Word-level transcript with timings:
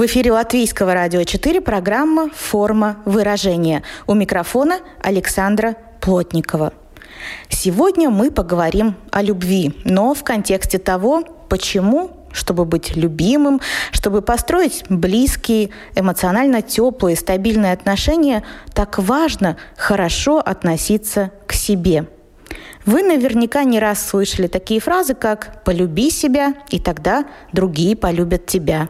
В 0.00 0.06
эфире 0.06 0.32
Латвийского 0.32 0.94
радио 0.94 1.24
4 1.24 1.60
программа 1.60 2.30
«Форма 2.30 3.02
выражения». 3.04 3.82
У 4.06 4.14
микрофона 4.14 4.78
Александра 5.02 5.76
Плотникова. 6.00 6.72
Сегодня 7.50 8.08
мы 8.08 8.30
поговорим 8.30 8.94
о 9.10 9.20
любви, 9.20 9.74
но 9.84 10.14
в 10.14 10.24
контексте 10.24 10.78
того, 10.78 11.24
почему 11.50 12.26
чтобы 12.32 12.64
быть 12.64 12.96
любимым, 12.96 13.60
чтобы 13.92 14.22
построить 14.22 14.84
близкие, 14.88 15.68
эмоционально 15.94 16.62
теплые, 16.62 17.14
стабильные 17.14 17.74
отношения, 17.74 18.42
так 18.72 18.98
важно 18.98 19.58
хорошо 19.76 20.38
относиться 20.38 21.30
к 21.46 21.52
себе. 21.52 22.06
Вы 22.86 23.02
наверняка 23.02 23.64
не 23.64 23.78
раз 23.78 24.08
слышали 24.08 24.46
такие 24.46 24.80
фразы, 24.80 25.14
как 25.14 25.62
«полюби 25.62 26.08
себя, 26.08 26.54
и 26.70 26.80
тогда 26.80 27.26
другие 27.52 27.96
полюбят 27.96 28.46
тебя». 28.46 28.88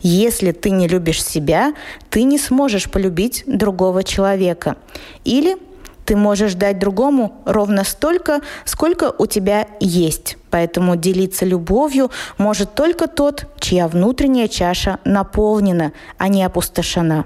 Если 0.00 0.52
ты 0.52 0.70
не 0.70 0.88
любишь 0.88 1.24
себя, 1.24 1.74
ты 2.10 2.22
не 2.24 2.38
сможешь 2.38 2.90
полюбить 2.90 3.44
другого 3.46 4.04
человека. 4.04 4.76
Или 5.24 5.56
ты 6.04 6.16
можешь 6.16 6.54
дать 6.54 6.78
другому 6.78 7.40
ровно 7.44 7.84
столько, 7.84 8.40
сколько 8.64 9.14
у 9.16 9.26
тебя 9.26 9.68
есть. 9.80 10.36
Поэтому 10.50 10.96
делиться 10.96 11.44
любовью 11.44 12.10
может 12.38 12.74
только 12.74 13.06
тот, 13.06 13.46
чья 13.60 13.88
внутренняя 13.88 14.48
чаша 14.48 14.98
наполнена, 15.04 15.92
а 16.18 16.28
не 16.28 16.42
опустошена. 16.44 17.24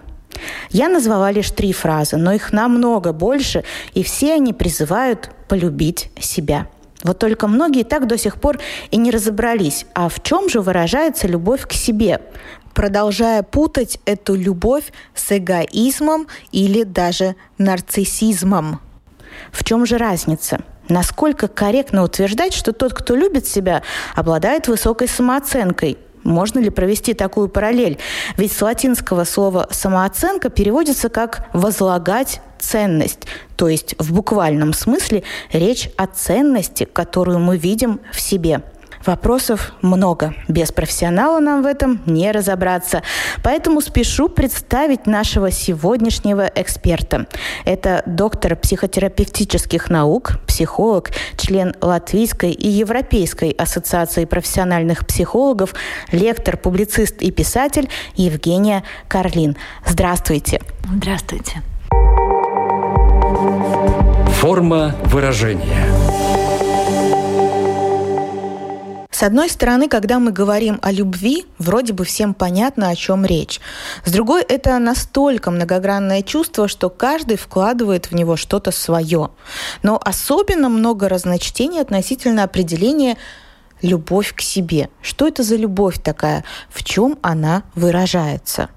Я 0.70 0.88
назвала 0.88 1.30
лишь 1.30 1.50
три 1.50 1.72
фразы, 1.72 2.16
но 2.16 2.32
их 2.32 2.52
намного 2.52 3.12
больше, 3.12 3.64
и 3.94 4.02
все 4.02 4.34
они 4.34 4.52
призывают 4.52 5.30
полюбить 5.48 6.10
себя. 6.20 6.66
Вот 7.02 7.18
только 7.18 7.46
многие 7.46 7.84
так 7.84 8.06
до 8.06 8.18
сих 8.18 8.40
пор 8.40 8.58
и 8.90 8.96
не 8.96 9.10
разобрались, 9.10 9.86
а 9.94 10.08
в 10.08 10.22
чем 10.22 10.48
же 10.48 10.60
выражается 10.60 11.26
любовь 11.26 11.66
к 11.66 11.72
себе, 11.72 12.20
продолжая 12.74 13.42
путать 13.42 13.98
эту 14.04 14.34
любовь 14.34 14.92
с 15.14 15.36
эгоизмом 15.36 16.26
или 16.52 16.82
даже 16.82 17.36
нарциссизмом. 17.58 18.80
В 19.52 19.64
чем 19.64 19.86
же 19.86 19.98
разница? 19.98 20.60
Насколько 20.88 21.48
корректно 21.48 22.04
утверждать, 22.04 22.54
что 22.54 22.72
тот, 22.72 22.94
кто 22.94 23.16
любит 23.16 23.46
себя, 23.46 23.82
обладает 24.14 24.68
высокой 24.68 25.08
самооценкой, 25.08 25.98
можно 26.26 26.58
ли 26.58 26.70
провести 26.70 27.14
такую 27.14 27.48
параллель? 27.48 27.98
Ведь 28.36 28.52
с 28.52 28.60
латинского 28.60 29.24
слова 29.24 29.68
«самооценка» 29.70 30.50
переводится 30.50 31.08
как 31.08 31.48
«возлагать 31.52 32.40
ценность». 32.58 33.26
То 33.56 33.68
есть 33.68 33.94
в 33.98 34.12
буквальном 34.12 34.72
смысле 34.72 35.22
речь 35.52 35.88
о 35.96 36.06
ценности, 36.06 36.84
которую 36.84 37.38
мы 37.38 37.56
видим 37.56 38.00
в 38.12 38.20
себе– 38.20 38.62
Вопросов 39.04 39.72
много. 39.82 40.34
Без 40.48 40.72
профессионала 40.72 41.40
нам 41.40 41.62
в 41.62 41.66
этом 41.66 42.00
не 42.06 42.30
разобраться. 42.32 43.02
Поэтому 43.42 43.80
спешу 43.80 44.28
представить 44.28 45.06
нашего 45.06 45.50
сегодняшнего 45.50 46.50
эксперта. 46.54 47.26
Это 47.64 48.02
доктор 48.06 48.56
психотерапевтических 48.56 49.90
наук, 49.90 50.38
психолог, 50.46 51.10
член 51.36 51.74
Латвийской 51.80 52.52
и 52.52 52.68
Европейской 52.68 53.50
ассоциации 53.50 54.24
профессиональных 54.24 55.06
психологов, 55.06 55.74
лектор, 56.12 56.56
публицист 56.56 57.22
и 57.22 57.30
писатель 57.30 57.88
Евгения 58.14 58.82
Карлин. 59.08 59.56
Здравствуйте. 59.86 60.60
Здравствуйте. 60.92 61.62
Форма 64.40 64.94
выражения– 65.04 65.86
С 69.16 69.22
одной 69.22 69.48
стороны, 69.48 69.88
когда 69.88 70.18
мы 70.18 70.30
говорим 70.30 70.78
о 70.82 70.92
любви, 70.92 71.46
вроде 71.56 71.94
бы 71.94 72.04
всем 72.04 72.34
понятно, 72.34 72.90
о 72.90 72.94
чем 72.94 73.24
речь. 73.24 73.62
С 74.04 74.12
другой, 74.12 74.42
это 74.42 74.78
настолько 74.78 75.50
многогранное 75.50 76.20
чувство, 76.20 76.68
что 76.68 76.90
каждый 76.90 77.38
вкладывает 77.38 78.10
в 78.10 78.14
него 78.14 78.36
что-то 78.36 78.72
свое. 78.72 79.30
Но 79.82 79.98
особенно 80.04 80.68
много 80.68 81.08
разночтений 81.08 81.80
относительно 81.80 82.42
определения 82.42 83.16
любовь 83.80 84.34
к 84.34 84.42
себе. 84.42 84.90
Что 85.00 85.26
это 85.26 85.42
за 85.42 85.56
любовь 85.56 85.98
такая? 86.02 86.44
В 86.68 86.84
чем 86.84 87.18
она 87.22 87.62
выражается? 87.74 88.68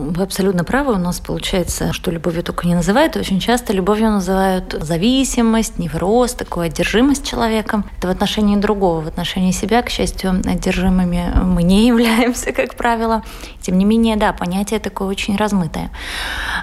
Вы 0.00 0.22
абсолютно 0.22 0.64
правы. 0.64 0.94
У 0.94 0.98
нас 0.98 1.20
получается, 1.20 1.92
что 1.92 2.10
любовью 2.10 2.42
только 2.42 2.66
не 2.66 2.74
называют. 2.74 3.16
Очень 3.16 3.38
часто 3.38 3.74
любовью 3.74 4.10
называют 4.10 4.74
зависимость, 4.80 5.78
невроз, 5.78 6.32
такую 6.32 6.66
одержимость 6.66 7.28
человеком. 7.28 7.84
Это 7.98 8.08
в 8.08 8.10
отношении 8.10 8.56
другого. 8.56 9.02
В 9.02 9.08
отношении 9.08 9.50
себя, 9.50 9.82
к 9.82 9.90
счастью, 9.90 10.40
одержимыми 10.44 11.32
мы 11.42 11.62
не 11.62 11.86
являемся, 11.88 12.52
как 12.52 12.76
правило. 12.76 13.22
Тем 13.60 13.76
не 13.76 13.84
менее, 13.84 14.16
да, 14.16 14.32
понятие 14.32 14.80
такое 14.80 15.08
очень 15.08 15.36
размытое. 15.36 15.90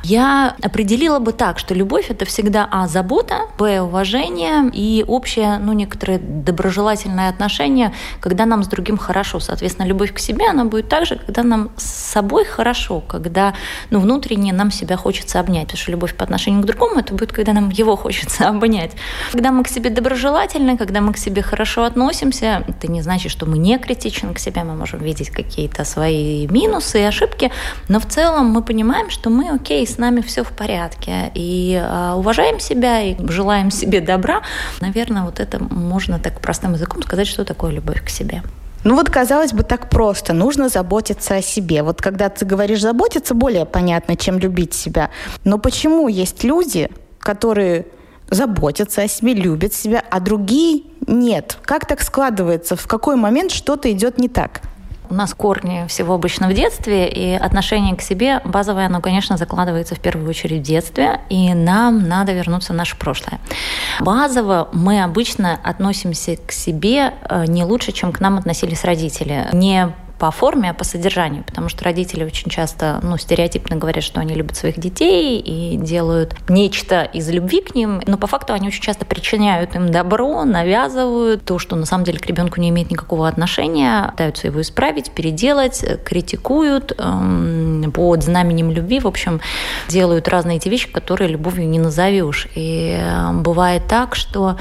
Я 0.04 0.56
определила 0.64 1.20
бы 1.20 1.32
так, 1.32 1.60
что 1.60 1.76
любовь– 1.76 2.08
это 2.10 2.26
всегда 2.26 2.68
а. 2.72 2.88
забота, 2.88 3.42
б. 3.60 3.82
уважение 3.82 4.70
и 4.74 5.06
общее, 5.08 5.60
ну, 5.60 5.74
некоторое 5.74 6.18
доброжелательное 6.18 7.30
отношение, 7.30 7.94
когда 8.20 8.46
нам 8.46 8.64
с 8.64 8.68
другим 8.68 8.98
хорошо. 8.98 9.40
Соответственно, 9.40 9.86
любовь 9.86 10.14
к 10.14 10.20
себе, 10.20 10.50
она 10.50 10.66
будет 10.66 10.90
так 10.90 11.06
же, 11.06 11.18
когда 11.18 11.44
нам 11.44 11.70
с 11.78 11.86
собой 11.86 12.46
хорошо, 12.46 13.02
когда 13.02 13.27
ну, 13.90 14.00
внутренне 14.00 14.54
нам 14.54 14.72
себя 14.72 14.98
хочется 14.98 15.40
обнять. 15.40 15.68
Потому 15.68 15.82
что 15.82 15.92
любовь 15.92 16.16
по 16.16 16.24
отношению 16.24 16.62
к 16.64 16.66
другому 16.66 17.00
это 17.00 17.14
будет, 17.14 17.32
когда 17.32 17.54
нам 17.54 17.70
его 17.70 17.96
хочется 17.96 18.48
обнять. 18.50 18.92
Когда 19.32 19.52
мы 19.52 19.64
к 19.64 19.68
себе 19.68 19.90
доброжелательны, 19.90 20.78
когда 20.78 21.02
мы 21.02 21.14
к 21.14 21.18
себе 21.18 21.42
хорошо 21.42 21.84
относимся, 21.84 22.64
это 22.68 22.92
не 22.92 23.02
значит, 23.02 23.32
что 23.32 23.46
мы 23.46 23.58
не 23.58 23.78
критичны 23.78 24.34
к 24.34 24.40
себе, 24.40 24.64
мы 24.64 24.76
можем 24.76 25.00
видеть 25.00 25.30
какие-то 25.30 25.86
свои 25.86 26.48
минусы 26.48 27.02
и 27.02 27.04
ошибки, 27.04 27.52
но 27.90 28.00
в 28.00 28.06
целом 28.06 28.48
мы 28.48 28.62
понимаем, 28.62 29.10
что 29.10 29.30
мы 29.30 29.50
окей, 29.50 29.86
с 29.86 29.98
нами 29.98 30.22
все 30.22 30.44
в 30.44 30.52
порядке, 30.52 31.32
и 31.34 31.82
э, 31.82 32.14
уважаем 32.14 32.60
себя, 32.60 33.02
и 33.02 33.16
желаем 33.28 33.72
себе 33.72 34.02
добра. 34.02 34.42
Наверное, 34.82 35.24
вот 35.24 35.40
это 35.40 35.64
можно 35.64 36.20
так 36.20 36.42
простым 36.42 36.74
языком 36.74 37.02
сказать, 37.04 37.28
что 37.28 37.46
такое 37.46 37.72
любовь 37.72 38.04
к 38.04 38.10
себе. 38.10 38.44
Ну 38.84 38.96
вот, 38.96 39.10
казалось 39.10 39.54
бы, 39.54 39.64
так 39.64 39.90
просто. 39.90 40.34
Нужно 40.34 40.70
заботиться 40.70 41.36
о 41.36 41.42
себе. 41.42 41.84
Вот 41.84 42.02
когда 42.02 42.30
ты 42.30 42.46
говоришь 42.46 42.82
заботиться, 42.82 43.34
более 43.34 43.66
понятно, 43.66 44.16
чем 44.16 44.40
любить 44.40 44.74
себя. 44.74 45.10
Но 45.44 45.58
почему 45.58 46.08
есть 46.08 46.44
люди, 46.44 46.90
которые 47.20 47.88
заботятся 48.30 49.04
о 49.04 49.08
себе, 49.08 49.34
любят 49.34 49.74
себя, 49.74 50.04
а 50.10 50.20
другие 50.20 50.84
нет? 51.06 51.58
Как 51.64 51.86
так 51.86 52.02
складывается? 52.02 52.76
В 52.76 52.88
какой 52.88 53.16
момент 53.16 53.52
что-то 53.52 53.92
идет 53.92 54.18
не 54.18 54.30
так? 54.30 54.62
У 55.10 55.14
нас 55.14 55.34
корни 55.34 55.86
всего 55.88 56.14
обычно 56.14 56.48
в 56.48 56.54
детстве, 56.54 57.08
и 57.08 57.34
отношение 57.34 57.96
к 57.96 58.02
себе 58.02 58.42
базовое, 58.44 58.88
оно, 58.88 59.02
конечно, 59.02 59.38
закладывается 59.38 59.96
в 59.96 60.00
первую 60.00 60.30
очередь 60.30 60.62
в 60.62 60.64
детстве, 60.64 61.22
и 61.30 61.54
нам 61.54 62.08
надо 62.08 62.34
вернуться 62.34 62.74
в 62.74 62.76
наше 62.76 62.98
прошлое. 62.98 63.40
Базово 64.00 64.70
мы 64.74 65.04
обычно 65.04 65.60
относимся 65.64 66.36
к 66.36 66.52
себе 66.52 67.14
э, 67.30 67.46
не 67.48 67.64
лучше, 67.64 67.92
чем 67.92 68.12
к 68.12 68.20
нам 68.20 68.38
относились 68.38 68.84
родители. 68.84 69.48
Не 69.54 69.94
по 70.20 70.32
форме, 70.32 70.72
а 70.72 70.74
по 70.74 70.84
содержанию, 70.84 71.44
потому 71.44 71.70
что 71.70 71.84
родители 71.84 72.24
очень 72.24 72.50
часто, 72.50 73.00
ну, 73.04 73.18
стереотипно 73.18 73.76
говорят, 73.76 74.04
что 74.04 74.20
они 74.20 74.34
любят 74.34 74.56
своих 74.56 74.80
детей 74.80 75.40
и 75.40 75.78
делают 75.78 76.36
нечто 76.50 77.04
из 77.04 77.30
любви 77.30 77.62
к 77.62 77.76
ним, 77.76 78.02
но 78.06 78.18
по 78.18 78.28
факту 78.28 78.54
они 78.54 78.68
очень 78.68 78.82
часто 78.82 79.06
причиняют 79.06 79.76
им 79.76 79.92
добро, 79.92 80.44
навязывают 80.44 81.46
то, 81.46 81.60
что 81.60 81.76
на 81.76 81.86
самом 81.86 82.04
деле 82.04 82.20
к 82.20 82.26
ребенку 82.26 82.60
не 82.60 82.70
имеет 82.70 82.92
никакого 82.92 83.28
отношения, 83.28 84.10
пытаются 84.12 84.48
его 84.48 84.62
исправить, 84.62 85.12
переделать, 85.12 85.84
критикуют 86.04 86.94
эм, 86.98 87.92
под 87.94 88.24
знаменем 88.24 88.72
любви, 88.72 89.00
в 89.00 89.08
общем, 89.08 89.42
делают 89.88 90.28
разные 90.28 90.58
эти 90.58 90.70
вещи, 90.70 90.92
которые 90.92 91.30
любовью 91.30 91.68
не 91.68 91.80
назовешь. 91.80 92.48
И 92.56 92.98
э, 93.00 93.32
бывает 93.34 93.84
так, 93.88 94.16
что 94.16 94.58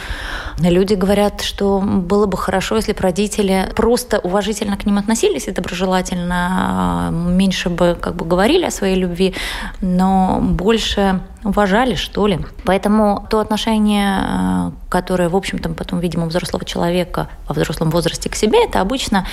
люди 0.58 0.94
говорят, 0.94 1.40
что 1.40 1.80
было 1.80 2.26
бы 2.26 2.36
хорошо, 2.36 2.76
если 2.76 2.92
бы 2.92 3.00
родители 3.00 3.70
просто 3.74 4.18
уважительно 4.18 4.76
к 4.76 4.86
ним 4.86 4.98
относились, 4.98 5.45
относились 5.46 5.54
доброжелательно, 5.54 7.10
меньше 7.12 7.68
бы 7.68 7.96
как 8.00 8.14
бы 8.14 8.24
говорили 8.24 8.66
о 8.66 8.70
своей 8.70 8.96
любви, 8.96 9.34
но 9.80 10.38
больше 10.40 11.20
уважали, 11.46 11.94
что 11.94 12.26
ли. 12.26 12.38
Поэтому 12.64 13.26
то 13.30 13.38
отношение, 13.38 14.18
э, 14.18 14.70
которое, 14.88 15.28
в 15.28 15.36
общем-то, 15.36 15.68
потом 15.70 16.00
видим 16.00 16.24
у 16.24 16.26
взрослого 16.26 16.64
человека 16.64 17.28
во 17.48 17.54
взрослом 17.54 17.90
возрасте 17.90 18.28
к 18.28 18.34
себе, 18.34 18.64
это 18.64 18.80
обычно 18.80 19.26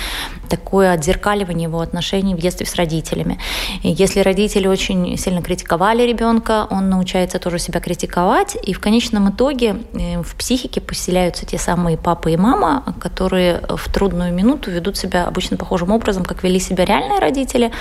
такое 0.48 0.92
отзеркаливание 0.92 1.64
его 1.64 1.80
отношений 1.80 2.34
в 2.34 2.38
детстве 2.38 2.66
с 2.66 2.76
родителями. 2.76 3.38
И 3.82 3.90
если 3.90 4.20
родители 4.20 4.68
очень 4.68 5.16
сильно 5.18 5.42
критиковали 5.42 6.02
ребенка, 6.02 6.66
он 6.70 6.88
научается 6.88 7.38
тоже 7.38 7.58
себя 7.58 7.80
критиковать, 7.80 8.56
и 8.62 8.72
в 8.72 8.80
конечном 8.80 9.30
итоге 9.30 9.76
э, 9.92 10.22
в 10.22 10.36
психике 10.36 10.80
поселяются 10.80 11.46
те 11.46 11.58
самые 11.58 11.96
папа 11.96 12.28
и 12.28 12.36
мама, 12.36 12.84
которые 13.00 13.60
в 13.68 13.92
трудную 13.92 14.32
минуту 14.32 14.70
ведут 14.70 14.96
себя 14.96 15.24
обычно 15.26 15.56
похожим 15.56 15.90
образом, 15.90 16.03
как 16.12 16.42
вели 16.42 16.58
себя 16.58 16.84
реальные 16.84 17.18
родители. 17.18 17.72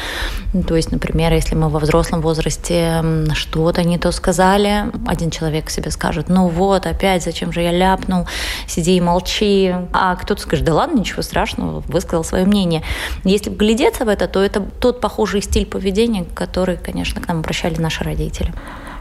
То 0.68 0.76
есть, 0.76 0.92
например, 0.92 1.34
если 1.34 1.56
мы 1.56 1.70
во 1.70 1.80
взрослом 1.80 2.22
возрасте 2.22 3.04
что-то 3.34 3.84
не 3.84 3.98
то 3.98 4.12
сказали, 4.12 4.86
один 5.08 5.32
человек 5.32 5.70
себе 5.70 5.92
скажет, 5.92 6.30
ну 6.30 6.48
вот, 6.48 6.86
опять, 6.86 7.24
зачем 7.24 7.52
же 7.52 7.62
я 7.62 7.72
ляпнул, 7.72 8.28
сиди 8.68 8.98
и 8.98 9.02
молчи. 9.02 9.74
А 9.92 10.16
кто-то 10.16 10.42
скажет, 10.42 10.66
да 10.66 10.74
ладно, 10.74 11.00
ничего 11.00 11.22
страшного, 11.22 11.82
высказал 11.88 12.24
свое 12.24 12.46
мнение. 12.46 12.84
Если 13.24 13.50
вглядеться 13.50 14.06
в 14.06 14.10
это, 14.10 14.28
то 14.28 14.44
это 14.44 14.62
тот 14.62 15.02
похожий 15.02 15.42
стиль 15.42 15.66
поведения, 15.66 16.26
который, 16.36 16.78
конечно, 16.78 17.22
к 17.22 17.28
нам 17.28 17.40
обращали 17.40 17.80
наши 17.80 18.04
родители. 18.04 18.54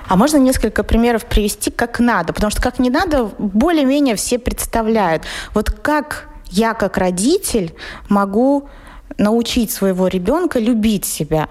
А 0.08 0.16
можно 0.16 0.36
несколько 0.36 0.82
примеров 0.82 1.24
привести, 1.24 1.70
как 1.70 2.00
надо? 2.00 2.32
Потому 2.32 2.50
что 2.50 2.60
как 2.60 2.78
не 2.78 2.90
надо, 2.90 3.30
более-менее 3.38 4.16
все 4.16 4.38
представляют. 4.38 5.22
Вот 5.54 5.70
как 5.70 6.28
я, 6.50 6.74
как 6.74 6.98
родитель, 6.98 7.74
могу 8.08 8.68
научить 9.18 9.70
своего 9.70 10.08
ребенка 10.08 10.58
любить 10.58 11.04
себя? 11.04 11.48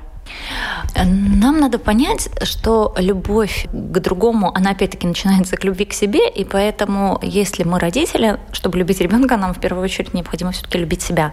Нам 0.96 1.60
надо 1.60 1.80
понять, 1.80 2.30
что 2.44 2.94
любовь 2.98 3.68
к 3.72 4.00
другому, 4.00 4.52
она 4.54 4.72
опять-таки 4.72 5.08
начинается 5.08 5.56
к 5.56 5.64
любви 5.64 5.86
к 5.86 5.94
себе, 5.94 6.30
и 6.30 6.44
поэтому, 6.44 7.20
если 7.22 7.64
мы 7.64 7.80
родители, 7.80 8.40
чтобы 8.52 8.78
любить 8.78 9.00
ребенка, 9.02 9.38
нам 9.38 9.54
в 9.54 9.60
первую 9.60 9.84
очередь 9.84 10.14
необходимо 10.14 10.52
все-таки 10.52 10.78
любить 10.78 11.02
себя. 11.02 11.32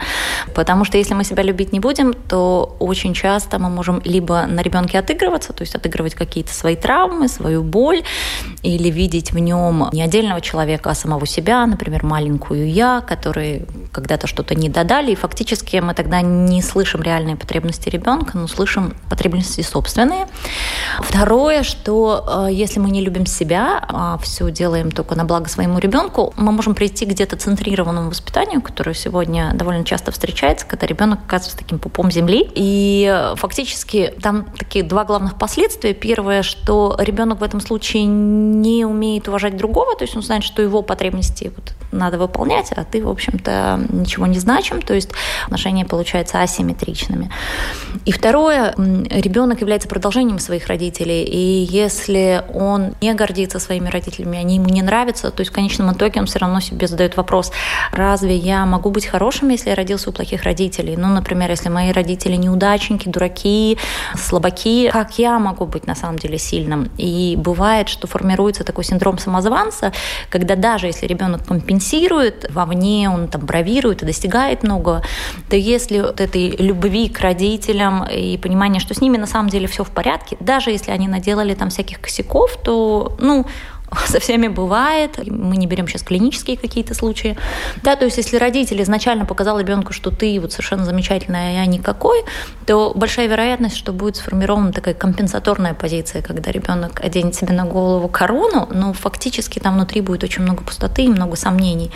Потому 0.55 0.85
что 0.85 0.97
если 0.97 1.15
мы 1.15 1.25
себя 1.25 1.43
любить 1.43 1.73
не 1.73 1.81
будем, 1.81 2.15
то 2.15 2.77
очень 2.79 3.15
часто 3.15 3.59
мы 3.59 3.69
можем 3.69 4.01
либо 4.05 4.47
на 4.47 4.63
ребенке 4.63 4.99
отыгрываться, 4.99 5.53
то 5.53 5.63
есть 5.63 5.75
отыгрывать 5.75 6.15
какие-то 6.15 6.53
свои 6.53 6.77
травмы, 6.77 7.29
свою 7.29 7.63
боль, 7.63 8.03
или 8.63 8.89
видеть 8.89 9.33
в 9.33 9.39
нем 9.39 9.89
не 9.93 10.03
отдельного 10.03 10.41
человека, 10.41 10.91
а 10.91 10.95
самого 10.95 11.27
себя, 11.27 11.67
например, 11.67 12.05
маленькую 12.05 12.71
я, 12.71 13.01
которые 13.01 13.67
когда-то 13.93 14.27
что-то 14.27 14.55
не 14.55 14.69
додали, 14.69 15.13
и 15.13 15.15
фактически 15.15 15.77
мы 15.77 15.95
тогда 15.95 16.21
не 16.23 16.63
слышим 16.63 17.03
реальные 17.03 17.37
потребности 17.37 17.89
ребенка, 17.89 18.39
но 18.39 18.47
слышим 18.47 18.88
потребности 19.09 19.61
собственные. 19.63 20.27
Второе, 20.99 21.63
что 21.63 22.47
э, 22.49 22.53
если 22.53 22.81
мы 22.81 22.91
не 22.91 23.01
любим 23.01 23.25
себя, 23.25 23.85
а 23.89 24.19
все 24.19 24.51
делаем 24.51 24.91
только 24.91 25.15
на 25.15 25.25
благо 25.25 25.49
своему 25.49 25.79
ребенку, 25.79 26.35
мы 26.37 26.53
можем 26.53 26.75
прийти 26.75 27.07
к 27.07 27.11
где-то 27.11 27.37
центрированному 27.37 28.11
воспитанию, 28.11 28.61
которое 28.61 28.95
сегодня 28.95 29.53
довольно 29.55 29.85
часто 29.85 30.11
встречается, 30.11 30.67
когда 30.67 30.87
ребенок 30.87 31.21
оказывается 31.27 31.59
таким 31.59 31.79
пупом 31.79 32.11
земли. 32.11 32.51
И 32.55 33.33
фактически 33.37 34.15
там 34.21 34.47
такие 34.59 34.85
два 34.85 35.05
главных 35.05 35.39
последствия. 35.39 35.95
Первое, 35.95 36.43
что 36.43 36.97
ребенок 36.99 37.41
в 37.41 37.43
этом 37.43 37.61
случае 37.61 38.05
не 38.05 38.85
умеет 38.85 39.29
уважать 39.29 39.57
другого, 39.57 39.95
то 39.97 40.05
есть 40.05 40.17
он 40.17 40.23
знает, 40.23 40.43
что 40.43 40.63
его 40.63 40.83
потребности 40.83 41.53
вот 41.55 41.75
надо 41.91 42.19
выполнять, 42.19 42.71
а 42.73 42.85
ты, 42.85 43.03
в 43.03 43.09
общем-то, 43.09 43.81
ничего 43.91 44.27
не 44.27 44.39
значим, 44.39 44.83
то 44.83 44.95
есть 44.95 45.11
отношения 45.45 45.85
получаются 45.85 46.43
асимметричными. 46.43 47.31
И 48.05 48.13
второе, 48.13 48.75
ребенок 48.77 49.61
является 49.61 49.89
продолжением 49.89 50.39
своих 50.39 50.67
родителей, 50.67 50.88
и 50.97 51.67
если 51.71 52.45
он 52.53 52.95
не 53.01 53.15
гордится 53.15 53.59
своими 53.59 53.89
родителями, 53.89 54.39
они 54.39 54.57
ему 54.57 54.69
не 54.69 54.83
нравятся, 54.83 55.31
то 55.31 55.41
есть 55.41 55.51
в 55.51 55.55
конечном 55.55 55.93
итоге 55.93 56.21
он 56.21 56.27
все 56.27 56.39
равно 56.39 56.61
себе 56.61 56.87
задает 56.87 57.17
вопрос, 57.17 57.53
разве 57.93 58.37
я 58.37 58.67
могу 58.67 58.91
быть 58.91 59.07
хорошим, 59.07 59.49
если 59.51 59.71
я 59.71 59.75
родился 59.77 60.11
у 60.11 60.13
плохих 60.13 60.43
родителей? 60.43 60.97
Ну, 60.97 61.09
например, 61.09 61.51
если 61.51 61.69
мои 61.69 61.93
родители 61.93 62.37
неудачники, 62.37 63.09
дураки, 63.09 63.79
слабаки, 64.17 64.91
как 64.91 65.19
я 65.19 65.39
могу 65.39 65.67
быть 65.67 65.87
на 65.87 65.95
самом 65.95 66.19
деле 66.19 66.39
сильным? 66.39 66.91
И 66.97 67.37
бывает, 67.37 67.89
что 67.89 68.07
формируется 68.07 68.65
такой 68.65 68.85
синдром 68.85 69.19
самозванца, 69.19 69.93
когда 70.31 70.57
даже 70.57 70.87
если 70.87 71.07
ребенок 71.07 71.47
компенсирует, 71.47 72.47
вовне 72.51 73.11
он 73.11 73.29
там 73.29 73.45
бравирует 73.45 74.03
и 74.03 74.07
достигает 74.07 74.63
много, 74.63 75.03
то 75.49 75.57
если 75.57 76.01
вот 76.01 76.21
этой 76.21 76.51
любви 76.57 77.09
к 77.09 77.21
родителям 77.21 78.05
и 78.05 78.37
понимания 78.39 78.81
что 78.81 78.95
с 78.95 79.01
ними 79.01 79.17
на 79.17 79.27
самом 79.27 79.49
деле 79.49 79.67
все 79.67 79.85
в 79.85 79.91
порядке, 79.91 80.37
даже 80.41 80.71
если 80.79 80.93
они 80.93 81.09
наделали 81.09 81.55
там 81.55 81.69
всяких 81.69 82.01
косяков, 82.01 82.57
то, 82.63 83.15
ну, 83.19 83.45
со 84.07 84.21
всеми 84.21 84.49
бывает. 84.49 85.19
Мы 85.27 85.57
не 85.57 85.67
берем 85.67 85.89
сейчас 85.89 86.03
клинические 86.03 86.57
какие-то 86.57 86.95
случаи. 86.95 87.37
Да, 87.83 87.97
то 87.97 88.05
есть 88.05 88.17
если 88.17 88.37
родитель 88.37 88.83
изначально 88.83 89.25
показал 89.25 89.59
ребенку, 89.59 89.93
что 89.93 90.11
ты 90.11 90.39
вот 90.41 90.53
совершенно 90.53 90.85
замечательная, 90.85 91.51
а 91.51 91.53
я 91.61 91.67
никакой, 91.67 92.25
то 92.67 92.93
большая 92.95 93.29
вероятность, 93.29 93.77
что 93.77 93.93
будет 93.93 94.17
сформирована 94.17 94.73
такая 94.73 94.95
компенсаторная 94.95 95.75
позиция, 95.75 96.23
когда 96.23 96.51
ребенок 96.51 97.03
оденет 97.03 97.35
себе 97.35 97.55
на 97.55 97.65
голову 97.65 98.09
корону, 98.09 98.69
но 98.71 98.93
фактически 98.93 99.59
там 99.59 99.75
внутри 99.75 100.01
будет 100.01 100.25
очень 100.25 100.43
много 100.43 100.63
пустоты 100.63 101.05
и 101.05 101.09
много 101.09 101.37
сомнений. 101.37 101.91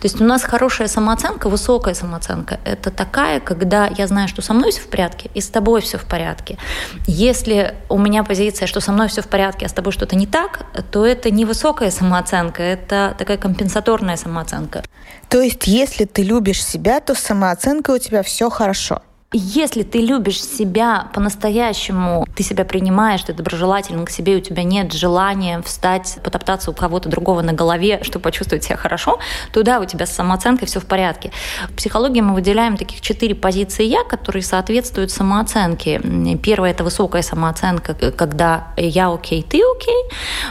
То 0.00 0.04
есть 0.04 0.20
у 0.20 0.24
нас 0.24 0.42
хорошая 0.42 0.88
самооценка, 0.88 1.48
высокая 1.48 1.94
самооценка. 1.94 2.60
Это 2.64 2.90
такая, 2.90 3.40
когда 3.40 3.86
я 3.86 4.06
знаю, 4.06 4.28
что 4.28 4.42
со 4.42 4.52
мной 4.52 4.70
все 4.70 4.80
в 4.80 4.88
порядке 4.88 5.30
и 5.34 5.40
с 5.40 5.48
тобой 5.48 5.80
все 5.80 5.98
в 5.98 6.04
порядке. 6.04 6.58
Если 7.06 7.74
у 7.88 7.98
меня 7.98 8.24
позиция, 8.24 8.66
что 8.66 8.80
со 8.80 8.92
мной 8.92 9.08
все 9.08 9.22
в 9.22 9.28
порядке, 9.28 9.66
а 9.66 9.68
с 9.68 9.72
тобой 9.72 9.92
что-то 9.92 10.16
не 10.16 10.26
так, 10.26 10.66
то 10.90 11.06
это 11.06 11.30
невысокая 11.38 11.90
самооценка, 11.90 12.62
это 12.62 13.14
такая 13.16 13.38
компенсаторная 13.38 14.16
самооценка. 14.16 14.82
То 15.28 15.40
есть, 15.40 15.66
если 15.66 16.04
ты 16.04 16.22
любишь 16.22 16.64
себя, 16.64 17.00
то 17.00 17.14
с 17.14 17.20
самооценкой 17.20 17.94
у 17.94 17.98
тебя 17.98 18.22
все 18.22 18.50
хорошо. 18.50 19.02
Если 19.34 19.82
ты 19.82 19.98
любишь 19.98 20.42
себя 20.42 21.10
по-настоящему, 21.12 22.26
ты 22.34 22.42
себя 22.42 22.64
принимаешь, 22.64 23.20
ты 23.22 23.34
доброжелателен 23.34 24.06
к 24.06 24.10
себе, 24.10 24.36
у 24.36 24.40
тебя 24.40 24.62
нет 24.62 24.94
желания 24.94 25.60
встать, 25.60 26.18
потоптаться 26.24 26.70
у 26.70 26.74
кого-то 26.74 27.10
другого 27.10 27.42
на 27.42 27.52
голове, 27.52 28.00
чтобы 28.04 28.22
почувствовать 28.22 28.64
себя 28.64 28.78
хорошо, 28.78 29.18
то 29.52 29.62
да, 29.62 29.80
у 29.80 29.84
тебя 29.84 30.06
с 30.06 30.12
самооценкой 30.14 30.66
все 30.66 30.80
в 30.80 30.86
порядке. 30.86 31.30
В 31.68 31.74
психологии 31.74 32.22
мы 32.22 32.32
выделяем 32.32 32.78
таких 32.78 33.02
четыре 33.02 33.34
позиции 33.34 33.84
«я», 33.84 34.02
которые 34.02 34.42
соответствуют 34.42 35.10
самооценке. 35.10 36.00
Первая– 36.42 36.70
это 36.72 36.82
высокая 36.82 37.20
самооценка, 37.20 37.92
когда 38.12 38.68
«я 38.78 39.12
окей, 39.12 39.42
ты 39.42 39.60
окей». 39.60 40.04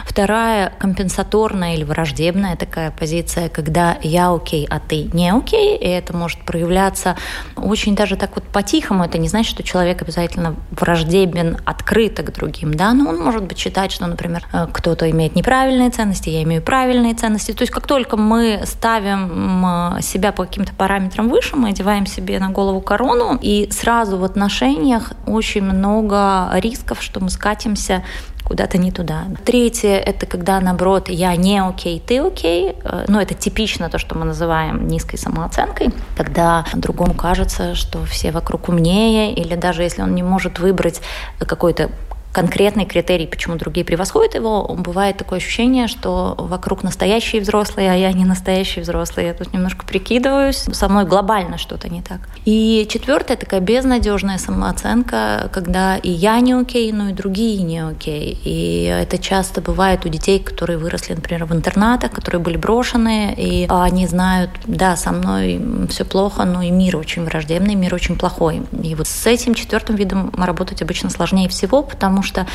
Вторая– 0.04 0.72
компенсаторная 0.78 1.74
или 1.74 1.82
враждебная 1.82 2.54
такая 2.54 2.92
позиция, 2.92 3.48
когда 3.48 3.98
«я 4.02 4.32
окей, 4.32 4.68
а 4.70 4.78
ты 4.78 5.10
не 5.12 5.32
окей». 5.32 5.76
И 5.76 5.88
это 5.88 6.16
может 6.16 6.44
проявляться 6.44 7.16
очень 7.56 7.96
даже 7.96 8.14
так 8.14 8.36
вот 8.36 8.44
по 8.44 8.67
по-тихому, 8.68 9.04
это 9.04 9.16
не 9.16 9.28
значит, 9.28 9.50
что 9.50 9.62
человек 9.62 10.02
обязательно 10.02 10.54
враждебен 10.72 11.56
открыто 11.64 12.22
к 12.22 12.34
другим, 12.34 12.74
да, 12.74 12.92
но 12.92 13.08
он 13.08 13.18
может 13.18 13.44
быть 13.44 13.58
считать, 13.58 13.90
что, 13.92 14.06
например, 14.06 14.42
э, 14.52 14.66
кто-то 14.70 15.10
имеет 15.10 15.34
неправильные 15.34 15.88
ценности, 15.90 16.28
я 16.28 16.42
имею 16.42 16.60
правильные 16.60 17.14
ценности. 17.14 17.52
То 17.52 17.62
есть 17.62 17.72
как 17.72 17.86
только 17.86 18.18
мы 18.18 18.60
ставим 18.64 19.64
э, 19.96 20.02
себя 20.02 20.32
по 20.32 20.44
каким-то 20.44 20.74
параметрам 20.74 21.30
выше, 21.30 21.56
мы 21.56 21.70
одеваем 21.70 22.04
себе 22.04 22.38
на 22.38 22.50
голову 22.50 22.82
корону, 22.82 23.38
и 23.40 23.70
сразу 23.70 24.18
в 24.18 24.24
отношениях 24.24 25.12
очень 25.26 25.62
много 25.62 26.50
рисков, 26.52 27.02
что 27.02 27.20
мы 27.20 27.30
скатимся 27.30 28.04
куда-то 28.48 28.78
не 28.78 28.90
туда. 28.90 29.24
Третье– 29.44 29.98
это 30.06 30.26
когда, 30.26 30.60
наоборот, 30.60 31.08
я 31.08 31.36
не 31.36 31.62
окей, 31.62 32.02
ты 32.04 32.18
окей. 32.18 32.74
Э, 32.82 33.04
ну, 33.06 33.20
это 33.20 33.34
типично 33.34 33.90
то, 33.90 33.98
что 33.98 34.16
мы 34.16 34.24
называем 34.24 34.88
низкой 34.88 35.18
самооценкой, 35.18 35.90
когда 36.16 36.64
другому 36.74 37.14
кажется, 37.14 37.74
что 37.74 38.04
все 38.04 38.32
вокруг 38.32 38.68
умнее, 38.68 39.34
или 39.34 39.54
даже 39.54 39.82
если 39.82 40.02
он 40.02 40.14
не 40.14 40.22
может 40.22 40.58
выбрать 40.58 41.00
какой-то 41.38 41.90
конкретный 42.32 42.84
критерий, 42.84 43.26
почему 43.26 43.56
другие 43.56 43.84
превосходят 43.84 44.34
его, 44.34 44.66
бывает 44.78 45.16
такое 45.16 45.38
ощущение, 45.38 45.88
что 45.88 46.34
вокруг 46.38 46.82
настоящие 46.82 47.42
взрослые, 47.42 47.90
а 47.90 47.94
я 47.94 48.12
не 48.12 48.24
настоящий 48.24 48.80
взрослый. 48.80 49.26
Я 49.26 49.34
тут 49.34 49.52
немножко 49.52 49.86
прикидываюсь, 49.86 50.64
со 50.72 50.88
мной 50.88 51.04
глобально 51.04 51.58
что-то 51.58 51.88
не 51.88 52.02
так. 52.02 52.20
И 52.44 52.86
четвертое 52.90 53.36
такая 53.36 53.60
безнадежная 53.60 54.38
самооценка, 54.38 55.50
когда 55.52 55.96
и 55.96 56.10
я 56.10 56.38
не 56.40 56.52
окей, 56.52 56.92
но 56.92 57.08
и 57.08 57.12
другие 57.12 57.62
не 57.62 57.84
окей. 57.84 58.38
И 58.44 58.84
это 58.84 59.18
часто 59.18 59.60
бывает 59.60 60.04
у 60.04 60.08
детей, 60.08 60.38
которые 60.38 60.78
выросли, 60.78 61.14
например, 61.14 61.44
в 61.46 61.52
интернатах, 61.52 62.12
которые 62.12 62.40
были 62.40 62.56
брошены, 62.56 63.34
и 63.36 63.66
они 63.68 64.06
знают, 64.06 64.50
да, 64.66 64.96
со 64.96 65.12
мной 65.12 65.60
все 65.88 66.04
плохо, 66.04 66.44
но 66.44 66.62
и 66.62 66.70
мир 66.70 66.96
очень 66.96 67.24
враждебный, 67.24 67.74
мир 67.74 67.94
очень 67.94 68.16
плохой. 68.16 68.62
И 68.82 68.94
вот 68.94 69.06
с 69.06 69.26
этим 69.26 69.54
четвертым 69.54 69.96
видом 69.96 70.30
работать 70.36 70.82
обычно 70.82 71.10
сложнее 71.10 71.48
всего, 71.48 71.82
потому 71.82 72.17
что 72.22 72.38
что 72.38 72.46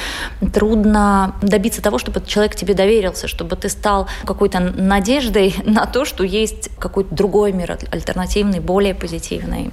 трудно 0.53 1.35
добиться 1.41 1.81
того, 1.81 1.97
чтобы 1.97 2.21
человек 2.25 2.55
тебе 2.55 2.73
доверился, 2.73 3.27
чтобы 3.27 3.55
ты 3.55 3.69
стал 3.69 4.07
какой-то 4.25 4.59
надеждой 4.59 5.55
на 5.65 5.85
то, 5.85 6.05
что 6.05 6.23
есть 6.23 6.69
какой-то 6.79 7.13
другой 7.13 7.51
мир, 7.51 7.77
альтернативный, 7.91 8.59
более 8.59 8.93
позитивный. 8.93 9.71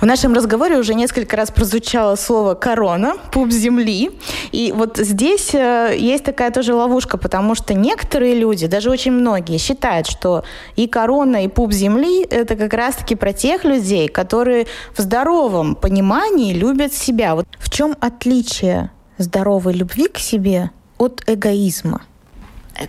В 0.00 0.04
нашем 0.04 0.34
разговоре 0.34 0.76
уже 0.76 0.94
несколько 0.94 1.36
раз 1.36 1.50
прозвучало 1.50 2.16
слово 2.16 2.52
«корона», 2.54 3.14
«пуп 3.32 3.50
земли». 3.50 4.10
И 4.52 4.72
вот 4.76 4.98
здесь 4.98 5.54
э, 5.54 5.96
есть 5.98 6.22
такая 6.22 6.50
тоже 6.50 6.74
ловушка, 6.74 7.16
потому 7.16 7.54
что 7.54 7.72
некоторые 7.72 8.34
люди, 8.34 8.66
даже 8.66 8.90
очень 8.90 9.12
многие, 9.12 9.56
считают, 9.56 10.06
что 10.06 10.44
и 10.76 10.86
корона, 10.86 11.44
и 11.44 11.48
пуп 11.48 11.72
земли– 11.72 12.24
это 12.30 12.56
как 12.56 12.74
раз-таки 12.74 13.14
про 13.14 13.32
тех 13.32 13.64
людей, 13.64 14.08
которые 14.08 14.66
в 14.94 15.00
здоровом 15.00 15.74
понимании 15.74 16.52
любят 16.52 16.92
себя. 16.92 17.34
Вот 17.34 17.46
в 17.58 17.70
чем 17.70 17.96
отличие 18.00 18.90
здоровой 19.18 19.74
любви 19.74 20.08
к 20.08 20.18
себе 20.18 20.70
от 20.98 21.22
эгоизма? 21.26 22.02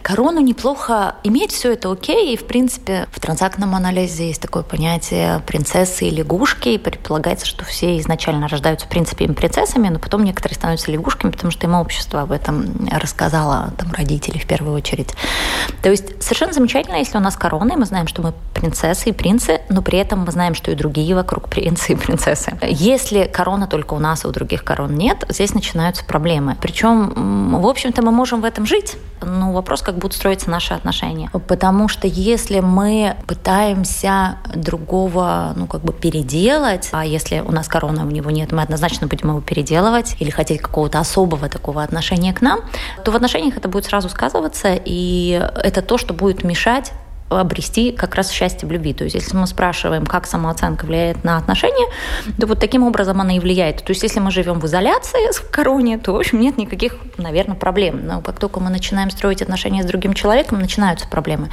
Корону 0.02 0.42
неплохо 0.42 1.16
иметь, 1.24 1.54
все 1.54 1.72
это 1.72 1.90
окей. 1.90 2.34
И, 2.34 2.38
в 2.38 2.46
принципе, 2.46 3.08
в 3.12 3.22
трансактном 3.22 3.74
анализе 3.74 4.28
есть 4.28 4.42
такое 4.42 4.64
понятие 4.64 5.42
принцессы 5.48 6.08
и 6.08 6.10
лягушки. 6.10 6.70
И 6.70 6.78
предполагается, 6.78 7.46
что 7.46 7.64
все 7.64 7.98
изначально 8.00 8.50
рождаются, 8.50 8.86
в 8.86 8.90
принципе, 8.90 9.26
им 9.26 9.34
принцессами, 9.34 9.88
но 9.88 10.00
потом 10.00 10.26
некоторые 10.26 10.56
становятся 10.56 10.92
лягушками, 10.92 11.32
потому 11.32 11.52
что 11.52 11.68
им 11.68 11.74
общество 11.74 12.22
об 12.22 12.34
этом 12.34 12.88
рассказало, 12.92 13.72
там, 13.78 13.92
родители 13.94 14.38
в 14.38 14.46
первую 14.46 14.76
очередь. 14.76 15.14
То 15.82 15.90
есть 15.90 16.22
совершенно 16.22 16.52
замечательно, 16.52 16.98
если 16.98 17.18
у 17.18 17.22
нас 17.22 17.38
корона, 17.38 17.74
и 17.74 17.76
мы 17.78 17.86
знаем, 17.86 18.08
что 18.08 18.22
мы 18.22 18.34
принцессы 18.58 19.10
и 19.10 19.12
принцы, 19.14 19.62
но 19.70 19.82
при 19.82 20.00
этом 20.00 20.20
мы 20.26 20.32
знаем, 20.32 20.56
что 20.56 20.72
и 20.72 20.76
другие 20.76 21.16
вокруг 21.16 21.50
принцы 21.50 21.94
и 21.94 21.96
принцессы. 21.96 22.58
Если 22.62 23.30
корона 23.32 23.68
только 23.68 23.94
у 23.94 24.00
нас, 24.00 24.26
а 24.26 24.28
у 24.28 24.32
других 24.32 24.64
корон 24.64 24.96
нет, 24.96 25.26
здесь 25.30 25.54
начинаются 25.54 26.04
проблемы. 26.04 26.58
Причем, 26.62 27.60
в 27.62 27.68
общем-то, 27.68 28.02
мы 28.02 28.12
можем 28.12 28.42
в 28.42 28.46
этом 28.46 28.66
жить, 28.66 28.98
но 29.22 29.52
вопрос 29.52 29.82
как 29.82 29.96
будут 29.96 30.14
строиться 30.14 30.50
наши 30.50 30.74
отношения. 30.74 31.30
Потому 31.48 31.88
что 31.88 32.08
если 32.08 32.60
мы 32.60 33.16
пытаемся 33.28 34.38
другого, 34.54 35.54
ну, 35.56 35.68
как 35.68 35.82
бы 35.82 35.94
переделать, 35.94 36.90
а 36.92 37.06
если 37.06 37.40
у 37.40 37.52
нас 37.52 37.68
корона, 37.68 38.06
у 38.06 38.10
него 38.10 38.32
нет, 38.32 38.52
мы 38.52 38.62
однозначно 38.62 39.08
будем 39.08 39.30
его 39.30 39.42
переделывать 39.42 40.16
или 40.20 40.30
хотеть 40.30 40.62
какого-то 40.62 41.00
особого 41.00 41.50
такого 41.50 41.84
отношения 41.84 42.34
к 42.34 42.42
нам, 42.42 42.62
то 43.04 43.12
в 43.12 43.16
отношениях 43.16 43.58
это 43.58 43.70
будет 43.70 43.86
сразу 43.86 44.10
сказываться, 44.10 44.70
и 44.74 45.42
это 45.64 45.82
то, 45.82 45.98
что 45.98 46.14
будет 46.14 46.44
мешать 46.44 46.92
обрести 47.30 47.92
как 47.92 48.16
раз 48.16 48.32
счастье 48.32 48.68
в 48.68 48.72
любви. 48.72 48.94
То 48.94 49.04
есть 49.04 49.16
если 49.16 49.36
мы 49.36 49.48
спрашиваем, 49.48 50.06
как 50.06 50.26
самооценка 50.26 50.86
влияет 50.86 51.24
на 51.24 51.38
отношения, 51.38 51.88
то 52.40 52.48
вот 52.48 52.60
таким 52.60 52.84
образом 52.84 53.20
она 53.20 53.36
и 53.36 53.40
влияет. 53.40 53.84
То 53.84 53.92
есть 53.92 54.04
если 54.04 54.20
мы 54.20 54.32
живем 54.32 54.60
в 54.60 54.66
изоляции 54.66 55.32
в 55.34 55.50
короне, 55.50 55.98
то, 55.98 56.14
в 56.14 56.18
общем, 56.18 56.40
нет 56.40 56.58
никаких, 56.58 56.96
наверное, 57.18 57.56
проблем. 57.56 58.06
Но 58.06 58.22
как 58.22 58.40
только 58.40 58.60
мы 58.60 58.70
начинаем 58.70 59.12
строить 59.12 59.42
отношения 59.42 59.84
с 59.84 59.86
другим 59.86 60.14
человеком, 60.14 60.60
начинаются 60.60 61.08
проблемы. 61.08 61.50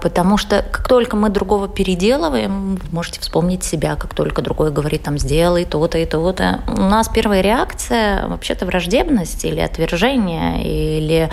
Потому 0.00 0.36
что 0.36 0.62
как 0.62 0.86
только 0.86 1.16
мы 1.16 1.30
другого 1.30 1.68
переделываем, 1.68 2.78
можете 2.92 3.20
вспомнить 3.20 3.64
себя, 3.64 3.96
как 3.96 4.14
только 4.14 4.42
другой 4.42 4.70
говорит, 4.70 5.02
там, 5.02 5.18
сделай 5.18 5.64
то-то 5.64 5.98
и 5.98 6.06
то-то. 6.06 6.60
У 6.68 6.82
нас 6.82 7.08
первая 7.08 7.40
реакция 7.40 8.26
вообще-то 8.28 8.66
враждебность 8.66 9.44
или 9.44 9.60
отвержение, 9.60 10.62
или 10.62 11.30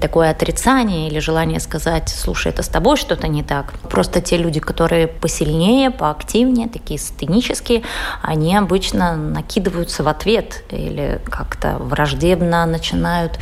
такое 0.00 0.30
отрицание, 0.30 1.08
или 1.08 1.18
желание 1.18 1.60
сказать, 1.60 2.08
слушай, 2.08 2.48
это 2.52 2.62
с 2.62 2.68
тобой 2.68 2.96
что-то 2.96 3.21
что-то 3.22 3.28
не 3.28 3.42
так. 3.42 3.72
Просто 3.88 4.20
те 4.20 4.36
люди, 4.36 4.60
которые 4.60 5.06
посильнее, 5.06 5.90
поактивнее, 5.90 6.68
такие 6.68 6.98
сценические, 6.98 7.82
они 8.22 8.56
обычно 8.56 9.16
накидываются 9.16 10.02
в 10.02 10.08
ответ 10.08 10.64
или 10.70 11.20
как-то 11.30 11.76
враждебно 11.78 12.66
начинают 12.66 13.38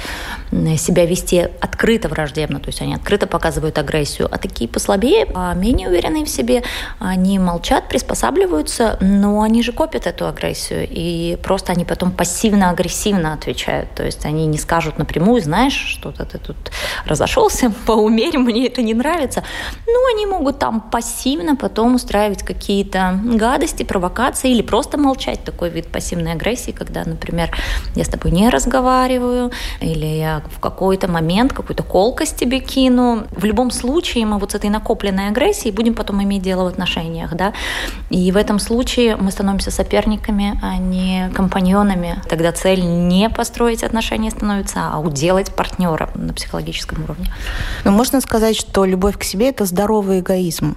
себя 0.76 1.06
вести 1.06 1.48
открыто 1.60 2.08
враждебно, 2.08 2.58
то 2.58 2.68
есть 2.68 2.82
они 2.82 2.94
открыто 2.94 3.26
показывают 3.26 3.78
агрессию, 3.78 4.28
а 4.30 4.38
такие 4.38 4.68
послабее, 4.68 5.26
а 5.34 5.54
менее 5.54 5.88
уверенные 5.88 6.24
в 6.24 6.28
себе, 6.28 6.62
они 6.98 7.38
молчат, 7.38 7.88
приспосабливаются, 7.88 8.98
но 9.00 9.42
они 9.42 9.62
же 9.62 9.72
копят 9.72 10.06
эту 10.06 10.26
агрессию, 10.26 10.86
и 10.90 11.38
просто 11.42 11.72
они 11.72 11.84
потом 11.84 12.10
пассивно-агрессивно 12.10 13.32
отвечают, 13.32 13.94
то 13.94 14.04
есть 14.04 14.26
они 14.26 14.46
не 14.46 14.58
скажут 14.58 14.98
напрямую, 14.98 15.40
знаешь, 15.40 15.74
что-то 15.74 16.24
ты 16.24 16.38
тут 16.38 16.56
разошелся, 17.06 17.72
поумерь, 17.86 18.38
мне 18.38 18.66
это 18.66 18.82
не 18.82 18.94
нравится, 18.94 19.44
ну, 19.86 20.14
они 20.14 20.26
могут 20.26 20.58
там 20.58 20.80
пассивно 20.80 21.56
потом 21.56 21.94
устраивать 21.94 22.42
какие-то 22.42 23.18
гадости, 23.24 23.82
провокации 23.82 24.50
или 24.50 24.62
просто 24.62 24.98
молчать. 24.98 25.44
Такой 25.44 25.70
вид 25.70 25.88
пассивной 25.88 26.32
агрессии, 26.32 26.70
когда, 26.70 27.04
например, 27.04 27.50
я 27.94 28.04
с 28.04 28.08
тобой 28.08 28.30
не 28.30 28.48
разговариваю, 28.48 29.50
или 29.80 30.06
я 30.06 30.42
в 30.50 30.60
какой-то 30.60 31.08
момент 31.08 31.52
какую-то 31.52 31.82
колкость 31.82 32.36
тебе 32.36 32.60
кину. 32.60 33.24
В 33.30 33.44
любом 33.44 33.70
случае 33.70 34.26
мы 34.26 34.38
вот 34.38 34.52
с 34.52 34.54
этой 34.54 34.70
накопленной 34.70 35.28
агрессией 35.28 35.72
будем 35.72 35.94
потом 35.94 36.22
иметь 36.22 36.42
дело 36.42 36.64
в 36.64 36.66
отношениях, 36.66 37.34
да. 37.34 37.52
И 38.10 38.30
в 38.32 38.36
этом 38.36 38.58
случае 38.58 39.16
мы 39.16 39.30
становимся 39.30 39.70
соперниками, 39.70 40.58
а 40.62 40.76
не 40.76 41.30
компаньонами. 41.34 42.22
Тогда 42.28 42.52
цель 42.52 42.80
не 42.82 43.28
построить 43.28 43.82
отношения 43.82 44.30
становится, 44.30 44.90
а 44.92 44.98
уделать 45.00 45.54
партнера 45.54 46.10
на 46.14 46.32
психологическом 46.32 47.04
уровне. 47.04 47.32
Но 47.84 47.90
можно 47.90 48.20
сказать, 48.20 48.56
что 48.56 48.84
любовь 48.84 49.18
к 49.18 49.24
себе 49.24 49.52
это 49.60 49.66
здоровый 49.66 50.20
эгоизм? 50.20 50.74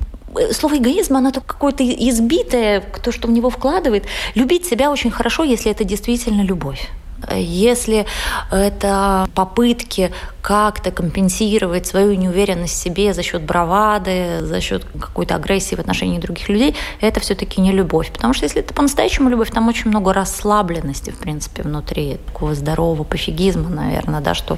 Слово 0.51 0.77
эгоизм, 0.77 1.15
оно 1.15 1.31
какое-то 1.31 1.83
избитое, 1.83 2.81
то, 2.81 3.11
что 3.11 3.27
в 3.27 3.31
него 3.31 3.49
вкладывает. 3.49 4.05
Любить 4.35 4.65
себя 4.65 4.91
очень 4.91 5.11
хорошо, 5.11 5.43
если 5.43 5.71
это 5.71 5.83
действительно 5.83 6.41
любовь. 6.41 6.89
Если 7.32 8.06
это 8.51 9.27
попытки 9.36 10.12
как-то 10.42 10.92
компенсировать 10.92 11.88
свою 11.88 12.15
неуверенность 12.15 12.74
в 12.74 12.77
себе 12.77 13.13
за 13.13 13.24
счет 13.24 13.44
бравады, 13.44 14.39
за 14.42 14.60
счет 14.60 14.86
какой-то 15.00 15.36
агрессии 15.36 15.75
в 15.75 15.80
отношении 15.80 16.20
других 16.20 16.50
людей, 16.50 16.75
это 17.00 17.22
все-таки 17.22 17.62
не 17.62 17.72
любовь. 17.72 18.12
Потому 18.12 18.34
что 18.34 18.44
если 18.44 18.62
это 18.62 18.74
по-настоящему 18.74 19.30
любовь, 19.30 19.51
там 19.51 19.70
очень 19.70 19.89
много 19.89 20.12
расслабленности, 20.12 21.12
в 21.12 21.18
принципе, 21.18 21.63
внутри 21.63 22.18
такого 22.27 22.56
здорового 22.56 23.03
пофигизма, 23.06 23.70
наверное, 23.70 24.20
да, 24.20 24.34
что 24.34 24.58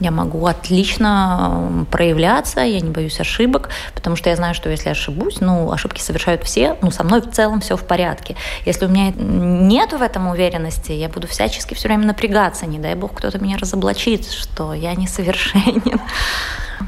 я 0.00 0.10
могу 0.10 0.44
отлично 0.46 1.86
проявляться, 1.90 2.60
я 2.60 2.80
не 2.80 2.90
боюсь 2.90 3.18
ошибок, 3.18 3.70
потому 3.94 4.16
что 4.16 4.28
я 4.28 4.36
знаю, 4.36 4.54
что 4.54 4.68
если 4.68 4.90
ошибусь, 4.90 5.40
ну, 5.40 5.72
ошибки 5.72 6.02
совершают 6.02 6.44
все, 6.44 6.76
ну, 6.82 6.90
со 6.90 7.04
мной 7.04 7.22
в 7.22 7.30
целом 7.30 7.60
все 7.62 7.78
в 7.78 7.84
порядке. 7.84 8.36
Если 8.66 8.84
у 8.84 8.88
меня 8.90 9.12
нет 9.16 9.92
в 9.94 10.02
этом 10.02 10.28
уверенности, 10.28 10.92
я 10.92 11.08
буду 11.08 11.26
всячески 11.26 11.72
все 11.72 11.88
время 11.88 12.01
время 12.02 12.06
напрягаться, 12.06 12.66
не 12.66 12.78
дай 12.78 12.94
бог 12.94 13.12
кто-то 13.14 13.38
меня 13.38 13.56
разоблачит, 13.58 14.26
что 14.26 14.74
я 14.74 14.94
несовершенен. 14.94 16.00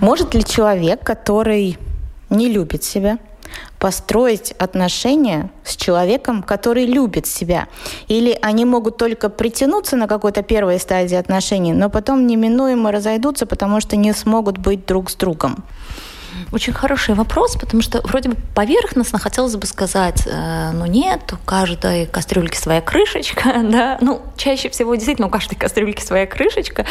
Может 0.00 0.34
ли 0.34 0.44
человек, 0.44 1.04
который 1.04 1.78
не 2.30 2.48
любит 2.48 2.82
себя, 2.82 3.18
построить 3.78 4.52
отношения 4.58 5.50
с 5.62 5.76
человеком, 5.76 6.42
который 6.42 6.86
любит 6.86 7.26
себя. 7.26 7.66
Или 8.08 8.36
они 8.42 8.64
могут 8.64 8.96
только 8.96 9.28
притянуться 9.28 9.96
на 9.96 10.08
какой-то 10.08 10.42
первой 10.42 10.78
стадии 10.78 11.16
отношений, 11.16 11.74
но 11.74 11.90
потом 11.90 12.26
неминуемо 12.26 12.90
разойдутся, 12.90 13.46
потому 13.46 13.80
что 13.80 13.96
не 13.96 14.14
смогут 14.14 14.58
быть 14.58 14.86
друг 14.86 15.10
с 15.10 15.14
другом. 15.16 15.64
Очень 16.52 16.72
хороший 16.72 17.14
вопрос, 17.14 17.56
потому 17.56 17.82
что 17.82 18.00
вроде 18.02 18.30
бы 18.30 18.36
поверхностно 18.54 19.18
хотелось 19.18 19.56
бы 19.56 19.66
сказать, 19.66 20.22
э, 20.26 20.70
ну 20.72 20.86
нет, 20.86 21.32
у 21.32 21.36
каждой 21.44 22.06
кастрюльки 22.06 22.56
своя 22.56 22.80
крышечка, 22.80 23.42
да, 23.62 23.98
ну 24.00 24.22
чаще 24.36 24.68
всего 24.68 24.94
действительно 24.94 25.28
у 25.28 25.30
каждой 25.30 25.56
кастрюльки 25.56 26.02
своя 26.02 26.26
крышечка, 26.26 26.86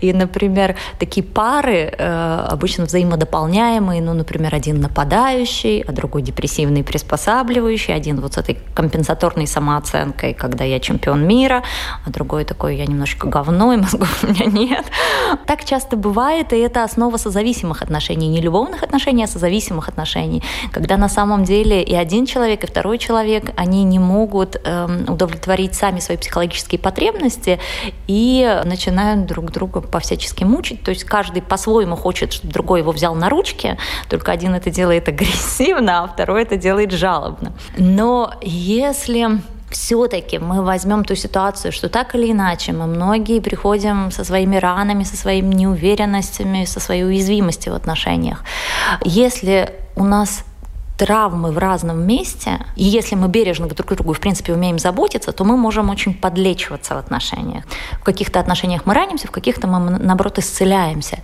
и, 0.00 0.12
например, 0.12 0.76
такие 0.98 1.24
пары 1.24 1.94
э, 1.96 2.46
обычно 2.48 2.84
взаимодополняемые, 2.84 4.02
ну, 4.02 4.14
например, 4.14 4.54
один 4.54 4.80
нападающий, 4.80 5.82
а 5.82 5.92
другой 5.92 6.22
депрессивный 6.22 6.84
приспосабливающий, 6.84 7.94
один 7.94 8.20
вот 8.20 8.34
с 8.34 8.38
этой 8.38 8.58
компенсаторной 8.74 9.46
самооценкой, 9.46 10.34
когда 10.34 10.64
я 10.64 10.80
чемпион 10.80 11.26
мира, 11.26 11.62
а 12.04 12.10
другой 12.10 12.44
такой, 12.44 12.76
я 12.76 12.86
немножечко 12.86 13.28
говно, 13.28 13.72
и 13.72 13.76
мозгов 13.76 14.24
у 14.24 14.26
меня 14.26 14.46
нет. 14.46 14.86
Так 15.46 15.64
часто 15.64 15.96
бывает, 15.96 16.52
и 16.52 16.58
это 16.58 16.84
основа 16.84 17.16
созависимых 17.16 17.82
отношений, 17.82 18.28
не 18.28 18.40
любовных 18.40 18.82
отношений, 18.86 19.24
а 19.24 19.26
созависимых 19.26 19.88
отношений, 19.88 20.42
когда 20.72 20.96
на 20.96 21.08
самом 21.08 21.44
деле 21.44 21.82
и 21.82 21.94
один 21.94 22.26
человек, 22.26 22.64
и 22.64 22.66
второй 22.66 22.98
человек, 22.98 23.50
они 23.56 23.84
не 23.84 23.98
могут 23.98 24.56
э, 24.56 24.86
удовлетворить 25.08 25.74
сами 25.74 26.00
свои 26.00 26.16
психологические 26.16 26.78
потребности 26.78 27.58
и 28.06 28.62
начинают 28.64 29.26
друг 29.26 29.50
друга 29.50 29.80
по-всячески 29.80 30.44
мучить. 30.44 30.82
То 30.82 30.90
есть 30.90 31.04
каждый 31.04 31.42
по-своему 31.42 31.96
хочет, 31.96 32.32
чтобы 32.32 32.52
другой 32.52 32.80
его 32.80 32.92
взял 32.92 33.14
на 33.14 33.28
ручки, 33.28 33.76
только 34.08 34.32
один 34.32 34.54
это 34.54 34.70
делает 34.70 35.08
агрессивно, 35.14 36.04
а 36.04 36.06
второй 36.08 36.42
это 36.42 36.56
делает 36.56 36.92
жалобно. 36.92 37.52
Но 37.76 38.32
если 38.42 39.40
все-таки 39.70 40.38
мы 40.38 40.62
возьмем 40.62 41.04
ту 41.04 41.14
ситуацию, 41.14 41.72
что 41.72 41.88
так 41.88 42.14
или 42.14 42.30
иначе 42.30 42.72
мы 42.72 42.86
многие 42.86 43.40
приходим 43.40 44.10
со 44.10 44.24
своими 44.24 44.56
ранами, 44.56 45.04
со 45.04 45.16
своими 45.16 45.54
неуверенностями, 45.54 46.64
со 46.64 46.80
своей 46.80 47.04
уязвимостью 47.04 47.72
в 47.72 47.76
отношениях. 47.76 48.44
Если 49.04 49.72
у 49.96 50.04
нас 50.04 50.44
травмы 50.96 51.52
в 51.52 51.58
разном 51.58 52.06
месте, 52.06 52.58
и 52.76 52.84
если 52.84 53.14
мы 53.14 53.28
бережно 53.28 53.66
друг 53.66 53.88
к 53.88 53.94
другу, 53.94 54.12
в 54.12 54.20
принципе, 54.20 54.52
умеем 54.52 54.78
заботиться, 54.78 55.32
то 55.32 55.44
мы 55.44 55.56
можем 55.56 55.90
очень 55.90 56.14
подлечиваться 56.14 56.94
в 56.94 56.98
отношениях. 56.98 57.64
В 58.00 58.04
каких-то 58.04 58.40
отношениях 58.40 58.86
мы 58.86 58.94
ранимся, 58.94 59.28
в 59.28 59.30
каких-то 59.30 59.66
мы, 59.66 59.90
наоборот, 59.90 60.38
исцеляемся. 60.38 61.18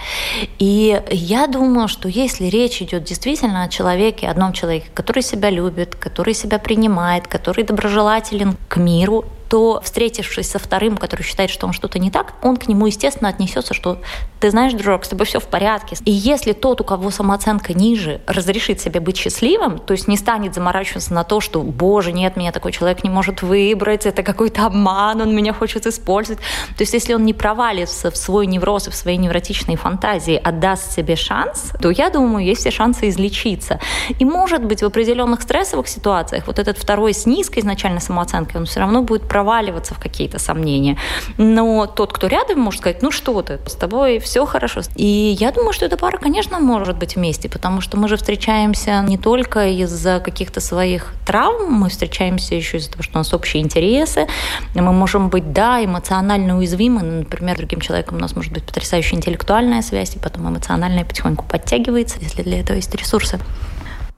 И 0.59 1.03
я 1.11 1.47
думаю, 1.47 1.89
что 1.89 2.09
если 2.09 2.47
речь 2.47 2.83
идет 2.83 3.05
действительно 3.05 3.63
о 3.65 3.69
человеке, 3.69 4.29
одном 4.29 4.53
человеке, 4.53 4.87
который 4.95 5.23
себя 5.23 5.51
любит, 5.51 5.95
который 5.97 6.35
себя 6.35 6.59
принимает, 6.59 7.27
который 7.27 7.65
доброжелателен 7.65 8.57
к 8.69 8.77
миру, 8.77 9.25
то, 9.53 9.83
встретившись 9.85 10.51
со 10.51 10.59
вторым, 10.59 10.97
который 10.97 11.25
считает, 11.25 11.51
что 11.51 11.67
он 11.67 11.75
что-то 11.75 11.99
не 11.99 12.11
так, 12.11 12.33
он 12.41 12.57
к 12.57 12.69
нему, 12.69 12.87
естественно, 12.87 13.29
отнесется, 13.29 13.75
что 13.75 13.99
ты 14.41 14.51
знаешь, 14.51 14.73
дружок, 14.73 15.05
с 15.05 15.09
тобой 15.09 15.27
все 15.27 15.41
в 15.41 15.47
порядке. 15.47 15.95
И 16.07 16.11
если 16.11 16.53
тот, 16.53 16.81
у 16.81 16.85
кого 16.85 17.11
самооценка 17.11 17.75
ниже, 17.75 18.23
разрешит 18.27 18.81
себе 18.81 18.99
быть 18.99 19.19
счастливым, 19.19 19.79
то 19.79 19.93
есть 19.93 20.09
не 20.09 20.17
станет 20.17 20.55
заморачиваться 20.55 21.13
на 21.13 21.23
то, 21.23 21.41
что, 21.41 21.61
боже, 21.61 22.13
нет, 22.13 22.35
меня 22.39 22.51
такой 22.51 22.73
человек 22.73 23.05
не 23.05 23.11
может 23.11 23.43
выбрать, 23.43 24.07
это 24.07 24.23
какой-то 24.23 24.65
обман, 24.65 25.21
он 25.21 25.37
меня 25.37 25.53
хочет 25.53 25.87
использовать. 25.87 26.41
То 26.41 26.81
есть 26.81 26.95
если 26.95 27.13
он 27.13 27.27
не 27.27 27.35
провалится 27.35 28.11
в 28.11 28.17
свой 28.17 28.47
невроз 28.47 28.89
и 28.89 28.91
в 28.91 28.95
свои 28.95 29.19
невротичные 29.19 29.77
фантазии, 29.77 30.41
отдаст 30.43 30.93
себе 30.93 31.15
шанс, 31.15 31.73
то 31.79 31.91
я 31.91 32.09
думаю, 32.09 32.43
есть 32.43 32.63
все 32.63 32.71
шансы 32.71 33.11
излечиться. 33.11 33.81
И 34.19 34.25
может 34.25 34.65
быть 34.65 34.81
в 34.81 34.87
определенных 34.87 35.43
стрессовых 35.43 35.89
ситуациях 35.89 36.47
вот 36.47 36.59
этот 36.59 36.79
второй 36.79 37.13
с 37.13 37.27
низкой 37.27 37.59
изначально 37.59 38.01
самооценкой, 38.01 38.59
он 38.63 38.67
все 38.67 38.81
равно 38.81 39.03
будет 39.03 39.29
проваливаться 39.29 39.42
проваливаться 39.43 39.95
в 39.95 39.99
какие-то 39.99 40.39
сомнения. 40.39 40.97
Но 41.37 41.87
тот, 41.87 42.13
кто 42.13 42.29
рядом, 42.29 42.61
может 42.61 42.81
сказать, 42.81 43.03
ну 43.03 43.11
что 43.11 43.43
ты, 43.43 43.59
с 43.67 43.75
тобой 43.75 44.21
все 44.21 44.47
хорошо. 44.47 44.83
И 44.95 45.37
я 45.41 45.51
думаю, 45.51 45.73
что 45.73 45.85
эта 45.85 45.97
пара, 45.97 46.17
конечно, 46.19 46.61
может 46.61 46.97
быть 46.97 47.17
вместе, 47.17 47.49
потому 47.49 47.81
что 47.81 47.97
мы 47.97 48.09
же 48.09 48.17
встречаемся 48.17 49.05
не 49.09 49.19
только 49.19 49.67
из-за 49.67 50.21
каких-то 50.21 50.61
своих 50.61 51.13
травм, 51.27 51.73
мы 51.73 51.89
встречаемся 51.89 52.55
еще 52.55 52.77
из-за 52.77 52.93
того, 52.93 53.03
что 53.03 53.15
у 53.15 53.19
нас 53.19 53.35
общие 53.35 53.63
интересы. 53.65 54.29
Мы 54.75 54.93
можем 54.93 55.29
быть, 55.29 55.53
да, 55.53 55.85
эмоционально 55.85 56.57
уязвимы. 56.57 57.03
Например, 57.03 57.57
другим 57.57 57.81
человеком 57.81 58.19
у 58.19 58.21
нас 58.21 58.37
может 58.37 58.53
быть 58.53 58.63
потрясающая 58.63 59.19
интеллектуальная 59.19 59.83
связь, 59.83 60.15
и 60.15 60.21
потом 60.21 60.49
эмоциональная 60.49 61.05
потихоньку 61.05 61.45
подтягивается, 61.45 62.19
если 62.21 62.43
для 62.43 62.61
этого 62.61 62.77
есть 62.77 62.95
ресурсы. 62.95 63.41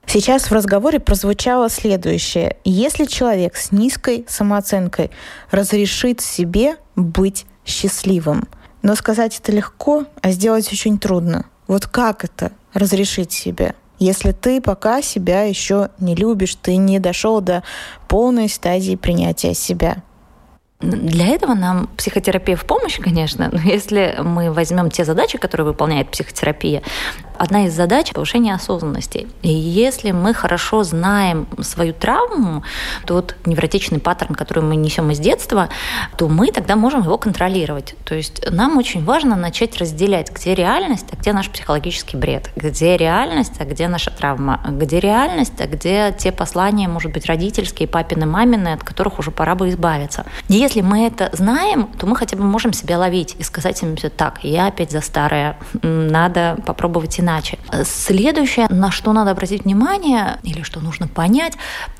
Сейчас 0.07 0.49
в 0.49 0.53
разговоре 0.53 0.99
прозвучало 0.99 1.69
следующее. 1.69 2.57
Если 2.63 3.05
человек 3.05 3.55
с 3.55 3.71
низкой 3.71 4.25
самооценкой 4.27 5.11
разрешит 5.51 6.21
себе 6.21 6.77
быть 6.95 7.45
счастливым, 7.65 8.47
но 8.81 8.95
сказать 8.95 9.39
это 9.39 9.51
легко, 9.51 10.05
а 10.21 10.31
сделать 10.31 10.71
очень 10.71 10.99
трудно. 10.99 11.45
Вот 11.67 11.87
как 11.87 12.23
это 12.23 12.51
разрешить 12.73 13.31
себе? 13.31 13.73
Если 13.97 14.31
ты 14.31 14.61
пока 14.61 15.01
себя 15.01 15.43
еще 15.43 15.89
не 15.99 16.15
любишь, 16.15 16.55
ты 16.55 16.75
не 16.75 16.99
дошел 16.99 17.41
до 17.41 17.63
полной 18.07 18.49
стадии 18.49 18.95
принятия 18.95 19.53
себя. 19.53 20.03
Для 20.81 21.27
этого 21.27 21.53
нам 21.53 21.87
психотерапия 21.97 22.57
в 22.57 22.65
помощь, 22.65 22.99
конечно, 22.99 23.49
но 23.51 23.59
если 23.59 24.17
мы 24.19 24.51
возьмем 24.51 24.91
те 24.91 25.05
задачи, 25.05 25.37
которые 25.37 25.65
выполняет 25.65 26.11
психотерапия, 26.11 26.83
одна 27.37 27.65
из 27.65 27.73
задач– 27.73 28.11
повышение 28.13 28.53
осознанности. 28.53 29.27
И 29.41 29.49
если 29.49 30.11
мы 30.11 30.33
хорошо 30.33 30.83
знаем 30.83 31.47
свою 31.61 31.93
травму, 31.93 32.63
тот 33.05 33.35
невротичный 33.45 33.99
паттерн, 33.99 34.35
который 34.35 34.63
мы 34.63 34.75
несем 34.75 35.11
из 35.11 35.19
детства, 35.19 35.69
то 36.17 36.27
мы 36.27 36.51
тогда 36.51 36.75
можем 36.75 37.01
его 37.03 37.17
контролировать. 37.17 37.95
То 38.05 38.15
есть 38.15 38.49
нам 38.51 38.77
очень 38.77 39.03
важно 39.03 39.35
начать 39.35 39.77
разделять, 39.77 40.31
где 40.31 40.55
реальность, 40.55 41.07
а 41.11 41.15
где 41.15 41.33
наш 41.33 41.49
психологический 41.49 42.17
бред, 42.17 42.49
где 42.55 42.97
реальность, 42.97 43.53
а 43.59 43.65
где 43.65 43.87
наша 43.87 44.11
травма, 44.11 44.61
где 44.69 44.99
реальность, 44.99 45.59
а 45.59 45.67
где 45.67 46.15
те 46.17 46.31
послания, 46.31 46.87
может 46.87 47.11
быть, 47.11 47.25
родительские, 47.25 47.87
папины, 47.87 48.25
мамины, 48.25 48.69
от 48.69 48.83
которых 48.83 49.19
уже 49.19 49.31
пора 49.31 49.55
бы 49.55 49.69
избавиться. 49.69 50.25
Если 50.47 50.81
мы 50.81 51.05
это 51.07 51.29
знаем, 51.33 51.87
то 51.99 52.07
мы 52.07 52.15
хотя 52.15 52.37
бы 52.37 52.43
можем 52.43 52.73
себя 52.73 52.97
ловить 52.97 53.35
и 53.37 53.43
сказать 53.43 53.77
себе 53.77 53.95
так, 54.09 54.39
я 54.43 54.67
опять 54.67 54.91
за 54.91 55.01
старое, 55.01 55.57
надо 55.81 56.57
попробовать 56.65 57.19
иначе. 57.19 57.24
Следующее, 57.83 58.67
на 58.69 58.91
что 58.91 59.13
надо 59.13 59.31
обратить 59.31 59.65
внимание 59.65 60.39
или 60.43 60.61
что 60.61 60.79
нужно 60.79 61.07
понять, 61.07 61.53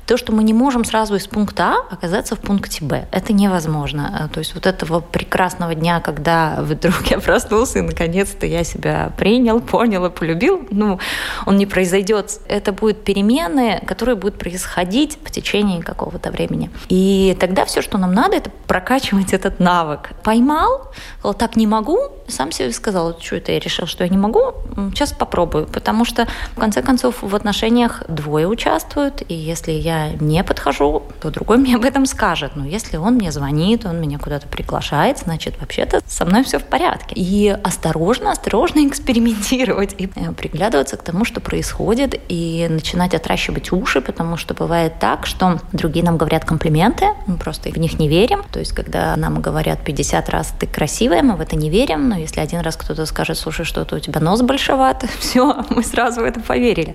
то, 0.06 0.16
что 0.16 0.32
мы 0.32 0.44
не 0.44 0.54
можем 0.54 0.84
сразу 0.84 1.16
из 1.16 1.26
пункта 1.26 1.64
А 1.64 1.94
оказаться 1.94 2.36
в 2.36 2.38
пункте 2.38 2.84
Б. 2.84 3.08
Это 3.10 3.32
невозможно. 3.32 4.30
То 4.32 4.38
есть 4.38 4.54
вот 4.54 4.66
этого 4.66 5.00
прекрасного 5.00 5.74
дня, 5.74 6.00
когда 6.00 6.58
вдруг 6.60 7.06
я 7.06 7.18
проснулся 7.18 7.80
и 7.80 7.82
наконец-то 7.82 8.46
я 8.46 8.62
себя 8.62 9.12
принял, 9.18 9.60
понял 9.60 10.06
и 10.06 10.10
полюбил, 10.10 10.66
ну, 10.70 11.00
он 11.44 11.56
не 11.56 11.66
произойдет. 11.66 12.40
Это 12.48 12.72
будут 12.72 13.02
перемены, 13.02 13.82
которые 13.86 14.14
будут 14.14 14.38
происходить 14.38 15.18
в 15.24 15.30
течение 15.30 15.82
какого-то 15.82 16.30
времени. 16.30 16.70
И 16.88 17.36
тогда 17.40 17.64
все, 17.64 17.82
что 17.82 17.98
нам 17.98 18.14
надо, 18.14 18.36
это 18.36 18.50
прокачивать 18.68 19.32
этот 19.32 19.58
навык. 19.58 20.12
Поймал, 20.22 20.92
сказал, 21.18 21.34
так 21.34 21.56
не 21.56 21.66
могу, 21.66 21.98
сам 22.28 22.52
себе 22.52 22.72
сказал, 22.72 23.18
что 23.20 23.36
это 23.36 23.52
я 23.52 23.58
решил, 23.58 23.86
что 23.86 24.04
я 24.04 24.10
не 24.10 24.18
могу, 24.18 24.54
сейчас 24.94 25.12
попробую, 25.16 25.66
потому 25.66 26.04
что 26.04 26.26
в 26.54 26.60
конце 26.60 26.82
концов 26.82 27.16
в 27.22 27.34
отношениях 27.34 28.02
двое 28.08 28.46
участвуют, 28.46 29.22
и 29.28 29.34
если 29.34 29.72
я 29.72 30.10
не 30.20 30.42
подхожу, 30.44 31.02
то 31.20 31.30
другой 31.30 31.56
мне 31.58 31.76
об 31.76 31.84
этом 31.84 32.06
скажет. 32.06 32.52
Но 32.56 32.64
если 32.64 32.96
он 32.96 33.14
мне 33.14 33.32
звонит, 33.32 33.86
он 33.86 34.00
меня 34.00 34.18
куда-то 34.18 34.48
приглашает, 34.48 35.18
значит, 35.18 35.60
вообще-то 35.60 36.00
со 36.06 36.24
мной 36.24 36.44
все 36.44 36.58
в 36.58 36.64
порядке. 36.64 37.14
И 37.14 37.48
осторожно, 37.48 38.32
осторожно 38.32 38.86
экспериментировать 38.88 39.94
и 39.98 40.08
э, 40.14 40.32
приглядываться 40.32 40.96
к 40.96 41.02
тому, 41.02 41.24
что 41.24 41.40
происходит, 41.40 42.20
и 42.28 42.66
начинать 42.68 43.14
отращивать 43.14 43.72
уши, 43.72 44.00
потому 44.00 44.36
что 44.36 44.54
бывает 44.54 44.94
так, 45.00 45.26
что 45.26 45.60
другие 45.72 46.04
нам 46.04 46.16
говорят 46.16 46.44
комплименты, 46.44 47.06
мы 47.26 47.36
просто 47.36 47.70
в 47.70 47.76
них 47.78 47.98
не 47.98 48.08
верим. 48.08 48.42
То 48.52 48.58
есть, 48.58 48.72
когда 48.72 49.16
нам 49.16 49.40
говорят 49.40 49.84
50 49.84 50.28
раз 50.28 50.52
«ты 50.58 50.66
красивая», 50.66 51.22
мы 51.22 51.36
в 51.36 51.40
это 51.40 51.56
не 51.56 51.70
верим, 51.70 52.08
но 52.08 52.16
если 52.16 52.40
один 52.40 52.60
раз 52.60 52.76
кто-то 52.76 53.06
скажет 53.06 53.38
«слушай, 53.38 53.64
что-то 53.64 53.96
у 53.96 53.98
тебя 53.98 54.20
нос 54.20 54.42
большеват», 54.42 55.04
все, 55.18 55.64
мы 55.70 55.82
сразу 55.82 56.20
в 56.20 56.24
это 56.24 56.40
поверили. 56.40 56.94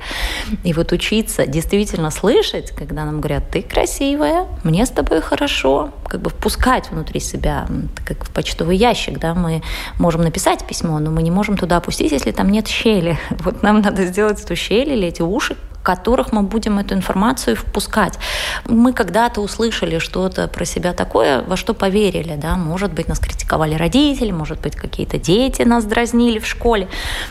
И 0.63 0.73
вот 0.73 0.91
учиться 0.91 1.45
действительно 1.45 2.11
слышать, 2.11 2.71
когда 2.71 3.05
нам 3.05 3.19
говорят, 3.19 3.49
ты 3.51 3.61
красивая, 3.61 4.47
мне 4.63 4.85
с 4.85 4.89
тобой 4.89 5.21
хорошо, 5.21 5.91
как 6.07 6.21
бы 6.21 6.29
впускать 6.29 6.91
внутри 6.91 7.19
себя, 7.19 7.67
как 8.05 8.25
в 8.25 8.29
почтовый 8.31 8.77
ящик, 8.77 9.19
да, 9.19 9.33
мы 9.33 9.61
можем 9.97 10.21
написать 10.21 10.65
письмо, 10.65 10.99
но 10.99 11.11
мы 11.11 11.23
не 11.23 11.31
можем 11.31 11.57
туда 11.57 11.77
опустить, 11.77 12.11
если 12.11 12.31
там 12.31 12.49
нет 12.49 12.67
щели. 12.67 13.17
Вот 13.41 13.63
нам 13.63 13.81
надо 13.81 14.05
сделать 14.05 14.41
эту 14.43 14.55
щель 14.55 14.89
или 14.91 15.07
эти 15.07 15.21
уши, 15.21 15.57
которых 15.83 16.31
мы 16.31 16.43
будем 16.43 16.79
эту 16.79 16.93
информацию 16.93 17.55
впускать. 17.55 18.17
Мы 18.65 18.93
когда-то 18.93 19.41
услышали 19.41 19.99
что-то 19.99 20.47
про 20.47 20.65
себя 20.65 20.93
такое, 20.93 21.41
во 21.41 21.57
что 21.57 21.73
поверили. 21.73 22.35
Да? 22.35 22.55
Может 22.55 22.93
быть, 22.93 23.07
нас 23.07 23.19
критиковали 23.19 23.75
родители, 23.75 24.31
может 24.31 24.61
быть, 24.61 24.75
какие-то 24.75 25.17
дети 25.17 25.63
нас 25.63 25.85
дразнили 25.85 26.39
в 26.39 26.47
школе. 26.47 26.87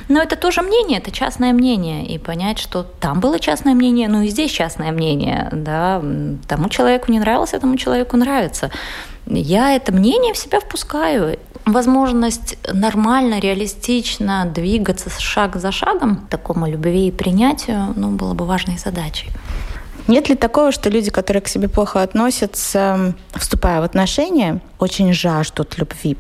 Но 0.09 0.21
это 0.21 0.37
тоже 0.37 0.63
мнение, 0.63 0.99
это 0.99 1.11
частное 1.11 1.53
мнение. 1.53 2.07
И 2.07 2.19
понять, 2.19 2.59
что 2.59 2.83
там 2.83 3.21
было 3.21 3.39
частное 3.39 3.75
мнение, 3.75 4.09
ну 4.09 4.23
и 4.23 4.29
здесь 4.29 4.51
частное 4.51 4.93
мнение. 4.93 5.49
Да? 5.53 6.03
Тому 6.49 6.69
человеку 6.69 7.13
не 7.13 7.21
нравилось, 7.21 7.55
а 7.55 7.61
тому 7.61 7.77
человеку 7.77 8.17
нравится. 8.17 8.71
Я 9.27 9.75
это 9.77 9.93
мнение 9.93 10.35
в 10.35 10.39
себя 10.39 10.61
впускаю 10.61 11.39
возможность 11.73 12.59
нормально, 12.73 13.39
реалистично 13.41 14.51
двигаться 14.53 15.11
шаг 15.19 15.57
за 15.57 15.73
шагом 15.73 16.27
такому 16.31 16.67
любви 16.67 17.09
и 17.09 17.11
принятию, 17.11 17.93
ну, 17.97 18.11
было 18.11 18.35
бы 18.35 18.45
важной 18.45 18.79
задачей. 18.79 19.31
Нет 20.11 20.29
ли 20.29 20.35
такого, 20.35 20.73
что 20.73 20.91
люди, 20.91 21.11
которые 21.11 21.41
к 21.41 21.47
себе 21.49 21.69
плохо 21.69 22.03
относятся, 22.03 23.15
вступая 23.35 23.81
в 23.81 23.85
отношения, 23.85 24.61
очень 24.81 25.13
жаждут 25.13 25.79
любви? 25.79 26.17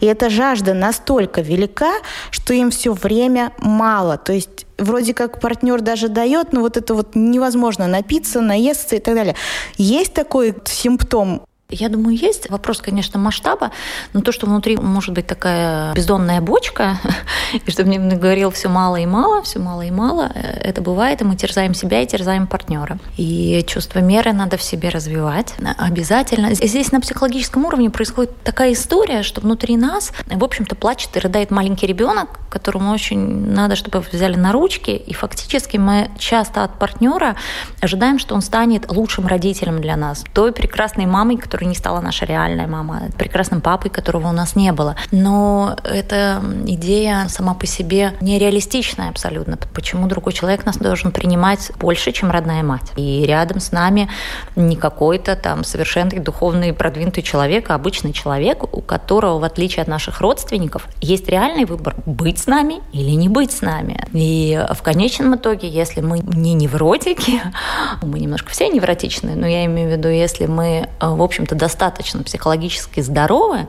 И 0.00 0.06
эта 0.06 0.30
жажда 0.30 0.72
настолько 0.72 1.42
велика, 1.42 1.92
что 2.30 2.54
им 2.54 2.70
все 2.70 2.94
время 2.94 3.52
мало. 3.58 4.16
То 4.16 4.32
есть 4.32 4.64
вроде 4.78 5.12
как 5.12 5.40
партнер 5.40 5.82
даже 5.82 6.08
дает, 6.08 6.54
но 6.54 6.60
вот 6.60 6.78
это 6.78 6.94
вот 6.94 7.14
невозможно 7.14 7.86
напиться, 7.86 8.40
наесться 8.40 8.96
и 8.96 8.98
так 8.98 9.14
далее. 9.14 9.36
Есть 9.76 10.14
такой 10.14 10.54
симптом 10.64 11.42
я 11.70 11.88
думаю, 11.88 12.16
есть. 12.16 12.50
Вопрос, 12.50 12.80
конечно, 12.80 13.18
масштаба, 13.18 13.70
но 14.12 14.20
то, 14.20 14.32
что 14.32 14.46
внутри 14.46 14.76
может 14.76 15.14
быть 15.14 15.26
такая 15.26 15.94
бездонная 15.94 16.40
бочка, 16.40 16.98
и 17.66 17.70
что 17.70 17.84
мне 17.84 17.98
говорил 17.98 18.50
все 18.50 18.68
мало 18.68 18.96
и 18.96 19.06
мало, 19.06 19.42
все 19.42 19.58
мало 19.58 19.82
и 19.82 19.90
мало, 19.90 20.30
э, 20.34 20.40
это 20.40 20.82
бывает, 20.82 21.22
и 21.22 21.24
мы 21.24 21.36
терзаем 21.36 21.74
себя 21.74 22.02
и 22.02 22.06
терзаем 22.06 22.46
партнера. 22.46 22.98
И 23.16 23.64
чувство 23.66 24.00
меры 24.00 24.32
надо 24.32 24.56
в 24.56 24.62
себе 24.62 24.90
развивать 24.90 25.54
обязательно. 25.78 26.54
Здесь 26.54 26.92
на 26.92 27.00
психологическом 27.00 27.64
уровне 27.64 27.90
происходит 27.90 28.42
такая 28.42 28.72
история, 28.72 29.22
что 29.22 29.40
внутри 29.40 29.76
нас, 29.76 30.12
в 30.26 30.44
общем-то, 30.44 30.76
плачет 30.76 31.16
и 31.16 31.20
рыдает 31.20 31.50
маленький 31.50 31.86
ребенок, 31.86 32.40
которому 32.50 32.92
очень 32.92 33.50
надо, 33.50 33.74
чтобы 33.74 34.00
взяли 34.12 34.36
на 34.36 34.52
ручки, 34.52 34.90
и 34.90 35.12
фактически 35.12 35.76
мы 35.76 36.10
часто 36.18 36.62
от 36.62 36.78
партнера 36.78 37.36
ожидаем, 37.80 38.18
что 38.18 38.34
он 38.34 38.42
станет 38.42 38.90
лучшим 38.90 39.26
родителем 39.26 39.80
для 39.80 39.96
нас, 39.96 40.24
той 40.32 40.52
прекрасной 40.52 41.06
мамой, 41.06 41.36
которая 41.36 41.53
не 41.62 41.74
стала 41.74 42.00
наша 42.00 42.26
реальная 42.26 42.66
мама, 42.66 43.02
прекрасным 43.16 43.60
папой, 43.60 43.90
которого 43.90 44.28
у 44.28 44.32
нас 44.32 44.56
не 44.56 44.72
было. 44.72 44.96
Но 45.10 45.76
эта 45.84 46.42
идея 46.66 47.26
сама 47.28 47.54
по 47.54 47.66
себе 47.66 48.14
нереалистичная 48.20 49.10
абсолютно. 49.10 49.56
Почему 49.74 50.06
другой 50.06 50.32
человек 50.32 50.66
нас 50.66 50.76
должен 50.76 51.12
принимать 51.12 51.70
больше, 51.78 52.12
чем 52.12 52.30
родная 52.30 52.62
мать? 52.62 52.92
И 52.96 53.24
рядом 53.26 53.60
с 53.60 53.72
нами 53.72 54.08
не 54.56 54.76
какой-то 54.76 55.36
там 55.36 55.64
совершенный 55.64 56.18
духовный 56.18 56.72
продвинутый 56.72 57.22
человек, 57.22 57.70
а 57.70 57.74
обычный 57.74 58.12
человек, 58.12 58.62
у 58.74 58.80
которого, 58.80 59.38
в 59.38 59.44
отличие 59.44 59.82
от 59.82 59.88
наших 59.88 60.20
родственников, 60.20 60.88
есть 61.00 61.28
реальный 61.28 61.64
выбор 61.64 61.94
быть 62.06 62.38
с 62.38 62.46
нами 62.46 62.80
или 62.92 63.10
не 63.10 63.28
быть 63.28 63.52
с 63.52 63.62
нами. 63.62 64.06
И 64.12 64.60
в 64.72 64.82
конечном 64.82 65.36
итоге, 65.36 65.68
если 65.68 66.00
мы 66.00 66.18
не 66.18 66.54
невротики, 66.54 67.40
мы 68.02 68.18
немножко 68.18 68.50
все 68.50 68.68
невротичные, 68.68 69.36
но 69.36 69.46
я 69.46 69.64
имею 69.66 69.88
в 69.88 69.92
виду, 69.92 70.08
если 70.08 70.46
мы, 70.46 70.88
в 71.00 71.20
общем-то, 71.44 71.54
достаточно 71.54 72.22
психологически 72.22 73.00
здоровы, 73.00 73.66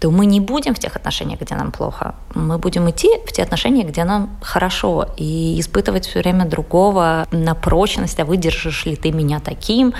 то 0.00 0.10
мы 0.10 0.26
не 0.26 0.40
будем 0.40 0.74
в 0.74 0.80
тех 0.80 0.96
отношениях, 0.96 1.40
где 1.40 1.54
нам 1.54 1.70
плохо. 1.70 2.16
Мы 2.34 2.58
будем 2.58 2.90
идти 2.90 3.08
в 3.24 3.32
те 3.32 3.44
отношения, 3.44 3.84
где 3.84 4.02
нам 4.02 4.30
хорошо, 4.42 5.06
и 5.16 5.60
испытывать 5.60 6.06
все 6.06 6.18
время 6.18 6.44
другого 6.44 7.28
на 7.30 7.54
прочность, 7.54 8.18
а 8.18 8.24
выдержишь 8.24 8.84
ли 8.84 8.96
ты 8.96 9.12
меня 9.12 9.38
таким, 9.38 9.94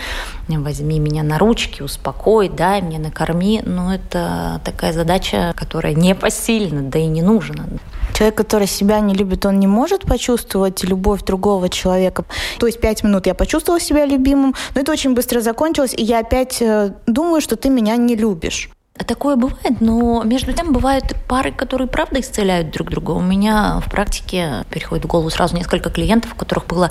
возьми 0.48 0.98
меня 0.98 1.22
на 1.22 1.38
ручки, 1.38 1.82
успокой, 1.82 2.48
дай 2.48 2.82
мне, 2.82 2.98
накорми. 2.98 3.62
Ну, 3.64 3.92
это 3.92 4.60
такая 4.64 4.92
задача, 4.92 5.54
которая 5.56 5.94
не 5.94 6.16
посильна, 6.16 6.82
да 6.82 6.98
и 6.98 7.06
не 7.06 7.22
нужна. 7.22 7.64
Человек, 8.12 8.36
который 8.36 8.66
себя 8.66 9.00
не 9.00 9.14
любит, 9.14 9.46
он 9.46 9.58
не 9.58 9.66
может 9.66 10.02
почувствовать 10.02 10.84
любовь 10.84 11.22
другого 11.22 11.68
человека. 11.68 12.24
То 12.58 12.66
есть 12.66 12.80
пять 12.80 13.02
минут 13.04 13.26
я 13.26 13.34
почувствовала 13.34 13.80
себя 13.80 14.04
любимым, 14.04 14.54
но 14.74 14.80
это 14.80 14.92
очень 14.92 15.14
быстро 15.14 15.40
закончилось, 15.40 15.94
и 15.96 16.02
я 16.02 16.20
опять 16.20 16.60
э, 16.60 16.94
думаю, 17.06 17.40
что 17.40 17.56
ты 17.56 17.70
меня 17.70 17.96
не 17.96 18.16
любишь. 18.16 18.70
Такое 18.94 19.36
бывает, 19.36 19.80
но 19.80 20.22
между 20.22 20.52
тем 20.52 20.72
бывают 20.72 21.04
пары, 21.26 21.50
которые 21.50 21.88
правда 21.88 22.20
исцеляют 22.20 22.70
друг 22.70 22.90
друга. 22.90 23.12
У 23.12 23.20
меня 23.20 23.80
в 23.84 23.90
практике 23.90 24.64
переходит 24.70 25.06
в 25.06 25.08
голову 25.08 25.30
сразу 25.30 25.56
несколько 25.56 25.90
клиентов, 25.90 26.34
у 26.34 26.36
которых 26.36 26.66
было 26.66 26.90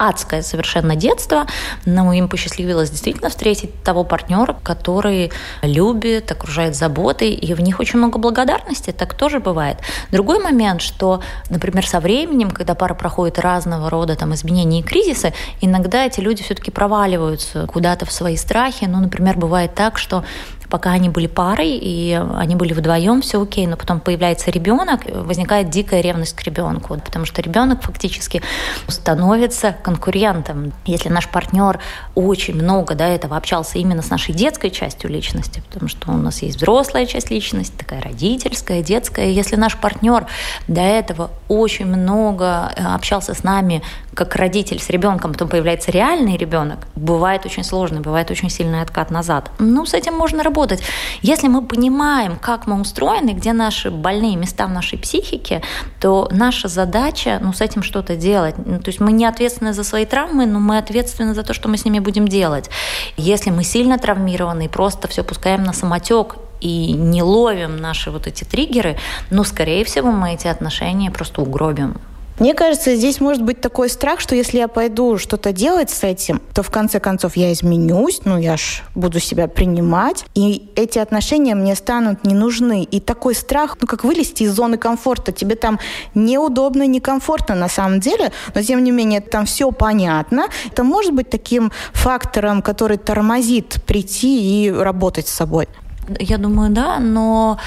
адское 0.00 0.40
совершенно 0.42 0.96
детство, 0.96 1.46
но 1.84 2.12
им 2.14 2.28
посчастливилось 2.28 2.90
действительно 2.90 3.28
встретить 3.28 3.82
того 3.82 4.02
партнера, 4.02 4.56
который 4.62 5.30
любит, 5.62 6.32
окружает 6.32 6.74
заботой, 6.74 7.32
и 7.32 7.52
в 7.52 7.60
них 7.60 7.80
очень 7.80 7.98
много 7.98 8.18
благодарности, 8.18 8.92
так 8.92 9.12
тоже 9.12 9.40
бывает. 9.40 9.76
Другой 10.10 10.42
момент, 10.42 10.80
что, 10.80 11.20
например, 11.50 11.86
со 11.86 12.00
временем, 12.00 12.50
когда 12.50 12.74
пара 12.74 12.94
проходит 12.94 13.38
разного 13.38 13.90
рода 13.90 14.16
там, 14.16 14.32
изменения 14.32 14.80
и 14.80 14.82
кризисы, 14.82 15.34
иногда 15.60 16.06
эти 16.06 16.20
люди 16.20 16.42
все-таки 16.42 16.70
проваливаются 16.70 17.66
куда-то 17.66 18.06
в 18.06 18.12
свои 18.12 18.36
страхи. 18.36 18.84
Ну, 18.84 19.00
например, 19.00 19.36
бывает 19.36 19.74
так, 19.74 19.98
что 19.98 20.24
пока 20.70 20.92
они 20.92 21.08
были 21.08 21.26
парой, 21.26 21.70
и 21.70 22.20
они 22.36 22.54
были 22.54 22.72
вдвоем, 22.72 23.20
все 23.22 23.42
окей, 23.42 23.66
но 23.66 23.76
потом 23.76 24.00
появляется 24.00 24.50
ребенок, 24.50 25.00
возникает 25.06 25.68
дикая 25.70 26.00
ревность 26.00 26.34
к 26.34 26.42
ребенку, 26.42 26.98
потому 27.04 27.26
что 27.26 27.42
ребенок 27.42 27.82
фактически 27.82 28.42
становится 28.88 29.74
конкурентом. 29.82 30.72
Если 30.86 31.08
наш 31.08 31.28
партнер 31.28 31.80
очень 32.14 32.54
много 32.54 32.94
до 32.94 33.04
этого 33.04 33.36
общался 33.36 33.78
именно 33.78 34.02
с 34.02 34.10
нашей 34.10 34.34
детской 34.34 34.70
частью 34.70 35.10
личности, 35.10 35.62
потому 35.68 35.88
что 35.88 36.10
у 36.12 36.16
нас 36.16 36.42
есть 36.42 36.58
взрослая 36.58 37.06
часть 37.06 37.30
личности, 37.30 37.74
такая 37.76 38.00
родительская, 38.00 38.82
детская. 38.82 39.30
Если 39.30 39.56
наш 39.56 39.76
партнер 39.76 40.26
до 40.68 40.80
этого 40.80 41.30
очень 41.48 41.86
много 41.86 42.72
э, 42.76 42.84
общался 42.84 43.34
с 43.34 43.42
нами 43.42 43.82
как 44.14 44.36
родитель 44.36 44.80
с 44.80 44.90
ребенком, 44.90 45.32
потом 45.32 45.48
появляется 45.48 45.90
реальный 45.90 46.36
ребенок, 46.36 46.86
бывает 46.94 47.46
очень 47.46 47.64
сложно, 47.64 48.00
бывает 48.00 48.30
очень 48.30 48.50
сильный 48.50 48.82
откат 48.82 49.10
назад. 49.10 49.50
Ну, 49.58 49.86
с 49.86 49.94
этим 49.94 50.14
можно 50.14 50.42
работать. 50.60 50.82
Если 51.22 51.48
мы 51.48 51.62
понимаем, 51.62 52.36
как 52.36 52.66
мы 52.66 52.80
устроены, 52.80 53.30
где 53.30 53.52
наши 53.52 53.90
больные 53.90 54.36
места 54.36 54.66
в 54.66 54.70
нашей 54.70 54.98
психике, 54.98 55.62
то 56.00 56.28
наша 56.32 56.68
задача, 56.68 57.38
ну, 57.42 57.52
с 57.52 57.60
этим 57.60 57.82
что-то 57.82 58.16
делать. 58.16 58.54
Ну, 58.58 58.78
то 58.78 58.90
есть 58.90 59.00
мы 59.00 59.12
не 59.12 59.24
ответственны 59.24 59.72
за 59.72 59.84
свои 59.84 60.04
травмы, 60.04 60.46
но 60.46 60.58
мы 60.58 60.78
ответственны 60.78 61.34
за 61.34 61.42
то, 61.42 61.54
что 61.54 61.68
мы 61.68 61.76
с 61.76 61.84
ними 61.84 61.98
будем 62.00 62.28
делать. 62.28 62.70
Если 63.16 63.50
мы 63.50 63.64
сильно 63.64 63.98
травмированы 63.98 64.66
и 64.66 64.68
просто 64.68 65.08
все 65.08 65.24
пускаем 65.24 65.62
на 65.62 65.72
самотек, 65.72 66.36
и 66.60 66.92
не 66.92 67.22
ловим 67.22 67.76
наши 67.78 68.10
вот 68.10 68.26
эти 68.26 68.44
триггеры, 68.44 68.96
ну, 69.30 69.44
скорее 69.44 69.82
всего, 69.84 70.10
мы 70.10 70.34
эти 70.34 70.46
отношения 70.46 71.10
просто 71.10 71.40
угробим. 71.40 71.94
Мне 72.40 72.54
кажется, 72.54 72.96
здесь 72.96 73.20
может 73.20 73.42
быть 73.42 73.60
такой 73.60 73.90
страх, 73.90 74.18
что 74.18 74.34
если 74.34 74.56
я 74.56 74.66
пойду 74.66 75.18
что-то 75.18 75.52
делать 75.52 75.90
с 75.90 76.02
этим, 76.02 76.40
то 76.54 76.62
в 76.62 76.70
конце 76.70 76.98
концов 76.98 77.36
я 77.36 77.52
изменюсь, 77.52 78.22
ну 78.24 78.38
я 78.38 78.56
ж 78.56 78.82
буду 78.94 79.20
себя 79.20 79.46
принимать, 79.46 80.24
и 80.34 80.70
эти 80.74 80.98
отношения 80.98 81.54
мне 81.54 81.74
станут 81.74 82.24
не 82.24 82.34
нужны. 82.34 82.82
И 82.82 82.98
такой 82.98 83.34
страх, 83.34 83.76
ну 83.82 83.86
как 83.86 84.04
вылезти 84.04 84.44
из 84.44 84.52
зоны 84.52 84.78
комфорта, 84.78 85.32
тебе 85.32 85.54
там 85.54 85.78
неудобно, 86.14 86.86
некомфортно 86.86 87.54
на 87.54 87.68
самом 87.68 88.00
деле, 88.00 88.32
но 88.54 88.62
тем 88.62 88.82
не 88.82 88.90
менее 88.90 89.20
там 89.20 89.44
все 89.44 89.70
понятно. 89.70 90.46
Это 90.72 90.82
может 90.82 91.12
быть 91.12 91.28
таким 91.28 91.70
фактором, 91.92 92.62
который 92.62 92.96
тормозит 92.96 93.84
прийти 93.84 94.64
и 94.64 94.70
работать 94.70 95.28
с 95.28 95.34
собой. 95.34 95.68
Я 96.18 96.38
думаю, 96.38 96.70
да, 96.70 96.98
но 96.98 97.58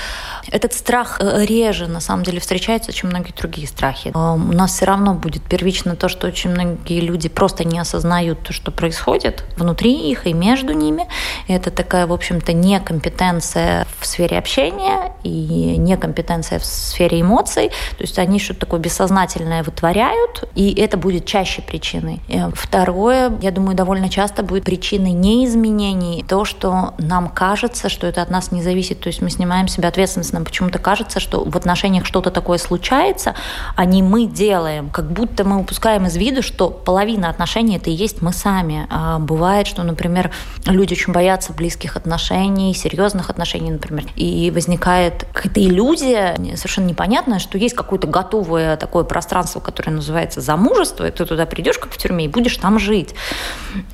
этот 0.52 0.74
страх 0.74 1.20
э, 1.22 1.46
реже, 1.46 1.88
на 1.88 2.00
самом 2.00 2.24
деле, 2.24 2.40
встречается, 2.40 2.92
чем 2.92 3.10
многие 3.10 3.34
другие 3.34 3.68
страхи. 3.68 4.12
Э, 4.14 4.34
у 4.34 4.52
нас 4.52 4.74
все 4.74 4.86
равно 4.86 5.14
будет 5.14 5.44
первично 5.44 5.96
то, 5.96 6.10
что 6.10 6.28
очень 6.28 6.50
многие 6.50 7.00
люди 7.00 7.30
просто 7.30 7.64
не 7.64 7.80
осознают 7.80 8.44
то, 8.44 8.52
что 8.52 8.72
происходит 8.72 9.46
внутри 9.56 10.12
их 10.12 10.28
и 10.28 10.34
между 10.34 10.74
ними. 10.74 11.08
Это 11.48 11.72
такая, 11.72 12.08
в 12.08 12.14
общем-то, 12.14 12.54
некомпетенция 12.54 13.88
в 14.00 14.06
сфере 14.06 14.38
общения 14.38 15.14
и 15.24 15.78
некомпетенция 15.78 16.60
в 16.60 16.66
сфере 16.66 17.22
эмоций. 17.22 17.70
То 17.98 18.02
есть 18.02 18.20
они 18.20 18.40
что-то 18.40 18.62
такое 18.62 18.80
бессознательное 18.80 19.64
вытворяют, 19.64 20.50
и 20.56 20.74
это 20.74 20.98
будет 20.98 21.26
чаще 21.26 21.62
причиной. 21.62 22.22
И 22.28 22.42
второе, 22.54 23.38
я 23.42 23.52
думаю, 23.52 23.76
довольно 23.76 24.10
часто 24.10 24.44
будет 24.44 24.66
причиной 24.66 25.12
неизменений 25.12 26.26
то, 26.28 26.46
что 26.46 26.94
нам 26.98 27.30
кажется, 27.30 27.90
что 27.90 28.08
это 28.08 28.23
от 28.24 28.30
нас 28.30 28.52
не 28.52 28.62
зависит. 28.64 29.00
То 29.00 29.08
есть 29.08 29.22
мы 29.22 29.30
снимаем 29.30 29.68
себе 29.68 29.88
ответственность. 29.88 30.34
Нам 30.34 30.46
почему-то 30.46 30.80
кажется, 30.80 31.20
что 31.20 31.44
в 31.44 31.56
отношениях 31.56 32.06
что-то 32.06 32.32
такое 32.32 32.58
случается, 32.58 33.36
а 33.76 33.86
не 33.86 34.02
мы 34.02 34.26
делаем. 34.26 34.90
Как 34.90 35.12
будто 35.12 35.44
мы 35.44 35.60
упускаем 35.60 36.08
из 36.08 36.16
виду, 36.16 36.42
что 36.42 36.70
половина 36.70 37.30
отношений 37.30 37.78
это 37.78 37.90
и 37.90 37.94
есть 37.94 38.22
мы 38.22 38.34
сами. 38.34 38.88
А 38.90 39.20
бывает, 39.20 39.68
что, 39.68 39.84
например, 39.84 40.32
люди 40.66 40.94
очень 40.94 41.14
боятся 41.14 41.54
близких 41.54 41.96
отношений, 41.96 42.74
серьезных 42.74 43.30
отношений, 43.30 43.72
например. 43.72 44.06
И 44.16 44.52
возникает 44.52 45.26
какая-то 45.34 45.62
иллюзия 45.62 46.36
совершенно 46.56 46.86
непонятная, 46.86 47.40
что 47.40 47.58
есть 47.58 47.76
какое-то 47.76 48.08
готовое 48.08 48.78
такое 48.78 49.04
пространство, 49.04 49.60
которое 49.60 49.92
называется 49.92 50.42
замужество, 50.42 51.08
и 51.08 51.12
ты 51.12 51.26
туда 51.26 51.46
придешь, 51.46 51.78
как 51.78 51.92
в 51.92 51.98
тюрьме, 51.98 52.26
и 52.26 52.28
будешь 52.28 52.58
там 52.58 52.80
жить. 52.80 53.14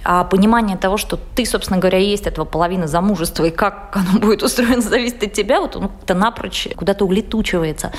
А 0.03 0.23
понимание 0.23 0.77
того, 0.77 0.97
что 0.97 1.17
ты, 1.35 1.45
собственно 1.45 1.79
говоря, 1.79 1.97
есть 1.97 2.27
этого 2.27 2.45
половина 2.45 2.87
замужества, 2.87 3.45
и 3.45 3.49
как 3.49 3.95
оно 3.95 4.18
будет 4.19 4.43
устроено, 4.43 4.81
зависит 4.89 5.23
от 5.23 5.33
тебя, 5.33 5.61
вот 5.61 5.75
он 5.75 5.89
как-то 5.89 6.13
напрочь 6.13 6.67
куда-то 6.75 7.05
улетучивается. 7.05 7.91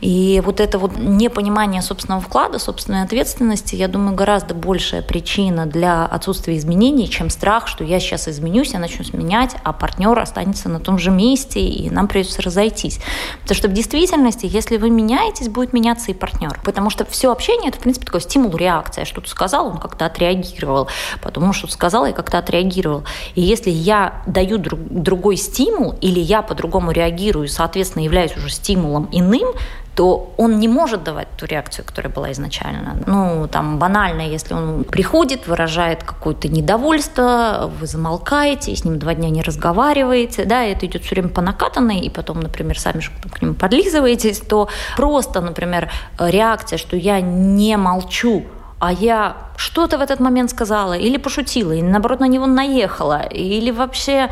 И 0.00 0.42
вот 0.44 0.60
это 0.60 0.78
вот 0.78 0.96
непонимание 0.98 1.82
собственного 1.82 2.20
вклада, 2.20 2.58
собственной 2.58 3.02
ответственности, 3.02 3.74
я 3.76 3.88
думаю, 3.88 4.14
гораздо 4.14 4.54
большая 4.54 5.02
причина 5.02 5.66
для 5.66 6.04
отсутствия 6.06 6.56
изменений, 6.56 7.08
чем 7.08 7.30
страх, 7.30 7.66
что 7.66 7.84
я 7.84 8.00
сейчас 8.00 8.28
изменюсь, 8.28 8.72
я 8.72 8.78
начну 8.78 9.04
сменять, 9.04 9.56
а 9.64 9.72
партнер 9.72 10.18
останется 10.18 10.68
на 10.68 10.80
том 10.80 10.98
же 10.98 11.10
месте, 11.10 11.60
и 11.60 11.90
нам 11.90 12.08
придется 12.08 12.42
разойтись. 12.42 13.00
Потому 13.42 13.56
что 13.56 13.68
в 13.68 13.72
действительности, 13.72 14.46
если 14.46 14.76
вы 14.76 14.90
меняетесь, 14.90 15.48
будет 15.48 15.72
меняться 15.72 16.10
и 16.10 16.14
партнер. 16.14 16.60
Потому 16.64 16.90
что 16.90 17.04
все 17.04 17.32
общение 17.32 17.68
это, 17.68 17.78
в 17.78 17.82
принципе, 17.82 18.06
такой 18.06 18.20
стимул-реакция. 18.20 19.04
Что-то 19.04 19.28
сказал, 19.28 19.66
он 19.68 19.78
как-то 19.78 20.06
отреагировал. 20.06 20.88
Потом 21.22 21.52
что-то 21.52 21.72
сказал, 21.72 22.06
и 22.06 22.12
как-то 22.12 22.38
отреагировал. 22.38 23.04
И 23.34 23.40
если 23.40 23.70
я 23.70 24.22
даю 24.26 24.58
друг, 24.58 24.80
другой 24.80 25.36
стимул, 25.36 25.59
или 26.00 26.20
я 26.20 26.42
по-другому 26.42 26.90
реагирую, 26.92 27.48
соответственно, 27.48 28.04
являюсь 28.04 28.36
уже 28.36 28.50
стимулом 28.50 29.08
иным, 29.12 29.48
то 29.94 30.32
он 30.36 30.60
не 30.60 30.68
может 30.68 31.02
давать 31.04 31.28
ту 31.36 31.46
реакцию, 31.46 31.84
которая 31.84 32.12
была 32.12 32.32
изначально. 32.32 32.96
Ну, 33.06 33.48
там 33.48 33.78
банально, 33.78 34.22
если 34.22 34.54
он 34.54 34.84
приходит, 34.84 35.46
выражает 35.46 36.04
какое-то 36.04 36.48
недовольство, 36.48 37.70
вы 37.78 37.86
замолкаете, 37.86 38.74
с 38.74 38.84
ним 38.84 38.98
два 38.98 39.14
дня 39.14 39.28
не 39.28 39.42
разговариваете, 39.42 40.44
да, 40.44 40.62
это 40.64 40.86
идет 40.86 41.02
все 41.04 41.16
время 41.16 41.28
по 41.28 41.42
накатанной, 41.42 41.98
и 42.00 42.08
потом, 42.08 42.40
например, 42.40 42.78
сами 42.78 43.02
к 43.30 43.42
нему 43.42 43.54
подлизываетесь, 43.54 44.40
то 44.40 44.68
просто, 44.96 45.40
например, 45.40 45.90
реакция, 46.18 46.78
что 46.78 46.96
я 46.96 47.20
не 47.20 47.76
молчу, 47.76 48.44
а 48.78 48.92
я 48.92 49.49
что-то 49.60 49.98
в 49.98 50.00
этот 50.00 50.20
момент 50.20 50.50
сказала, 50.50 50.94
или 50.94 51.18
пошутила, 51.18 51.72
или 51.72 51.82
наоборот 51.82 52.20
на 52.20 52.28
него 52.28 52.46
наехала, 52.46 53.22
или 53.26 53.70
вообще 53.70 54.30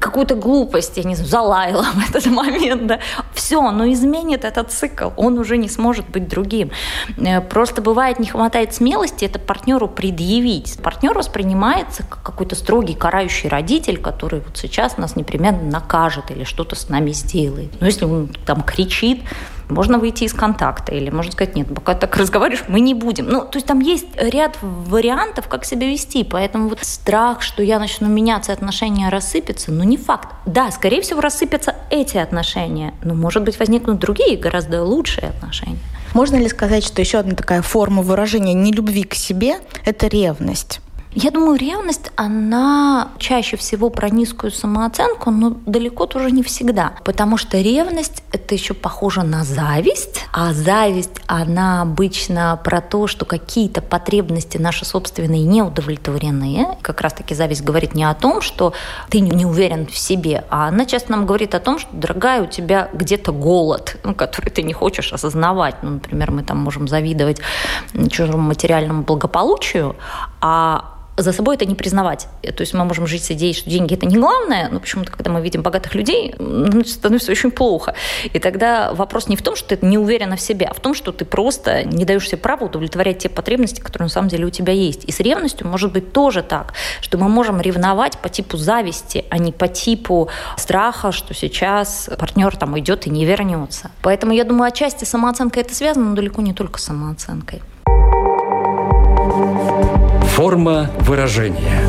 какую-то 0.00 0.34
глупость, 0.34 0.98
я 0.98 1.04
не 1.04 1.14
знаю, 1.14 1.30
залаяла 1.30 1.82
в 1.94 2.10
этот 2.10 2.26
момент, 2.26 2.86
да, 2.86 2.98
все, 3.32 3.70
но 3.70 3.90
изменит 3.90 4.44
этот 4.44 4.70
цикл, 4.70 5.10
он 5.16 5.38
уже 5.38 5.56
не 5.56 5.68
сможет 5.68 6.08
быть 6.10 6.28
другим. 6.28 6.70
Э, 7.16 7.40
просто 7.40 7.80
бывает 7.80 8.18
не 8.18 8.26
хватает 8.26 8.74
смелости 8.74 9.24
это 9.24 9.38
партнеру 9.38 9.88
предъявить. 9.88 10.78
Партнер 10.82 11.16
воспринимается 11.16 12.02
как 12.02 12.22
какой-то 12.22 12.54
строгий, 12.54 12.94
карающий 12.94 13.48
родитель, 13.48 13.96
который 13.96 14.40
вот 14.40 14.58
сейчас 14.58 14.98
нас 14.98 15.16
непременно 15.16 15.62
накажет 15.62 16.30
или 16.30 16.44
что-то 16.44 16.76
с 16.76 16.90
нами 16.90 17.12
сделает. 17.12 17.70
Но 17.80 17.86
если 17.86 18.04
он 18.04 18.28
там 18.44 18.62
кричит, 18.62 19.22
можно 19.68 19.98
выйти 19.98 20.24
из 20.24 20.34
контакта, 20.34 20.94
или 20.94 21.10
можно 21.10 21.32
сказать, 21.32 21.56
нет, 21.56 21.72
пока 21.74 21.94
так 21.94 22.16
разговариваешь, 22.16 22.64
мы 22.68 22.80
не 22.80 22.94
будем. 22.94 23.26
Ну, 23.26 23.40
то 23.40 23.56
есть 23.56 23.66
там 23.66 23.80
есть 23.80 24.06
ряд 24.34 24.58
вариантов, 24.60 25.48
как 25.48 25.64
себя 25.64 25.86
вести, 25.86 26.24
поэтому 26.24 26.68
вот 26.68 26.80
страх, 26.82 27.40
что 27.40 27.62
я 27.62 27.78
начну 27.78 28.08
меняться, 28.08 28.52
отношения 28.52 29.08
рассыпятся, 29.08 29.72
ну, 29.72 29.84
не 29.84 29.96
факт. 29.96 30.28
Да, 30.44 30.70
скорее 30.70 31.00
всего, 31.00 31.20
рассыпятся 31.20 31.74
эти 31.90 32.16
отношения, 32.16 32.94
но, 33.02 33.14
может 33.14 33.44
быть, 33.44 33.58
возникнут 33.58 33.98
другие, 33.98 34.36
гораздо 34.36 34.82
лучшие 34.82 35.28
отношения. 35.28 35.78
Можно 36.12 36.36
ли 36.36 36.48
сказать, 36.48 36.84
что 36.84 37.00
еще 37.00 37.18
одна 37.18 37.34
такая 37.34 37.62
форма 37.62 38.02
выражения 38.02 38.54
нелюбви 38.54 39.04
к 39.04 39.14
себе– 39.14 39.56
это 39.84 40.06
ревность? 40.06 40.80
Я 41.16 41.30
думаю, 41.30 41.56
ревность, 41.56 42.10
она 42.16 43.12
чаще 43.18 43.56
всего 43.56 43.88
про 43.88 44.10
низкую 44.10 44.50
самооценку, 44.50 45.30
но 45.30 45.50
далеко 45.64 46.06
тоже 46.06 46.32
не 46.32 46.42
всегда. 46.42 46.94
Потому 47.04 47.36
что 47.36 47.56
ревность– 47.60 48.24
это 48.32 48.56
еще 48.56 48.74
похоже 48.74 49.22
на 49.22 49.44
зависть, 49.44 50.24
а 50.32 50.52
зависть, 50.52 51.20
она 51.26 51.82
обычно 51.82 52.60
про 52.64 52.80
то, 52.80 53.06
что 53.06 53.26
какие-то 53.26 53.80
потребности 53.80 54.58
наши 54.58 54.84
собственные 54.84 55.44
не 55.44 55.62
удовлетворены. 55.62 56.76
Как 56.82 57.00
раз-таки 57.00 57.32
зависть 57.36 57.62
говорит 57.62 57.94
не 57.94 58.02
о 58.02 58.14
том, 58.14 58.40
что 58.40 58.72
ты 59.08 59.20
не 59.20 59.46
уверен 59.46 59.86
в 59.86 59.96
себе, 59.96 60.44
а 60.50 60.66
она 60.66 60.84
часто 60.84 61.12
нам 61.12 61.26
говорит 61.26 61.54
о 61.54 61.60
том, 61.60 61.78
что, 61.78 61.90
дорогая, 61.92 62.42
у 62.42 62.46
тебя 62.46 62.88
где-то 62.92 63.30
голод, 63.30 63.98
ну, 64.02 64.16
который 64.16 64.50
ты 64.50 64.64
не 64.64 64.72
хочешь 64.72 65.12
осознавать. 65.12 65.76
Ну, 65.82 65.90
например, 65.90 66.32
мы 66.32 66.42
там 66.42 66.58
можем 66.58 66.88
завидовать 66.88 67.38
чужому 68.10 68.38
материальному 68.38 69.04
благополучию, 69.04 69.94
а 70.40 70.90
за 71.16 71.32
собой 71.32 71.56
это 71.56 71.64
не 71.64 71.74
признавать. 71.74 72.26
То 72.42 72.60
есть 72.60 72.74
мы 72.74 72.84
можем 72.84 73.06
жить 73.06 73.24
с 73.24 73.30
идеей, 73.30 73.54
что 73.54 73.70
деньги 73.70 73.94
это 73.94 74.06
не 74.06 74.16
главное, 74.16 74.68
но 74.70 74.80
почему-то, 74.80 75.12
когда 75.12 75.30
мы 75.30 75.40
видим 75.40 75.62
богатых 75.62 75.94
людей, 75.94 76.34
становится 76.86 77.30
очень 77.30 77.50
плохо. 77.50 77.94
И 78.32 78.38
тогда 78.38 78.92
вопрос 78.92 79.28
не 79.28 79.36
в 79.36 79.42
том, 79.42 79.56
что 79.56 79.76
ты 79.76 79.86
не 79.86 79.98
уверена 79.98 80.36
в 80.36 80.40
себе, 80.40 80.66
а 80.66 80.74
в 80.74 80.80
том, 80.80 80.94
что 80.94 81.12
ты 81.12 81.24
просто 81.24 81.84
не 81.84 82.04
даешь 82.04 82.28
себе 82.28 82.38
права 82.38 82.64
удовлетворять 82.64 83.18
те 83.18 83.28
потребности, 83.28 83.80
которые 83.80 84.06
на 84.06 84.10
самом 84.10 84.28
деле 84.28 84.46
у 84.46 84.50
тебя 84.50 84.72
есть. 84.72 85.04
И 85.04 85.12
с 85.12 85.20
ревностью 85.20 85.68
может 85.68 85.92
быть 85.92 86.12
тоже 86.12 86.42
так, 86.42 86.74
что 87.00 87.18
мы 87.18 87.28
можем 87.28 87.60
ревновать 87.60 88.18
по 88.18 88.28
типу 88.28 88.56
зависти, 88.56 89.24
а 89.30 89.38
не 89.38 89.52
по 89.52 89.68
типу 89.68 90.28
страха, 90.56 91.12
что 91.12 91.34
сейчас 91.34 92.10
партнер 92.18 92.56
там 92.56 92.72
уйдет 92.72 93.06
и 93.06 93.10
не 93.10 93.24
вернется. 93.24 93.90
Поэтому 94.02 94.32
я 94.32 94.44
думаю, 94.44 94.68
отчасти 94.68 95.04
самооценка 95.04 95.60
это 95.60 95.74
связано, 95.74 96.10
но 96.10 96.16
далеко 96.16 96.42
не 96.42 96.52
только 96.52 96.78
с 96.78 96.84
самооценкой. 96.84 97.62
Форма 100.34 100.90
выражения. 100.98 101.80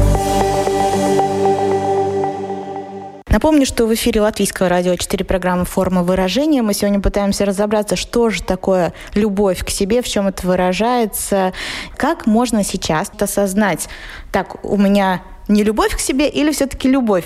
Напомню, 3.28 3.66
что 3.66 3.88
в 3.88 3.94
эфире 3.96 4.22
Латвийского 4.22 4.70
радио 4.70 4.96
4 4.96 5.26
программы 5.26 5.66
«Форма 5.66 6.04
выражения». 6.04 6.62
Мы 6.62 6.76
сегодня 6.76 7.00
пытаемся 7.00 7.46
разобраться, 7.46 7.96
что 7.96 8.30
же 8.30 8.44
такое 8.44 8.94
любовь 9.16 9.66
к 9.66 9.72
себе, 9.72 10.04
в 10.04 10.08
чем 10.08 10.28
это 10.28 10.46
выражается, 10.46 11.54
как 11.98 12.28
можно 12.28 12.64
сейчас 12.64 13.12
осознать, 13.20 13.90
так, 14.32 14.64
у 14.64 14.78
меня 14.78 15.24
не 15.48 15.64
любовь 15.64 15.96
к 15.96 16.00
себе 16.00 16.30
или 16.30 16.52
все-таки 16.52 16.88
любовь 16.88 17.26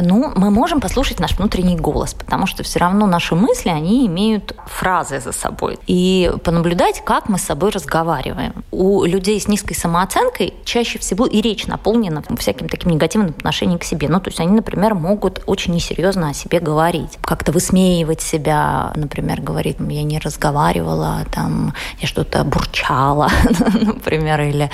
ну, 0.00 0.32
мы 0.34 0.50
можем 0.50 0.80
послушать 0.80 1.20
наш 1.20 1.36
внутренний 1.36 1.76
голос, 1.76 2.14
потому 2.14 2.46
что 2.46 2.62
все 2.62 2.78
равно 2.78 3.06
наши 3.06 3.34
мысли, 3.34 3.68
они 3.68 4.06
имеют 4.06 4.54
фразы 4.66 5.20
за 5.20 5.32
собой. 5.32 5.78
И 5.86 6.32
понаблюдать, 6.44 7.02
как 7.04 7.28
мы 7.28 7.38
с 7.38 7.42
собой 7.42 7.70
разговариваем. 7.70 8.64
У 8.70 9.04
людей 9.04 9.40
с 9.40 9.48
низкой 9.48 9.74
самооценкой 9.74 10.54
чаще 10.64 10.98
всего 10.98 11.26
и 11.26 11.40
речь 11.40 11.66
наполнена 11.66 12.22
всяким 12.38 12.68
таким 12.68 12.92
негативным 12.92 13.30
отношением 13.30 13.78
к 13.78 13.84
себе. 13.84 14.08
Ну, 14.08 14.20
то 14.20 14.28
есть 14.28 14.40
они, 14.40 14.52
например, 14.52 14.94
могут 14.94 15.42
очень 15.46 15.74
несерьезно 15.74 16.30
о 16.30 16.34
себе 16.34 16.60
говорить, 16.60 17.18
как-то 17.22 17.52
высмеивать 17.52 18.20
себя, 18.20 18.92
например, 18.96 19.40
говорить, 19.40 19.76
я 19.78 20.02
не 20.02 20.18
разговаривала, 20.18 21.24
там, 21.32 21.74
я 22.00 22.06
что-то 22.06 22.44
бурчала, 22.44 23.28
например, 23.80 24.40
или 24.42 24.70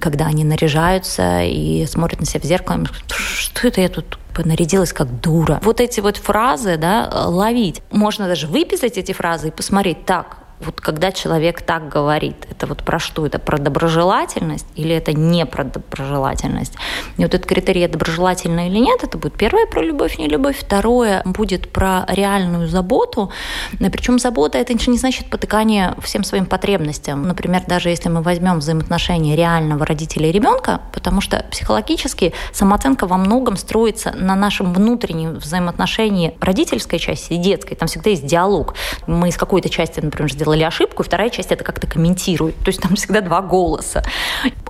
когда 0.00 0.26
они 0.26 0.44
наряжаются 0.44 1.42
и 1.42 1.86
смотрят 1.86 2.20
на 2.20 2.26
себя 2.26 2.40
в 2.40 2.44
зеркало, 2.44 2.84
что 3.08 3.68
это 3.68 3.80
я 3.80 3.88
тут 3.88 4.13
понарядилась 4.34 4.92
как 4.92 5.20
дура. 5.20 5.60
Вот 5.62 5.80
эти 5.80 6.00
вот 6.00 6.16
фразы, 6.16 6.76
да, 6.76 7.08
ловить. 7.26 7.82
Можно 7.90 8.26
даже 8.26 8.46
выписать 8.46 8.98
эти 8.98 9.12
фразы 9.12 9.48
и 9.48 9.50
посмотреть, 9.50 10.04
так, 10.04 10.38
вот 10.60 10.80
когда 10.80 11.12
человек 11.12 11.62
так 11.62 11.88
говорит, 11.88 12.46
это 12.50 12.66
вот 12.66 12.82
про 12.82 12.98
что? 12.98 13.26
Это 13.26 13.38
про 13.38 13.58
доброжелательность 13.58 14.66
или 14.76 14.94
это 14.94 15.12
не 15.12 15.46
про 15.46 15.64
доброжелательность? 15.64 16.74
И 17.16 17.22
вот 17.22 17.34
этот 17.34 17.46
критерий 17.46 17.86
доброжелательно 17.86 18.68
или 18.68 18.78
нет, 18.78 19.04
это 19.04 19.18
будет 19.18 19.34
первое 19.34 19.66
про 19.66 19.82
любовь, 19.82 20.18
не 20.18 20.28
любовь, 20.28 20.58
второе 20.58 21.22
будет 21.24 21.70
про 21.72 22.04
реальную 22.08 22.68
заботу. 22.68 23.30
Причем 23.78 24.18
забота 24.18 24.58
это 24.58 24.74
не 24.74 24.98
значит 24.98 25.30
потыкание 25.30 25.94
всем 26.02 26.24
своим 26.24 26.46
потребностям. 26.46 27.22
Например, 27.22 27.62
даже 27.66 27.88
если 27.88 28.08
мы 28.08 28.22
возьмем 28.22 28.58
взаимоотношения 28.58 29.36
реального 29.36 29.84
родителя 29.84 30.28
и 30.28 30.32
ребенка, 30.32 30.80
потому 30.92 31.20
что 31.20 31.44
психологически 31.50 32.32
самооценка 32.52 33.06
во 33.06 33.16
многом 33.16 33.56
строится 33.56 34.12
на 34.12 34.34
нашем 34.34 34.72
внутреннем 34.72 35.34
взаимоотношении 35.34 36.36
родительской 36.40 36.98
части 36.98 37.34
и 37.34 37.36
детской. 37.36 37.74
Там 37.74 37.88
всегда 37.88 38.10
есть 38.10 38.26
диалог. 38.26 38.74
Мы 39.06 39.28
из 39.28 39.36
какой-то 39.36 39.68
части, 39.68 40.00
например, 40.00 40.30
сделали 40.44 40.62
ошибку, 40.62 41.02
вторая 41.02 41.30
часть 41.30 41.52
это 41.52 41.64
как-то 41.64 41.86
комментирует. 41.86 42.56
То 42.56 42.68
есть 42.68 42.80
там 42.80 42.96
всегда 42.96 43.22
два 43.22 43.40
голоса. 43.40 44.02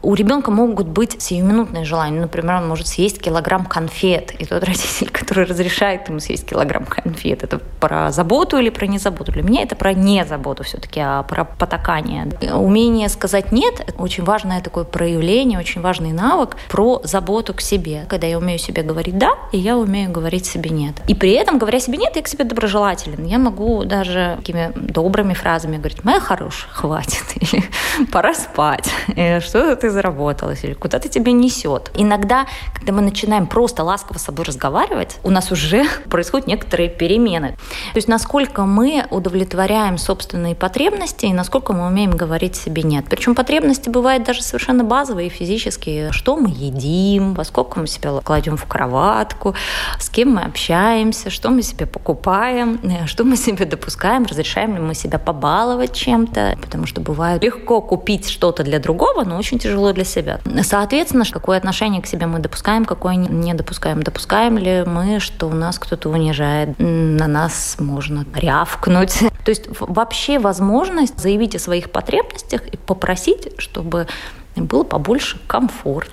У 0.03 0.15
ребенка 0.15 0.53
могут 0.53 0.87
быть 0.87 1.21
сиюминутные 1.21 1.85
желания. 1.85 2.21
Например, 2.21 2.57
он 2.57 2.69
может 2.69 2.87
съесть 2.87 3.21
килограмм 3.21 3.67
конфет, 3.67 4.33
и 4.39 4.45
тот 4.45 4.63
родитель, 4.63 5.11
который 5.11 5.45
разрешает 5.45 6.09
ему 6.09 6.21
съесть 6.21 6.47
килограмм 6.47 6.85
конфет, 6.85 7.43
это 7.43 7.59
про 7.81 8.13
заботу 8.13 8.59
или 8.59 8.71
про 8.71 8.87
незаботу? 8.87 9.33
Для 9.33 9.43
меня 9.43 9.63
это 9.63 9.75
про 9.75 9.95
незаботу 9.95 10.63
все-таки, 10.63 11.01
а 11.01 11.25
про 11.25 11.45
потакание. 11.45 12.29
Умение 12.53 13.09
сказать 13.09 13.51
«нет»– 13.51 13.95
очень 13.99 14.23
важное 14.23 14.61
такое 14.61 14.85
проявление, 14.85 15.59
очень 15.59 15.81
важный 15.81 16.13
навык 16.13 16.57
про 16.69 17.01
заботу 17.03 17.53
к 17.53 17.61
себе. 17.61 18.05
Когда 18.09 18.29
я 18.29 18.39
умею 18.39 18.61
себе 18.61 18.83
говорить 18.83 19.19
«да», 19.19 19.33
и 19.51 19.59
я 19.59 19.77
умею 19.77 20.13
говорить 20.13 20.47
себе 20.47 20.71
«нет». 20.71 20.95
И 21.09 21.15
при 21.15 21.33
этом, 21.33 21.59
говоря 21.59 21.81
себе 21.81 21.99
«нет», 21.99 22.15
я 22.15 22.23
к 22.23 22.29
себе 22.29 22.45
доброжелателен. 22.45 23.25
Я 23.25 23.39
могу 23.39 23.85
даже 23.85 24.35
такими 24.37 24.71
добрыми 24.75 25.35
фразами 25.35 25.64
мне 25.69 25.79
говорит, 25.79 26.05
моя 26.05 26.21
хорошая, 26.21 26.71
хватит, 26.71 27.25
или 27.37 27.65
пора 28.11 28.35
спать, 28.35 28.91
или 29.09 29.41
что 29.41 29.75
ты 29.77 29.91
заработалась, 29.91 30.65
или 30.65 30.75
куда-то 30.75 31.09
тебя 31.09 31.33
несет. 31.33 31.91
Иногда, 31.95 32.47
когда 32.75 32.93
мы 32.93 33.03
начинаем 33.03 33.47
просто 33.47 33.85
ласково 33.85 34.19
с 34.19 34.23
собой 34.23 34.45
разговаривать, 34.45 35.19
у 35.23 35.31
нас 35.31 35.51
уже 35.53 35.85
происходят 36.11 36.47
некоторые 36.47 36.89
перемены. 36.89 37.57
То 37.93 37.97
есть 37.97 38.09
насколько 38.09 38.63
мы 38.63 39.07
удовлетворяем 39.11 39.99
собственные 39.99 40.55
потребности 40.55 41.27
и 41.27 41.33
насколько 41.33 41.73
мы 41.73 41.87
умеем 41.87 42.13
говорить 42.13 42.57
себе 42.57 42.83
нет. 42.83 43.07
Причем 43.09 43.35
потребности 43.35 43.89
бывают 43.89 44.25
даже 44.25 44.43
совершенно 44.43 44.85
базовые, 44.85 45.29
физические. 45.29 46.13
Что 46.13 46.37
мы 46.37 46.51
едим, 46.51 47.35
во 47.35 47.45
сколько 47.45 47.81
мы 47.81 47.87
себя 47.87 48.21
кладем 48.23 48.57
в 48.57 48.67
кроватку, 48.67 49.55
с 49.99 50.09
кем 50.09 50.35
мы 50.35 50.43
общаемся, 50.43 51.31
что 51.31 51.51
мы 51.51 51.63
себе 51.63 51.87
покупаем, 51.87 52.81
что 53.07 53.25
мы 53.25 53.37
себе 53.45 53.65
допускаем, 53.65 54.27
разрешаем 54.27 54.75
ли 54.75 54.81
мы 54.81 54.95
себя 54.95 55.19
побаловать, 55.19 55.54
побаловать 55.55 55.93
чем-то, 55.93 56.59
потому 56.61 56.85
что 56.85 57.01
бывает 57.01 57.43
легко 57.43 57.81
купить 57.81 58.29
что-то 58.29 58.65
для 58.65 58.81
другого, 58.81 59.23
но 59.23 59.37
очень 59.37 59.61
тяжело 59.61 59.93
для 59.93 60.03
себя. 60.05 60.41
Соответственно, 60.63 61.25
какое 61.31 61.57
отношение 61.57 62.03
к 62.03 62.07
себе 62.07 62.27
мы 62.27 62.41
допускаем, 62.41 62.85
какое 62.85 63.15
не 63.15 63.55
допускаем. 63.55 64.03
Допускаем 64.03 64.59
ли 64.59 64.83
мы, 64.85 65.21
что 65.21 65.47
у 65.47 65.53
нас 65.53 65.79
кто-то 65.79 66.11
унижает, 66.11 66.71
на 66.79 67.29
нас 67.29 67.77
можно 67.79 68.27
рявкнуть. 68.35 69.21
То 69.45 69.51
есть 69.51 69.67
вообще 69.79 70.41
возможность 70.41 71.21
заявить 71.21 71.55
о 71.55 71.61
своих 71.61 71.93
потребностях 71.93 72.67
и 72.67 72.77
попросить, 72.77 73.53
чтобы 73.59 74.09
было 74.57 74.83
побольше 74.83 75.39
комфорта 75.47 76.11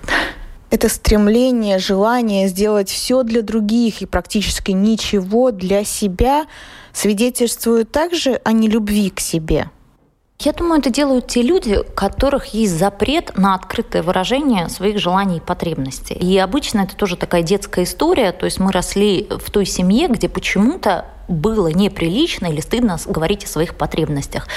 это 0.71 0.87
стремление, 0.87 1.79
желание 1.79 2.47
сделать 2.47 2.89
все 2.89 3.23
для 3.23 3.41
других 3.41 4.01
и 4.01 4.05
практически 4.05 4.71
ничего 4.71 5.51
для 5.51 5.83
себя 5.83 6.45
свидетельствуют 6.93 7.91
также 7.91 8.41
о 8.43 8.51
нелюбви 8.51 9.09
к 9.09 9.19
себе. 9.19 9.69
Я 10.43 10.53
думаю, 10.53 10.79
это 10.79 10.89
делают 10.89 11.27
те 11.27 11.43
люди, 11.43 11.75
у 11.75 11.83
которых 11.83 12.47
есть 12.47 12.75
запрет 12.75 13.37
на 13.37 13.53
открытое 13.53 14.01
выражение 14.01 14.69
своих 14.69 14.97
желаний 14.97 15.37
и 15.37 15.39
потребностей. 15.39 16.15
И 16.15 16.35
обычно 16.39 16.81
это 16.81 16.95
тоже 16.95 17.15
такая 17.15 17.43
детская 17.43 17.83
история. 17.83 18.31
То 18.31 18.45
есть 18.45 18.59
мы 18.59 18.71
росли 18.71 19.27
в 19.29 19.51
той 19.51 19.67
семье, 19.67 20.07
где 20.07 20.27
почему-то 20.27 21.05
было 21.31 21.67
неприлично 21.67 22.47
или 22.47 22.61
стыдно 22.61 22.97
говорить 23.05 23.45
о 23.45 23.47
своих 23.47 23.75
потребностях. 23.75 24.47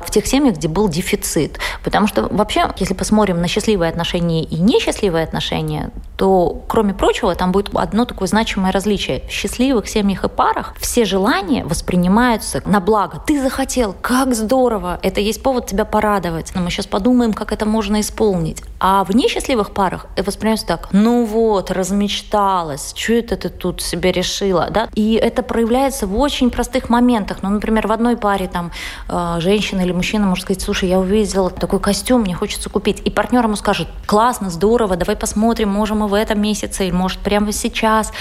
В 0.00 0.10
тех 0.10 0.26
семьях, 0.26 0.56
где 0.56 0.68
был 0.68 0.88
дефицит. 0.88 1.58
Потому 1.84 2.06
что 2.06 2.28
вообще, 2.30 2.70
если 2.76 2.94
посмотрим 2.94 3.40
на 3.40 3.48
счастливые 3.48 3.90
отношения 3.90 4.44
и 4.44 4.56
несчастливые 4.56 5.24
отношения, 5.24 5.90
то, 6.16 6.62
кроме 6.68 6.94
прочего, 6.94 7.34
там 7.34 7.52
будет 7.52 7.70
одно 7.74 8.04
такое 8.04 8.28
значимое 8.28 8.72
различие. 8.72 9.22
В 9.28 9.30
счастливых 9.30 9.88
семьях 9.88 10.24
и 10.24 10.28
парах 10.28 10.74
все 10.80 11.04
желания 11.04 11.64
воспринимаются 11.64 12.62
на 12.64 12.80
благо. 12.80 13.22
Ты 13.26 13.42
захотел, 13.42 13.94
как 14.00 14.34
здорово, 14.34 14.98
это 15.02 15.20
есть 15.20 15.42
повод 15.42 15.66
тебя 15.66 15.84
порадовать. 15.84 16.52
Но 16.54 16.60
мы 16.60 16.70
сейчас 16.70 16.86
подумаем, 16.86 17.32
как 17.32 17.52
это 17.52 17.66
можно 17.66 18.00
исполнить. 18.00 18.62
А 18.80 19.04
в 19.04 19.14
несчастливых 19.14 19.72
парах 19.72 20.06
воспринимается 20.16 20.66
так, 20.66 20.88
ну 20.92 21.24
вот, 21.24 21.70
размечталась, 21.70 22.92
что 22.96 23.12
это 23.14 23.36
ты 23.36 23.48
тут 23.48 23.82
себе 23.82 24.12
решила, 24.12 24.68
да? 24.70 24.88
И 24.94 25.14
это 25.14 25.42
проявляется 25.42 26.06
в 26.06 26.16
очень 26.22 26.50
простых 26.50 26.88
моментах. 26.88 27.38
Ну, 27.42 27.50
например, 27.50 27.86
в 27.86 27.92
одной 27.92 28.16
паре 28.16 28.48
там 28.48 28.70
э, 29.08 29.36
женщина 29.40 29.80
или 29.80 29.92
мужчина 29.92 30.26
может 30.26 30.44
сказать, 30.44 30.62
слушай, 30.62 30.88
я 30.88 30.98
увидела 30.98 31.50
такой 31.50 31.80
костюм, 31.80 32.22
мне 32.22 32.34
хочется 32.34 32.70
купить. 32.70 33.02
И 33.04 33.10
партнер 33.10 33.44
ему 33.44 33.56
скажет, 33.56 33.88
классно, 34.06 34.50
здорово, 34.50 34.96
давай 34.96 35.16
посмотрим, 35.16 35.68
можем 35.68 35.98
мы 35.98 36.08
в 36.08 36.14
этом 36.14 36.40
месяце, 36.40 36.86
или 36.86 36.92
может 36.92 37.18
прямо 37.18 37.52
сейчас, 37.52 38.12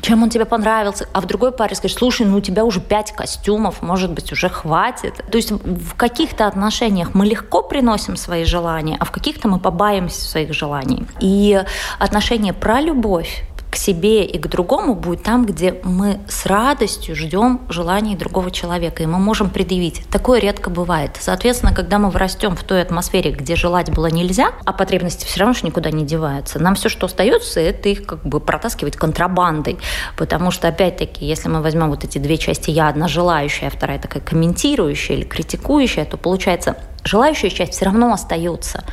чем 0.00 0.22
он 0.22 0.30
тебе 0.30 0.44
понравился. 0.44 1.08
А 1.12 1.20
в 1.20 1.26
другой 1.26 1.52
паре 1.52 1.74
скажет, 1.74 1.98
слушай, 1.98 2.26
ну 2.26 2.38
у 2.38 2.40
тебя 2.40 2.64
уже 2.64 2.80
пять 2.80 3.12
костюмов, 3.12 3.82
может 3.82 4.12
быть, 4.12 4.32
уже 4.32 4.48
хватит. 4.48 5.24
То 5.30 5.38
есть 5.38 5.50
в 5.50 5.94
каких-то 5.94 6.46
отношениях 6.46 7.14
мы 7.14 7.26
легко 7.26 7.62
приносим 7.62 8.16
свои 8.16 8.44
желания, 8.44 8.96
а 8.98 9.04
в 9.04 9.10
каких-то 9.10 9.48
мы 9.48 9.58
побаимся 9.58 10.20
своих 10.20 10.52
желаний. 10.52 11.06
И 11.20 11.62
отношения 11.98 12.52
про 12.52 12.80
любовь 12.80 13.44
к 13.70 13.76
себе 13.76 14.24
и 14.24 14.38
к 14.38 14.46
другому 14.46 14.94
будет 14.94 15.22
там, 15.22 15.44
где 15.44 15.80
мы 15.82 16.20
с 16.28 16.46
радостью 16.46 17.14
ждем 17.14 17.60
желаний 17.68 18.16
другого 18.16 18.50
человека, 18.50 19.02
и 19.02 19.06
мы 19.06 19.18
можем 19.18 19.50
предъявить. 19.50 20.06
Такое 20.10 20.40
редко 20.40 20.70
бывает. 20.70 21.16
Соответственно, 21.20 21.74
когда 21.74 21.98
мы 21.98 22.10
вырастем 22.10 22.56
в 22.56 22.62
той 22.64 22.82
атмосфере, 22.82 23.30
где 23.30 23.56
желать 23.56 23.92
было 23.92 24.06
нельзя, 24.06 24.52
а 24.64 24.72
потребности 24.72 25.26
все 25.26 25.40
равно 25.40 25.54
же 25.54 25.66
никуда 25.66 25.90
не 25.90 26.04
деваются, 26.04 26.58
нам 26.58 26.74
все, 26.74 26.88
что 26.88 27.06
остается, 27.06 27.60
это 27.60 27.88
их 27.88 28.06
как 28.06 28.24
бы 28.24 28.40
протаскивать 28.40 28.96
контрабандой. 28.96 29.78
Потому 30.16 30.50
что, 30.50 30.68
опять-таки, 30.68 31.24
если 31.24 31.48
мы 31.48 31.62
возьмем 31.62 31.90
вот 31.90 32.04
эти 32.04 32.18
две 32.18 32.38
части 32.38 32.70
«я», 32.70 32.88
одна 32.88 33.08
желающая, 33.08 33.68
а 33.68 33.70
вторая 33.70 33.98
такая 33.98 34.22
комментирующая 34.22 35.16
или 35.16 35.24
критикующая, 35.24 36.04
то 36.04 36.16
получается 36.16 36.76
желающая 37.04 37.50
часть 37.50 37.74
все 37.74 37.84
равно 37.84 38.12
остается. 38.12 38.84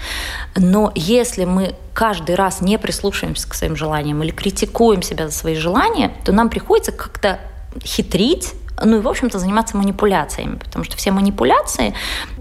Но 0.55 0.91
если 0.95 1.45
мы 1.45 1.75
каждый 1.93 2.35
раз 2.35 2.61
не 2.61 2.77
прислушиваемся 2.77 3.49
к 3.49 3.53
своим 3.53 3.75
желаниям 3.75 4.21
или 4.23 4.31
критикуем 4.31 5.01
себя 5.01 5.27
за 5.27 5.33
свои 5.33 5.55
желания, 5.55 6.11
то 6.23 6.31
нам 6.31 6.49
приходится 6.49 6.91
как-то 6.91 7.39
хитрить, 7.83 8.53
ну 8.83 8.97
и, 8.97 9.01
в 9.01 9.07
общем-то, 9.07 9.39
заниматься 9.39 9.77
манипуляциями, 9.77 10.57
потому 10.57 10.83
что 10.83 10.97
все 10.97 11.11
манипуляции, 11.11 11.93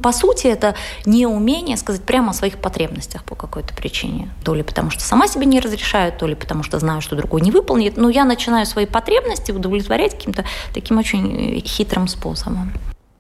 по 0.03 0.13
сути, 0.13 0.49
это 0.49 0.75
неумение 1.07 1.77
сказать 1.77 2.03
прямо 2.03 2.31
о 2.31 2.33
своих 2.33 2.59
потребностях 2.59 3.23
по 3.25 3.35
какой-то 3.35 3.75
причине. 3.75 4.31
То 4.45 4.55
ли 4.55 4.63
потому, 4.63 4.91
что 4.91 5.03
сама 5.03 5.29
себе 5.29 5.47
не 5.47 5.61
разрешаю, 5.61 6.13
то 6.13 6.27
ли 6.27 6.35
потому, 6.35 6.63
что 6.63 6.79
знаю, 6.79 7.01
что 7.01 7.17
другой 7.17 7.41
не 7.41 7.51
выполнит. 7.51 7.97
Но 7.97 8.09
я 8.09 8.25
начинаю 8.25 8.67
свои 8.67 8.87
потребности 8.87 9.53
удовлетворять 9.53 10.13
каким-то 10.13 10.45
таким 10.73 10.99
очень 10.99 11.63
хитрым 11.65 12.09
способом. 12.09 12.73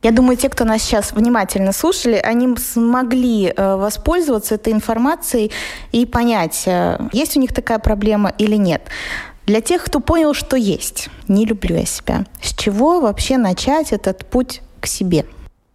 Я 0.04 0.10
думаю, 0.10 0.36
те, 0.36 0.50
кто 0.50 0.64
нас 0.64 0.82
сейчас 0.82 1.12
внимательно 1.12 1.72
слушали, 1.72 2.16
они 2.16 2.54
смогли 2.58 3.46
э, 3.46 3.76
воспользоваться 3.76 4.56
этой 4.56 4.74
информацией 4.74 5.50
и 5.92 6.04
понять, 6.04 6.64
э, 6.66 6.98
есть 7.14 7.38
у 7.38 7.40
них 7.40 7.54
такая 7.54 7.78
проблема 7.78 8.30
или 8.36 8.56
нет. 8.56 8.82
Для 9.46 9.62
тех, 9.62 9.82
кто 9.82 10.00
понял, 10.00 10.34
что 10.34 10.58
есть, 10.58 11.08
не 11.26 11.46
люблю 11.46 11.76
я 11.76 11.86
себя, 11.86 12.26
с 12.42 12.52
чего 12.52 13.00
вообще 13.00 13.38
начать 13.38 13.92
этот 13.92 14.26
путь 14.26 14.60
к 14.78 14.86
себе? 14.86 15.24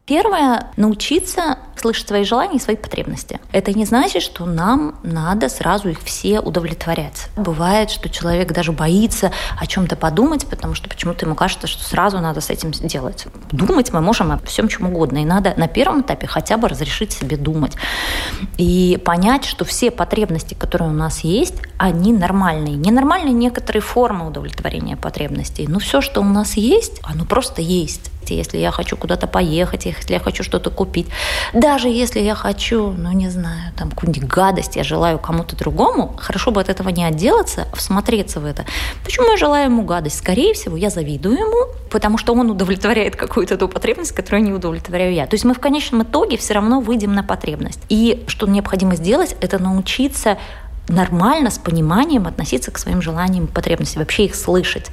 Первое– 0.06 0.72
научиться 0.78 1.58
слышать 1.80 2.08
свои 2.08 2.24
желания 2.24 2.58
и 2.58 2.60
свои 2.60 2.76
потребности. 2.76 3.40
Это 3.52 3.74
не 3.74 3.86
значит, 3.86 4.22
что 4.22 4.46
нам 4.46 4.96
надо 5.04 5.50
сразу 5.50 5.90
их 5.90 6.02
все 6.02 6.40
удовлетворять. 6.40 7.28
Бывает, 7.36 7.90
что 7.90 8.10
человек 8.10 8.52
даже 8.52 8.72
боится 8.72 9.32
о 9.60 9.66
чем-то 9.66 9.96
подумать, 9.96 10.48
потому 10.48 10.76
что 10.76 10.90
почему-то 10.90 11.26
ему 11.26 11.36
кажется, 11.36 11.68
что 11.68 11.84
сразу 11.84 12.20
надо 12.20 12.42
с 12.42 12.50
этим 12.50 12.72
делать. 12.72 13.28
Думать 13.52 13.92
мы 13.92 14.02
можем 14.02 14.32
о 14.32 14.40
всем 14.40 14.68
чем 14.68 14.88
угодно, 14.88 15.20
и 15.20 15.26
надо 15.26 15.54
на 15.58 15.68
первом 15.68 16.02
этапе 16.02 16.28
хотя 16.28 16.58
бы 16.58 16.68
разрешить 16.68 17.12
себе 17.12 17.38
думать. 17.38 17.74
И 18.58 19.00
понять, 19.04 19.46
что 19.46 19.66
все 19.66 19.92
потребности, 19.92 20.54
которые 20.54 20.90
у 20.90 20.94
нас 20.94 21.22
есть, 21.22 21.56
они 21.78 22.14
нормальные. 22.14 22.76
Ненормальные 22.76 23.34
некоторые 23.34 23.82
формы 23.82 24.28
удовлетворения 24.28 24.98
потребностей, 24.98 25.66
но 25.68 25.80
все, 25.80 26.02
что 26.02 26.22
у 26.22 26.26
нас 26.26 26.54
есть, 26.56 27.00
оно 27.04 27.26
просто 27.26 27.62
есть 27.62 28.12
если 28.36 28.58
я 28.58 28.72
хочу 28.72 28.98
куда-то 28.98 29.28
поехать, 29.28 29.86
если 29.86 30.14
я 30.14 30.20
хочу 30.20 30.44
что-то 30.44 30.70
купить. 30.70 31.08
Даже 31.70 31.88
если 31.88 32.20
я 32.20 32.34
хочу, 32.34 32.96
ну 32.98 33.12
не 33.12 33.30
знаю, 33.30 33.72
там 33.78 33.92
какую-нибудь 33.92 34.28
гадость 34.28 34.76
я 34.76 34.84
желаю 34.84 35.20
кому-то 35.20 35.56
другому, 35.56 36.16
хорошо 36.18 36.50
бы 36.50 36.60
от 36.62 36.68
этого 36.68 36.90
не 36.90 37.04
отделаться, 37.04 37.68
всмотреться 37.76 38.40
в 38.40 38.46
это. 38.46 38.66
Почему 39.04 39.30
я 39.30 39.38
желаю 39.38 39.66
ему 39.66 39.84
гадость? 39.84 40.18
Скорее 40.18 40.56
всего, 40.56 40.76
я 40.76 40.90
завидую 40.90 41.38
ему, 41.38 41.68
потому 41.92 42.18
что 42.18 42.34
он 42.34 42.50
удовлетворяет 42.50 43.16
какую-то 43.16 43.56
ту 43.56 43.68
потребность, 43.68 44.14
которую 44.14 44.42
не 44.46 44.52
удовлетворяю 44.52 45.14
я. 45.14 45.28
То 45.28 45.36
есть 45.36 45.46
мы 45.46 45.54
в 45.54 45.60
конечном 45.60 46.02
итоге 46.02 46.38
все 46.38 46.56
равно 46.56 46.80
выйдем 46.80 47.14
на 47.14 47.22
потребность. 47.22 47.82
И 47.88 48.24
что 48.26 48.48
необходимо 48.48 48.96
сделать, 48.96 49.36
это 49.40 49.60
научиться 49.60 50.40
нормально, 50.90 51.50
с 51.50 51.58
пониманием 51.58 52.28
относиться 52.28 52.72
к 52.72 52.78
своим 52.78 53.02
желаниям 53.02 53.46
и 53.46 53.48
потребностям, 53.48 54.02
вообще 54.02 54.26
их 54.26 54.36
слышать. 54.36 54.88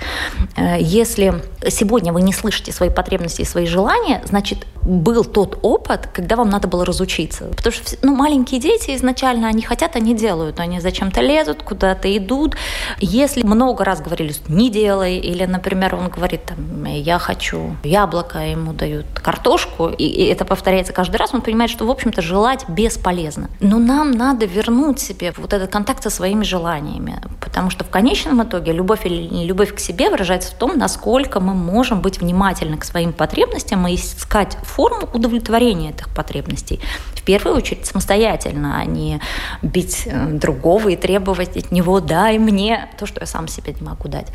Э, 0.56 0.76
если 0.80 1.42
сегодня 1.68 2.12
вы 2.12 2.22
не 2.22 2.32
слышите 2.32 2.72
свои 2.72 2.90
потребности 2.90 3.42
и 3.42 3.44
свои 3.44 3.66
желания, 3.66 4.22
значит, 4.26 4.66
был 4.86 5.24
тот 5.24 5.58
опыт, 5.62 6.08
когда 6.12 6.36
вам 6.36 6.48
надо 6.48 6.68
было 6.68 6.84
разучиться. 6.84 7.46
Потому 7.56 7.72
что 7.72 7.96
ну, 8.02 8.14
маленькие 8.14 8.60
дети 8.60 8.94
изначально, 8.94 9.48
они 9.48 9.62
хотят, 9.62 9.96
они 9.96 10.14
делают. 10.14 10.60
Они 10.60 10.80
зачем-то 10.80 11.20
лезут, 11.20 11.62
куда-то 11.62 12.16
идут. 12.16 12.56
Если 13.00 13.42
много 13.42 13.84
раз 13.84 14.00
говорили, 14.00 14.32
не 14.48 14.70
делай, 14.70 15.18
или, 15.18 15.44
например, 15.44 15.96
он 15.96 16.08
говорит, 16.08 16.44
там, 16.44 16.84
я 16.84 17.18
хочу 17.18 17.76
яблоко, 17.82 18.38
ему 18.38 18.72
дают 18.72 19.06
картошку, 19.14 19.88
и, 19.88 20.04
и 20.04 20.24
это 20.26 20.44
повторяется 20.44 20.92
каждый 20.92 21.16
раз, 21.16 21.34
он 21.34 21.40
понимает, 21.40 21.70
что, 21.70 21.84
в 21.84 21.90
общем-то, 21.90 22.22
желать 22.22 22.68
бесполезно. 22.68 23.50
Но 23.60 23.78
нам 23.78 24.12
надо 24.12 24.46
вернуть 24.46 25.00
себе 25.00 25.32
вот 25.36 25.52
этот 25.52 25.74
контакт 25.86 26.02
со 26.02 26.10
своими 26.10 26.42
желаниями, 26.42 27.20
потому 27.40 27.70
что 27.70 27.84
в 27.84 27.90
конечном 27.90 28.42
итоге 28.42 28.72
любовь 28.72 29.06
или 29.06 29.22
не 29.32 29.46
любовь 29.46 29.72
к 29.72 29.78
себе 29.78 30.10
выражается 30.10 30.50
в 30.50 30.54
том, 30.54 30.76
насколько 30.76 31.38
мы 31.38 31.54
можем 31.54 32.00
быть 32.00 32.20
внимательны 32.20 32.76
к 32.76 32.84
своим 32.84 33.12
потребностям 33.12 33.86
и 33.86 33.94
искать 33.94 34.58
форму 34.64 35.08
удовлетворения 35.12 35.90
этих 35.90 36.08
потребностей. 36.08 36.80
В 37.14 37.22
первую 37.22 37.56
очередь 37.56 37.86
самостоятельно, 37.86 38.80
а 38.80 38.84
не 38.84 39.20
бить 39.62 40.02
э, 40.06 40.26
другого 40.32 40.88
и 40.88 40.96
требовать 40.96 41.56
от 41.56 41.70
него 41.70 42.00
«дай 42.00 42.38
мне 42.38 42.88
то, 42.98 43.06
что 43.06 43.20
я 43.20 43.26
сам 43.26 43.46
себе 43.46 43.72
не 43.72 43.86
могу 43.86 44.08
дать». 44.08 44.26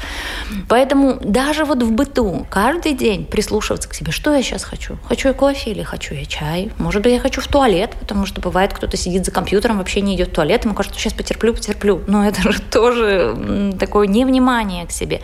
Поэтому 0.69 1.17
даже 1.21 1.65
вот 1.65 1.83
в 1.83 1.91
быту 1.91 2.45
каждый 2.49 2.93
день 2.93 3.25
прислушиваться 3.25 3.89
к 3.89 3.93
себе, 3.93 4.13
что 4.13 4.33
я 4.33 4.41
сейчас 4.41 4.63
хочу. 4.63 4.97
Хочу 5.07 5.29
я 5.29 5.33
кофе 5.33 5.71
или 5.71 5.83
хочу 5.83 6.13
я 6.13 6.25
чай? 6.25 6.71
Может 6.77 7.01
быть, 7.01 7.13
я 7.13 7.19
хочу 7.19 7.41
в 7.41 7.47
туалет, 7.47 7.91
потому 7.99 8.25
что 8.25 8.39
бывает, 8.39 8.73
кто-то 8.73 8.95
сидит 8.95 9.25
за 9.25 9.31
компьютером, 9.31 9.79
вообще 9.79 9.99
не 9.99 10.15
идет 10.15 10.29
в 10.29 10.31
туалет, 10.31 10.63
ему 10.63 10.73
кажется, 10.73 10.97
сейчас 10.99 11.13
потерплю, 11.31 11.53
потерплю. 11.53 12.01
Но 12.07 12.25
это 12.25 12.51
же 12.51 12.61
тоже 12.71 13.73
такое 13.79 14.07
невнимание 14.07 14.85
к 14.85 14.91
себе 14.91 15.21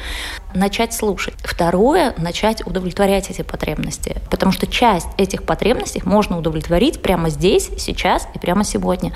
начать 0.54 0.94
слушать. 0.94 1.36
Второе, 1.44 2.14
начать 2.18 2.66
удовлетворять 2.66 3.30
эти 3.30 3.42
потребности. 3.42 4.22
Потому 4.30 4.52
что 4.52 4.66
часть 4.68 5.08
этих 5.18 5.44
потребностей 5.44 6.02
можно 6.04 6.38
удовлетворить 6.38 7.02
прямо 7.02 7.30
здесь, 7.30 7.70
сейчас 7.78 8.28
и 8.34 8.40
прямо 8.40 8.64
сегодня. 8.64 9.14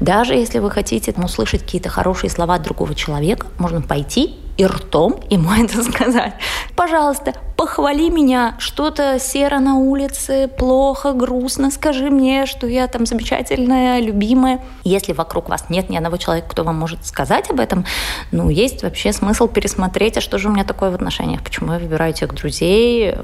Даже 0.00 0.34
если 0.34 0.58
вы 0.58 0.70
хотите 0.70 1.12
услышать 1.12 1.62
какие-то 1.62 1.88
хорошие 1.88 2.30
слова 2.30 2.58
другого 2.58 2.94
человека, 2.94 3.46
можно 3.58 3.80
пойти 3.80 4.36
и 4.56 4.66
ртом 4.66 5.20
ему 5.30 5.52
это 5.64 5.82
сказать. 5.82 6.34
Пожалуйста, 6.76 7.34
похвали 7.62 8.08
меня, 8.10 8.56
что-то 8.58 9.20
серо 9.20 9.60
на 9.60 9.76
улице, 9.76 10.48
плохо, 10.48 11.12
грустно, 11.12 11.70
скажи 11.70 12.10
мне, 12.10 12.44
что 12.44 12.66
я 12.66 12.88
там 12.88 13.06
замечательная, 13.06 14.00
любимая. 14.00 14.60
Если 14.82 15.12
вокруг 15.12 15.48
вас 15.48 15.66
нет 15.68 15.88
ни 15.88 15.96
одного 15.96 16.16
человека, 16.16 16.48
кто 16.50 16.64
вам 16.64 16.74
может 16.74 17.06
сказать 17.06 17.50
об 17.50 17.60
этом, 17.60 17.84
ну, 18.32 18.48
есть 18.48 18.82
вообще 18.82 19.12
смысл 19.12 19.46
пересмотреть, 19.46 20.16
а 20.16 20.20
что 20.20 20.38
же 20.38 20.48
у 20.48 20.50
меня 20.50 20.64
такое 20.64 20.90
в 20.90 20.96
отношениях, 20.96 21.44
почему 21.44 21.74
я 21.74 21.78
выбираю 21.78 22.12
тех 22.12 22.34
друзей, 22.34 23.14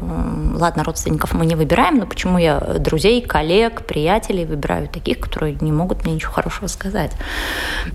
ладно, 0.55 0.85
родственников 0.85 1.33
мы 1.33 1.45
не 1.45 1.57
выбираем, 1.57 1.99
но 1.99 2.07
почему 2.07 2.39
я 2.39 2.61
друзей, 2.61 3.21
коллег, 3.23 3.87
приятелей 3.87 4.45
выбираю 4.45 4.87
таких, 4.87 5.19
которые 5.19 5.57
не 5.61 5.73
могут 5.73 6.05
мне 6.05 6.15
ничего 6.15 6.31
хорошего 6.31 6.69
сказать. 6.69 7.11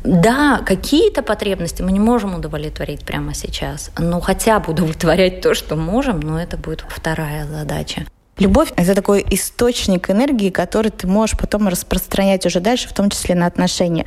Да, 0.03 0.61
какие-то 0.65 1.23
потребности 1.23 1.81
мы 1.81 1.93
не 1.93 2.01
можем 2.01 2.35
удовлетворить 2.35 3.05
прямо 3.05 3.33
сейчас, 3.33 3.91
но 3.97 4.19
хотя 4.19 4.59
бы 4.59 4.73
удовлетворять 4.73 5.39
то, 5.39 5.53
что 5.53 5.77
можем, 5.77 6.19
но 6.19 6.32
это 6.37 6.57
будет 6.57 6.85
вторая 6.87 7.47
задача. 7.47 8.05
Любовь— 8.39 8.73
это 8.77 8.95
такой 8.95 9.23
источник 9.29 10.09
энергии, 10.09 10.49
который 10.49 10.89
ты 10.89 11.05
можешь 11.05 11.37
потом 11.37 11.67
распространять 11.67 12.45
уже 12.47 12.59
дальше, 12.61 12.89
в 12.89 12.93
том 12.93 13.11
числе 13.11 13.35
на 13.35 13.45
отношения. 13.45 14.05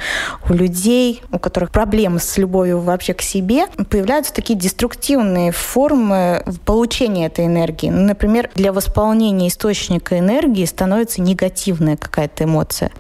У 0.50 0.52
людей, 0.52 1.22
у 1.30 1.38
которых 1.38 1.70
проблемы 1.70 2.18
с 2.18 2.36
любовью 2.36 2.80
вообще 2.80 3.14
к 3.14 3.22
себе, 3.22 3.66
появляются 3.88 4.34
такие 4.34 4.58
деструктивные 4.58 5.52
формы 5.52 6.44
получения 6.64 7.26
этой 7.26 7.46
энергии. 7.46 7.88
Ну, 7.88 8.02
например, 8.02 8.50
для 8.56 8.72
восполнения 8.72 9.46
источника 9.46 10.18
энергии 10.18 10.64
становится 10.64 11.22
негативная 11.22 11.96
какая-то 11.96 12.44
эмоция. 12.44 12.90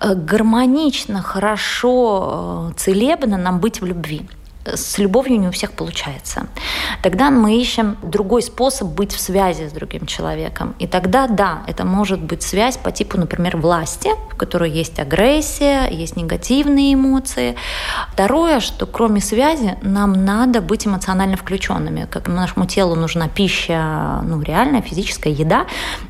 Э, 0.00 0.14
гармонично, 0.14 1.20
хорошо, 1.20 2.70
э, 2.70 2.78
целебно 2.78 3.36
нам 3.36 3.60
быть 3.60 3.82
в 3.82 3.84
любви 3.84 4.22
с 4.64 4.98
любовью 4.98 5.40
не 5.40 5.48
у 5.48 5.50
всех 5.50 5.72
получается. 5.72 6.46
Тогда 7.02 7.30
мы 7.30 7.58
ищем 7.58 7.96
другой 8.02 8.42
способ 8.42 8.88
быть 8.88 9.12
в 9.12 9.20
связи 9.20 9.68
с 9.68 9.72
другим 9.72 10.06
человеком. 10.06 10.74
И 10.78 10.86
тогда, 10.86 11.26
да, 11.26 11.62
это 11.66 11.84
может 11.84 12.20
быть 12.20 12.42
связь 12.42 12.76
по 12.76 12.92
типу, 12.92 13.18
например, 13.18 13.56
власти, 13.56 14.10
в 14.30 14.36
которой 14.36 14.70
есть 14.70 14.98
агрессия, 14.98 15.88
есть 15.90 16.16
негативные 16.16 16.94
эмоции. 16.94 17.56
Второе, 18.12 18.60
что 18.60 18.86
кроме 18.86 19.20
связи 19.20 19.78
нам 19.82 20.24
надо 20.24 20.60
быть 20.60 20.86
эмоционально 20.86 21.36
включенными. 21.36 22.06
Как 22.10 22.28
нашему 22.28 22.66
телу 22.66 22.94
нужна 22.96 23.28
пища, 23.28 24.20
ну, 24.24 24.42
реальная, 24.42 24.82
физическая 24.82 25.32
еда, 25.32 25.66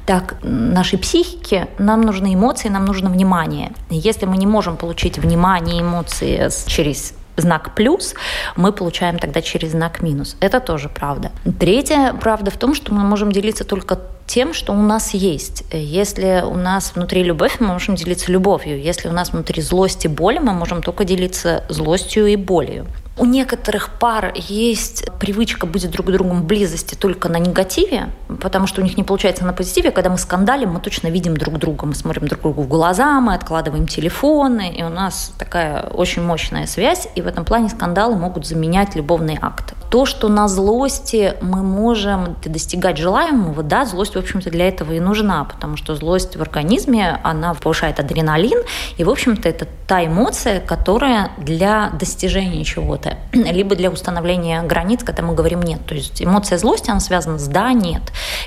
так 0.06 0.36
нашей 0.42 0.98
психике 0.98 1.68
нам 1.78 2.00
нужны 2.00 2.34
эмоции, 2.34 2.68
нам 2.68 2.84
нужно 2.84 3.10
внимание. 3.10 3.72
Если 3.90 4.26
мы 4.26 4.36
не 4.36 4.46
можем 4.46 4.76
получить 4.76 5.18
внимание, 5.18 5.82
эмоции 5.82 6.48
через 6.66 7.14
знак 7.40 7.74
плюс, 7.74 8.14
мы 8.56 8.72
получаем 8.72 9.18
тогда 9.18 9.42
через 9.42 9.70
знак 9.70 10.02
минус. 10.02 10.36
Это 10.40 10.60
тоже 10.60 10.88
правда. 10.88 11.30
Третья 11.58 12.14
правда 12.20 12.50
в 12.50 12.56
том, 12.56 12.74
что 12.74 12.94
мы 12.94 13.02
можем 13.02 13.32
делиться 13.32 13.64
только 13.64 13.98
тем, 14.26 14.54
что 14.54 14.72
у 14.72 14.80
нас 14.80 15.12
есть. 15.12 15.64
Если 15.72 16.44
у 16.46 16.54
нас 16.54 16.92
внутри 16.94 17.24
любовь, 17.24 17.56
мы 17.58 17.66
можем 17.66 17.96
делиться 17.96 18.30
любовью. 18.30 18.80
Если 18.80 19.08
у 19.08 19.12
нас 19.12 19.32
внутри 19.32 19.60
злость 19.60 20.04
и 20.04 20.08
боль, 20.08 20.38
мы 20.38 20.52
можем 20.52 20.82
только 20.82 21.04
делиться 21.04 21.64
злостью 21.68 22.26
и 22.28 22.36
болью. 22.36 22.86
У 23.20 23.26
некоторых 23.26 23.90
пар 23.98 24.32
есть 24.34 25.04
привычка 25.20 25.66
быть 25.66 25.90
друг 25.90 26.10
другом 26.10 26.46
близости 26.46 26.94
только 26.94 27.28
на 27.28 27.38
негативе, 27.38 28.08
потому 28.40 28.66
что 28.66 28.80
у 28.80 28.84
них 28.84 28.96
не 28.96 29.04
получается 29.04 29.44
на 29.44 29.52
позитиве. 29.52 29.90
Когда 29.90 30.08
мы 30.08 30.16
скандалим, 30.16 30.70
мы 30.70 30.80
точно 30.80 31.08
видим 31.08 31.36
друг 31.36 31.58
друга, 31.58 31.84
мы 31.84 31.94
смотрим 31.94 32.28
друг 32.28 32.40
другу 32.40 32.62
в 32.62 32.68
глаза, 32.68 33.20
мы 33.20 33.34
откладываем 33.34 33.86
телефоны, 33.86 34.72
и 34.74 34.82
у 34.82 34.88
нас 34.88 35.34
такая 35.36 35.82
очень 35.82 36.22
мощная 36.22 36.66
связь, 36.66 37.08
и 37.14 37.20
в 37.20 37.26
этом 37.26 37.44
плане 37.44 37.68
скандалы 37.68 38.16
могут 38.16 38.46
заменять 38.46 38.94
любовные 38.94 39.38
акты. 39.42 39.74
То, 39.90 40.06
что 40.06 40.28
на 40.28 40.48
злости 40.48 41.34
мы 41.42 41.62
можем 41.62 42.36
достигать 42.42 42.96
желаемого, 42.96 43.62
да, 43.62 43.84
злость, 43.84 44.14
в 44.14 44.18
общем-то, 44.18 44.48
для 44.48 44.68
этого 44.68 44.92
и 44.92 45.00
нужна, 45.00 45.44
потому 45.44 45.76
что 45.76 45.94
злость 45.94 46.36
в 46.36 46.40
организме, 46.40 47.20
она 47.22 47.52
повышает 47.52 48.00
адреналин, 48.00 48.62
и, 48.96 49.04
в 49.04 49.10
общем-то, 49.10 49.46
это 49.46 49.66
та 49.86 50.06
эмоция, 50.06 50.60
которая 50.60 51.32
для 51.36 51.90
достижения 51.90 52.64
чего-то 52.64 53.09
либо 53.32 53.74
для 53.74 53.90
установления 53.90 54.62
границ, 54.62 55.02
когда 55.04 55.22
мы 55.22 55.34
говорим 55.34 55.62
«нет». 55.62 55.84
То 55.86 55.94
есть 55.94 56.22
эмоция 56.22 56.58
злости, 56.58 56.90
она 56.90 57.00
связана 57.00 57.38
с 57.38 57.46
«да», 57.46 57.72
«нет». 57.72 58.02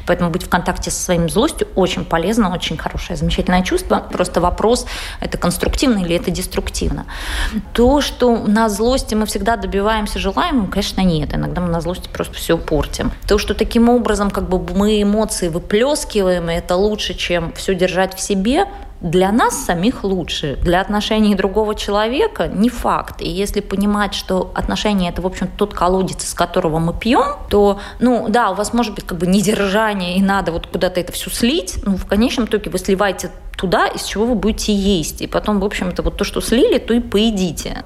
Поэтому 0.05 0.29
быть 0.29 0.43
в 0.43 0.49
контакте 0.49 0.91
со 0.91 1.01
своим 1.01 1.29
злостью 1.29 1.67
очень 1.75 2.05
полезно, 2.05 2.53
очень 2.53 2.77
хорошее, 2.77 3.17
замечательное 3.17 3.63
чувство. 3.63 4.03
Просто 4.11 4.41
вопрос, 4.41 4.85
это 5.19 5.37
конструктивно 5.37 5.99
или 5.99 6.15
это 6.15 6.31
деструктивно. 6.31 7.05
То, 7.73 8.01
что 8.01 8.37
на 8.37 8.69
злости 8.69 9.15
мы 9.15 9.25
всегда 9.25 9.55
добиваемся 9.55 10.19
желаемого, 10.19 10.67
конечно, 10.67 11.01
нет. 11.01 11.33
Иногда 11.33 11.61
мы 11.61 11.69
на 11.69 11.81
злости 11.81 12.09
просто 12.11 12.33
все 12.35 12.57
портим. 12.57 13.11
То, 13.27 13.37
что 13.37 13.53
таким 13.53 13.89
образом 13.89 14.29
как 14.29 14.49
бы 14.49 14.59
мы 14.73 15.01
эмоции 15.01 15.47
выплескиваем, 15.47 16.49
и 16.49 16.53
это 16.53 16.75
лучше, 16.75 17.13
чем 17.13 17.53
все 17.53 17.75
держать 17.75 18.15
в 18.15 18.19
себе, 18.19 18.65
для 19.03 19.31
нас 19.31 19.65
самих 19.65 20.03
лучше, 20.03 20.57
для 20.61 20.81
отношений 20.81 21.35
другого 21.35 21.75
человека 21.75 22.47
не 22.47 22.69
факт. 22.69 23.21
И 23.21 23.29
если 23.29 23.59
понимать, 23.59 24.13
что 24.15 24.51
отношения 24.55 25.09
это, 25.09 25.21
в 25.21 25.25
общем, 25.25 25.49
тот 25.57 25.73
колодец, 25.73 26.23
из 26.23 26.33
которого 26.33 26.79
мы 26.79 26.93
пьем, 26.93 27.35
то, 27.49 27.79
ну, 27.99 28.27
да, 28.29 28.49
у 28.51 28.55
вас 28.55 28.73
может 28.73 28.95
быть 28.95 29.05
как 29.05 29.17
бы 29.17 29.27
недержание, 29.27 30.17
и 30.17 30.21
надо 30.21 30.53
вот 30.53 30.67
куда-то 30.67 30.99
это 30.99 31.11
все 31.11 31.29
слить, 31.29 31.75
ну, 31.85 31.97
в 31.97 32.05
конечном 32.05 32.45
итоге 32.45 32.71
вы 32.71 32.79
сливаете 32.79 33.29
туда, 33.57 33.87
из 33.87 34.03
чего 34.03 34.25
вы 34.25 34.35
будете 34.35 34.73
есть. 34.73 35.21
И 35.21 35.27
потом, 35.27 35.59
в 35.59 35.65
общем-то, 35.65 36.01
вот 36.03 36.17
то, 36.17 36.23
что 36.23 36.41
слили, 36.41 36.77
то 36.77 36.93
и 36.93 36.99
поедите. 36.99 37.83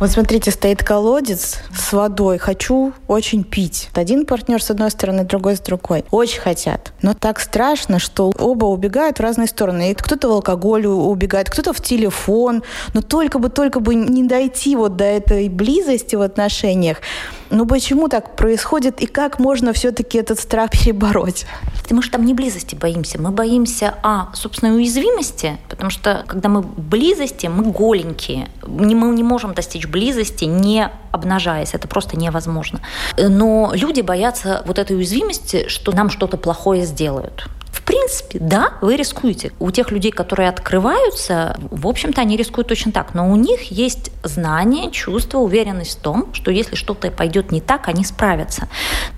Вот 0.00 0.10
смотрите, 0.10 0.50
стоит 0.50 0.82
колодец 0.82 1.58
с 1.74 1.92
водой. 1.92 2.38
Хочу 2.38 2.92
очень 3.06 3.44
пить. 3.44 3.88
Один 3.94 4.26
партнер 4.26 4.62
с 4.62 4.70
одной 4.70 4.90
стороны, 4.90 5.24
другой 5.24 5.56
с 5.56 5.60
другой. 5.60 6.04
Очень 6.10 6.40
хотят. 6.40 6.92
Но 7.02 7.14
так 7.14 7.40
страшно, 7.40 7.98
что 7.98 8.32
оба 8.38 8.66
убегают 8.66 9.18
в 9.18 9.22
разные 9.22 9.46
стороны. 9.46 9.92
И 9.92 9.94
кто-то 9.94 10.28
в 10.28 10.32
алкоголь 10.32 10.86
убегает, 10.86 11.50
кто-то 11.50 11.72
в 11.72 11.80
телефон. 11.80 12.62
Но 12.94 13.02
только 13.02 13.38
бы, 13.38 13.48
только 13.48 13.80
бы 13.80 13.94
не 13.94 14.24
дойти 14.24 14.76
вот 14.76 14.96
до 14.96 15.04
этой 15.04 15.48
близости 15.48 16.16
в 16.16 16.22
отношениях. 16.22 16.98
Ну 17.54 17.66
почему 17.66 18.08
так 18.08 18.34
происходит 18.34 19.02
и 19.02 19.06
как 19.06 19.38
можно 19.38 19.74
все-таки 19.74 20.16
этот 20.16 20.40
страх 20.40 20.70
перебороть? 20.70 21.44
Мы 21.90 22.02
же 22.02 22.10
там 22.10 22.24
не 22.24 22.32
близости 22.32 22.74
боимся, 22.74 23.20
мы 23.20 23.30
боимся, 23.30 23.94
а, 24.02 24.30
собственной 24.32 24.76
уязвимости, 24.76 25.58
потому 25.68 25.90
что 25.90 26.24
когда 26.26 26.48
мы 26.48 26.62
близости, 26.62 27.48
мы 27.48 27.64
голенькие, 27.64 28.48
мы 28.66 29.14
не 29.14 29.22
можем 29.22 29.52
достичь 29.52 29.86
близости, 29.86 30.44
не 30.44 30.88
обнажаясь, 31.10 31.74
это 31.74 31.86
просто 31.88 32.16
невозможно. 32.16 32.80
Но 33.18 33.72
люди 33.74 34.00
боятся 34.00 34.62
вот 34.64 34.78
этой 34.78 34.96
уязвимости, 34.96 35.68
что 35.68 35.92
нам 35.92 36.08
что-то 36.08 36.38
плохое 36.38 36.86
сделают. 36.86 37.50
Принципе, 37.92 38.38
да, 38.40 38.72
вы 38.80 38.96
рискуете. 38.96 39.52
У 39.60 39.70
тех 39.70 39.90
людей, 39.90 40.12
которые 40.12 40.48
открываются, 40.48 41.58
в 41.70 41.86
общем-то, 41.86 42.22
они 42.22 42.38
рискуют 42.38 42.68
точно 42.68 42.90
так. 42.90 43.12
Но 43.12 43.30
у 43.30 43.36
них 43.36 43.70
есть 43.70 44.10
знание, 44.22 44.90
чувство, 44.90 45.40
уверенность 45.40 45.98
в 45.98 46.00
том, 46.00 46.32
что 46.32 46.50
если 46.50 46.74
что-то 46.74 47.10
пойдет 47.10 47.52
не 47.52 47.60
так, 47.60 47.88
они 47.88 48.02
справятся. 48.02 48.68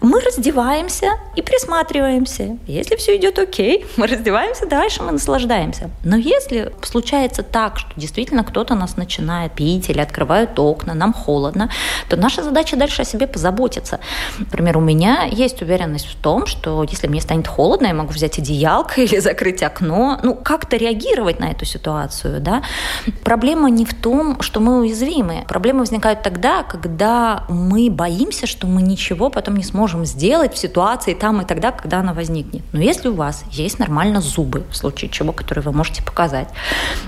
Мы 0.01 0.21
раздеваемся 0.21 1.21
и 1.37 1.43
присматриваемся. 1.43 2.59
Если 2.67 2.97
все 2.97 3.17
идет 3.17 3.39
окей, 3.39 3.87
мы 3.97 4.09
раздеваемся, 4.09 4.67
дальше 4.67 5.05
мы 5.05 5.13
наслаждаемся. 5.13 5.91
Но 6.03 6.17
если 6.17 6.73
случается 6.83 7.45
так, 7.45 7.79
что 7.79 7.89
действительно 7.95 8.43
кто-то 8.43 8.75
нас 8.75 8.97
начинает 8.97 9.53
пить 9.53 9.89
или 9.89 10.01
открывают 10.01 10.59
окна, 10.59 10.95
нам 10.95 11.13
холодно, 11.13 11.71
то 12.09 12.17
наша 12.17 12.43
задача 12.43 12.77
дальше 12.77 13.03
о 13.03 13.05
себе 13.05 13.29
позаботиться. 13.29 14.01
Например, 14.41 14.79
у 14.79 14.81
меня 14.81 15.29
есть 15.31 15.63
уверенность 15.63 16.07
в 16.07 16.17
том, 16.17 16.47
что 16.47 16.83
если 16.83 17.07
мне 17.07 17.21
станет 17.21 17.47
холодно, 17.47 17.87
я 17.87 17.95
могу 17.95 18.13
взять 18.13 18.41
идею 18.41 18.64
одеялко 18.65 19.01
или 19.01 19.19
закрыть 19.19 19.63
окно, 19.63 20.19
ну, 20.23 20.35
как-то 20.35 20.77
реагировать 20.77 21.41
на 21.41 21.51
эту 21.51 21.65
ситуацию, 21.65 22.41
да. 22.41 22.63
Проблема 23.23 23.71
не 23.71 23.85
в 23.85 23.95
том, 23.95 24.41
что 24.41 24.61
мы 24.61 24.81
уязвимы. 24.81 25.45
Проблемы 25.49 25.81
возникают 25.81 26.23
тогда, 26.23 26.63
когда 26.63 27.45
мы 27.49 27.91
боимся, 27.91 28.47
что 28.47 28.67
мы 28.67 28.83
ничего 28.83 29.31
потом 29.31 29.57
не 29.57 29.65
сможем 29.65 30.05
сделать 30.05 30.55
в 30.55 30.59
ситуации 30.59 31.15
там 31.15 31.41
и 31.41 31.45
тогда, 31.45 31.71
когда 31.71 31.99
она 32.01 32.13
возникнет. 32.13 32.63
Но 32.73 32.81
если 32.81 33.09
у 33.09 33.15
вас 33.15 33.45
есть 33.51 33.79
нормально 33.79 34.21
зубы, 34.21 34.65
в 34.71 34.77
случае 34.77 35.11
чего, 35.11 35.33
которые 35.33 35.63
вы 35.63 35.73
можете 35.73 36.03
показать, 36.03 36.49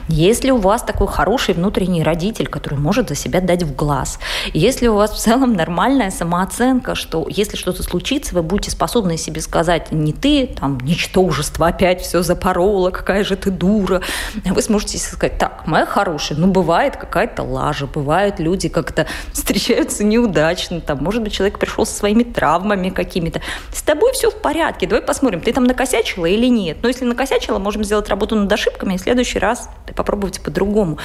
если 0.08 0.50
у 0.50 0.58
вас 0.58 0.82
такой 0.82 1.06
хороший 1.06 1.54
внутренний 1.54 2.02
родитель, 2.02 2.46
который 2.46 2.78
может 2.78 3.08
за 3.08 3.14
себя 3.14 3.40
дать 3.40 3.62
в 3.62 3.74
глаз, 3.74 4.18
если 4.52 4.88
у 4.88 4.94
вас 4.94 5.12
в 5.12 5.18
целом 5.18 5.54
нормальная 5.54 6.10
самооценка, 6.10 6.94
что 6.94 7.26
если 7.28 7.56
что-то 7.56 7.82
случится, 7.82 8.34
вы 8.34 8.42
будете 8.42 8.70
способны 8.70 9.16
себе 9.16 9.40
сказать, 9.40 9.92
не 9.92 10.12
ты, 10.12 10.46
там, 10.46 10.78
ничто 10.82 11.22
мужество, 11.36 11.66
опять 11.66 12.00
все 12.00 12.22
запорола, 12.22 12.90
какая 12.90 13.22
же 13.22 13.36
ты 13.36 13.50
дура. 13.50 14.00
Вы 14.44 14.62
сможете 14.62 14.96
сказать, 14.98 15.38
так, 15.38 15.66
моя 15.66 15.84
хорошая, 15.84 16.38
ну, 16.38 16.46
бывает 16.46 16.96
какая-то 16.96 17.42
лажа, 17.42 17.86
бывают 17.86 18.40
люди 18.40 18.68
как-то 18.68 19.06
встречаются 19.32 20.02
неудачно, 20.02 20.80
там, 20.80 20.98
может 21.02 21.22
быть, 21.22 21.32
человек 21.32 21.58
пришел 21.58 21.84
со 21.84 21.94
своими 21.94 22.22
травмами 22.22 22.88
какими-то. 22.88 23.42
С 23.72 23.82
тобой 23.82 24.12
все 24.14 24.30
в 24.30 24.36
порядке, 24.36 24.86
давай 24.86 25.02
посмотрим, 25.02 25.40
ты 25.40 25.52
там 25.52 25.64
накосячила 25.64 26.26
или 26.26 26.46
нет. 26.46 26.78
Но 26.82 26.88
если 26.88 27.04
накосячила, 27.04 27.58
можем 27.58 27.84
сделать 27.84 28.08
работу 28.08 28.34
над 28.34 28.50
ошибками, 28.50 28.94
и 28.94 28.96
в 28.96 29.00
следующий 29.00 29.38
раз 29.38 29.68
попробовать 29.94 30.40
по-другому. 30.40 30.98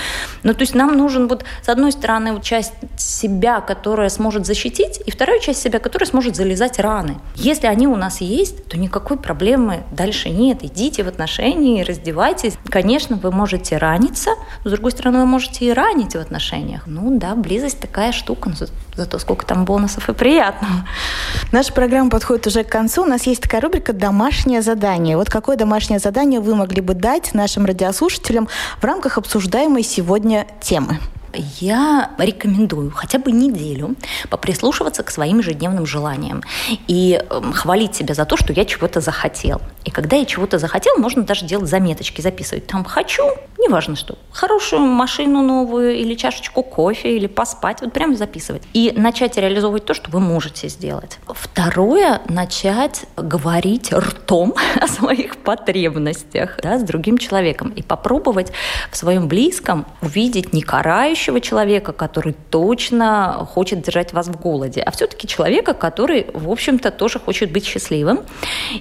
Ну, 0.44 0.54
то 0.54 0.62
есть 0.62 0.76
нам 0.76 0.98
нужен 0.98 1.28
вот, 1.28 1.44
с 1.62 1.70
одной 1.70 1.92
стороны, 1.92 2.34
вот 2.34 2.44
часть 2.44 2.74
себя, 2.98 3.60
которая 3.60 4.10
сможет 4.10 4.46
защитить, 4.46 5.02
и 5.06 5.12
вторая 5.12 5.40
часть 5.40 5.62
себя, 5.62 5.80
которая 5.80 6.08
сможет 6.08 6.36
залезать 6.36 6.80
раны. 6.80 7.18
Если 7.36 7.68
они 7.68 7.88
у 7.88 7.96
нас 7.96 8.22
есть, 8.22 8.66
то 8.68 8.78
никакой 8.78 9.18
проблемы 9.18 9.84
дальше 9.92 10.21
больше 10.22 10.30
нет. 10.30 10.64
Идите 10.64 11.04
в 11.04 11.08
отношения, 11.08 11.84
раздевайтесь. 11.84 12.54
Конечно, 12.70 13.16
вы 13.16 13.32
можете 13.32 13.78
раниться, 13.78 14.32
но, 14.64 14.70
с 14.70 14.74
другой 14.74 14.92
стороны, 14.92 15.20
вы 15.20 15.26
можете 15.26 15.66
и 15.66 15.74
ранить 15.74 16.16
в 16.16 16.20
отношениях. 16.20 16.84
Ну 16.86 17.18
да, 17.18 17.36
близость 17.36 17.80
такая 17.80 18.12
штука, 18.12 18.50
но 18.50 18.68
зато 18.96 19.20
сколько 19.20 19.46
там 19.46 19.66
бонусов 19.66 20.10
и 20.10 20.14
приятного. 20.14 20.88
Наша 21.52 21.74
программа 21.74 22.10
подходит 22.10 22.48
уже 22.48 22.64
к 22.64 22.70
концу. 22.70 23.04
У 23.04 23.08
нас 23.08 23.24
есть 23.24 23.42
такая 23.42 23.62
рубрика 23.62 23.94
«Домашнее 23.94 24.62
задание». 24.62 25.18
Вот 25.18 25.30
какое 25.30 25.58
домашнее 25.58 26.00
задание 26.00 26.40
вы 26.40 26.56
могли 26.56 26.82
бы 26.82 26.94
дать 26.94 27.34
нашим 27.34 27.66
радиослушателям 27.66 28.48
в 28.80 28.84
рамках 28.84 29.18
обсуждаемой 29.18 29.84
сегодня 29.84 30.46
темы? 30.62 31.00
Я 31.60 32.12
рекомендую 32.18 32.92
хотя 32.92 33.20
бы 33.20 33.32
неделю 33.32 33.96
поприслушиваться 34.30 35.04
к 35.04 35.12
своим 35.12 35.40
ежедневным 35.40 35.86
желаниям 35.86 36.44
и 36.88 37.22
эм, 37.30 37.54
хвалить 37.54 37.96
себя 37.96 38.14
за 38.14 38.26
то, 38.26 38.38
что 38.38 38.54
я 38.54 38.66
чего-то 38.66 39.02
захотел. 39.02 39.62
И 39.86 39.92
когда 39.92 40.18
я 40.18 40.26
чего-то 40.26 40.60
захотел, 40.60 40.98
можно 40.98 41.24
даже 41.24 41.46
делать 41.46 41.70
заметочки, 41.70 42.22
записывать. 42.22 42.68
Там 42.68 42.84
«хочу», 42.84 43.24
неважно 43.58 43.96
что, 43.96 44.18
хорошую 44.32 44.82
машину 44.82 45.42
новую 45.42 45.96
или 45.96 46.16
чашечку 46.16 46.64
кофе, 46.64 47.16
или 47.16 47.28
поспать, 47.28 47.82
вот 47.82 47.94
прям 47.94 48.16
записывать. 48.16 48.64
И 48.74 48.94
начать 48.96 49.38
реализовывать 49.38 49.86
то, 49.86 49.94
что 49.94 50.12
вы 50.12 50.20
можете 50.20 50.68
сделать. 50.68 51.20
Второе, 51.28 52.22
начать 52.28 53.06
говорить 53.18 53.92
ртом 53.94 54.54
о 54.82 54.88
своих 54.88 55.38
потребностях 55.38 56.60
да, 56.62 56.78
с 56.78 56.84
другим 56.84 57.18
человеком 57.18 57.70
и 57.70 57.82
попробовать 57.82 58.52
в 58.92 58.98
своем 58.98 59.28
близком 59.28 59.86
увидеть 60.02 60.54
не 60.54 60.62
карающего 60.62 61.21
человека, 61.40 61.94
который 61.94 62.36
точно 62.50 63.48
хочет 63.54 63.82
держать 63.82 64.14
вас 64.14 64.28
в 64.28 64.40
голоде, 64.40 64.82
а 64.82 64.92
все-таки 64.92 65.28
человека, 65.28 65.74
который, 65.74 66.28
в 66.34 66.50
общем-то, 66.50 66.92
тоже 66.92 67.20
хочет 67.20 67.52
быть 67.52 67.66
счастливым. 67.66 68.22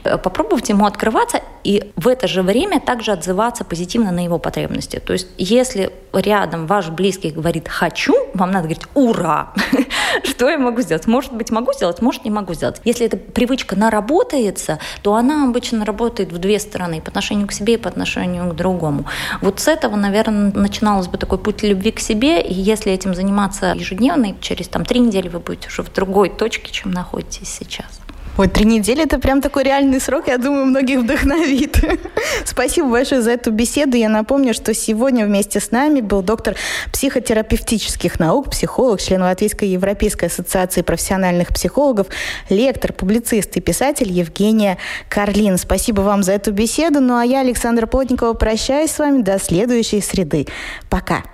Попробовать 0.03 0.69
ему 0.69 0.87
открываться 0.87 1.41
и 1.65 1.93
в 1.97 2.09
это 2.09 2.27
же 2.27 2.43
время 2.43 2.81
также 2.81 3.13
отзываться 3.13 3.65
позитивно 3.65 4.11
на 4.13 4.25
его 4.25 4.39
потребности. 4.39 4.99
То 4.99 5.13
есть, 5.13 5.29
если 5.37 5.93
рядом 6.13 6.67
ваш 6.67 6.89
близкий 6.89 7.31
говорит 7.31 7.69
«хочу», 7.69 8.15
вам 8.35 8.51
надо 8.51 8.69
говорить 8.69 8.87
«ура!» 8.95 9.53
Что 10.25 10.49
я 10.49 10.59
могу 10.59 10.81
сделать? 10.83 11.07
Может 11.07 11.33
быть, 11.33 11.51
могу 11.51 11.73
сделать, 11.73 12.03
может, 12.03 12.25
не 12.25 12.31
могу 12.31 12.55
сделать. 12.55 12.81
Если 12.85 13.07
эта 13.07 13.17
привычка 13.17 13.77
наработается, 13.77 14.79
то 15.03 15.15
она 15.15 15.45
обычно 15.45 15.85
работает 15.85 16.33
в 16.33 16.39
две 16.39 16.59
стороны, 16.59 17.01
по 17.01 17.09
отношению 17.09 17.47
к 17.47 17.53
себе 17.53 17.75
и 17.75 17.77
по 17.77 17.89
отношению 17.89 18.51
к 18.51 18.57
другому. 18.57 19.05
Вот 19.41 19.61
с 19.61 19.69
этого, 19.69 19.97
наверное, 19.97 20.53
начиналось 20.53 21.09
бы 21.09 21.19
такой 21.19 21.39
путь 21.39 21.63
любви 21.63 21.91
к 21.91 22.01
себе, 22.01 22.41
и 22.41 22.53
если 22.53 22.93
этим 22.93 23.15
заниматься 23.15 23.73
ежедневно, 23.77 24.35
через 24.41 24.69
там, 24.69 24.85
три 24.85 25.01
недели 25.01 25.29
вы 25.29 25.41
будете 25.41 25.69
уже 25.69 25.83
в 25.83 25.93
другой 25.93 26.31
точке, 26.31 26.71
чем 26.73 26.91
находитесь 26.91 27.49
сейчас. 27.49 28.01
Ой, 28.41 28.49
три 28.49 28.65
недели– 28.65 29.03
это 29.05 29.19
прям 29.19 29.43
такой 29.43 29.65
реальный 29.65 30.01
срок, 30.01 30.29
я 30.29 30.39
думаю, 30.39 30.65
многих 30.65 31.01
вдохновит. 31.01 31.77
Спасибо 32.47 32.89
большое 32.89 33.21
за 33.21 33.33
эту 33.33 33.51
беседу. 33.51 33.99
Я 33.99 34.09
напомню, 34.09 34.55
что 34.55 34.73
сегодня 34.73 35.27
вместе 35.27 35.61
с 35.61 35.73
нами 35.73 36.01
был 36.01 36.23
доктор 36.23 36.55
психотерапевтических 36.91 38.19
наук, 38.19 38.49
психолог, 38.49 38.99
член 38.99 39.21
Латвийской 39.21 39.69
Европейской 39.69 40.25
ассоциации 40.25 40.81
профессиональных 40.81 41.49
психологов, 41.49 42.07
лектор, 42.49 42.95
публицист 42.95 43.55
и 43.59 43.61
писатель 43.61 44.11
Евгения 44.11 44.79
Карлин. 45.11 45.59
Спасибо 45.59 46.01
вам 46.01 46.23
за 46.23 46.33
эту 46.33 46.51
беседу. 46.51 47.01
Ну 47.01 47.19
а 47.19 47.27
я, 47.27 47.41
Александра 47.41 47.87
Плотникова, 47.87 48.33
прощаюсь 48.33 48.91
с 48.91 48.99
вами 48.99 49.21
до 49.21 49.39
следующей 49.39 50.01
среды. 50.01 50.47
Пока. 50.89 51.25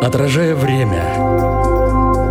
Отражая 0.00 0.54
время, 0.54 1.57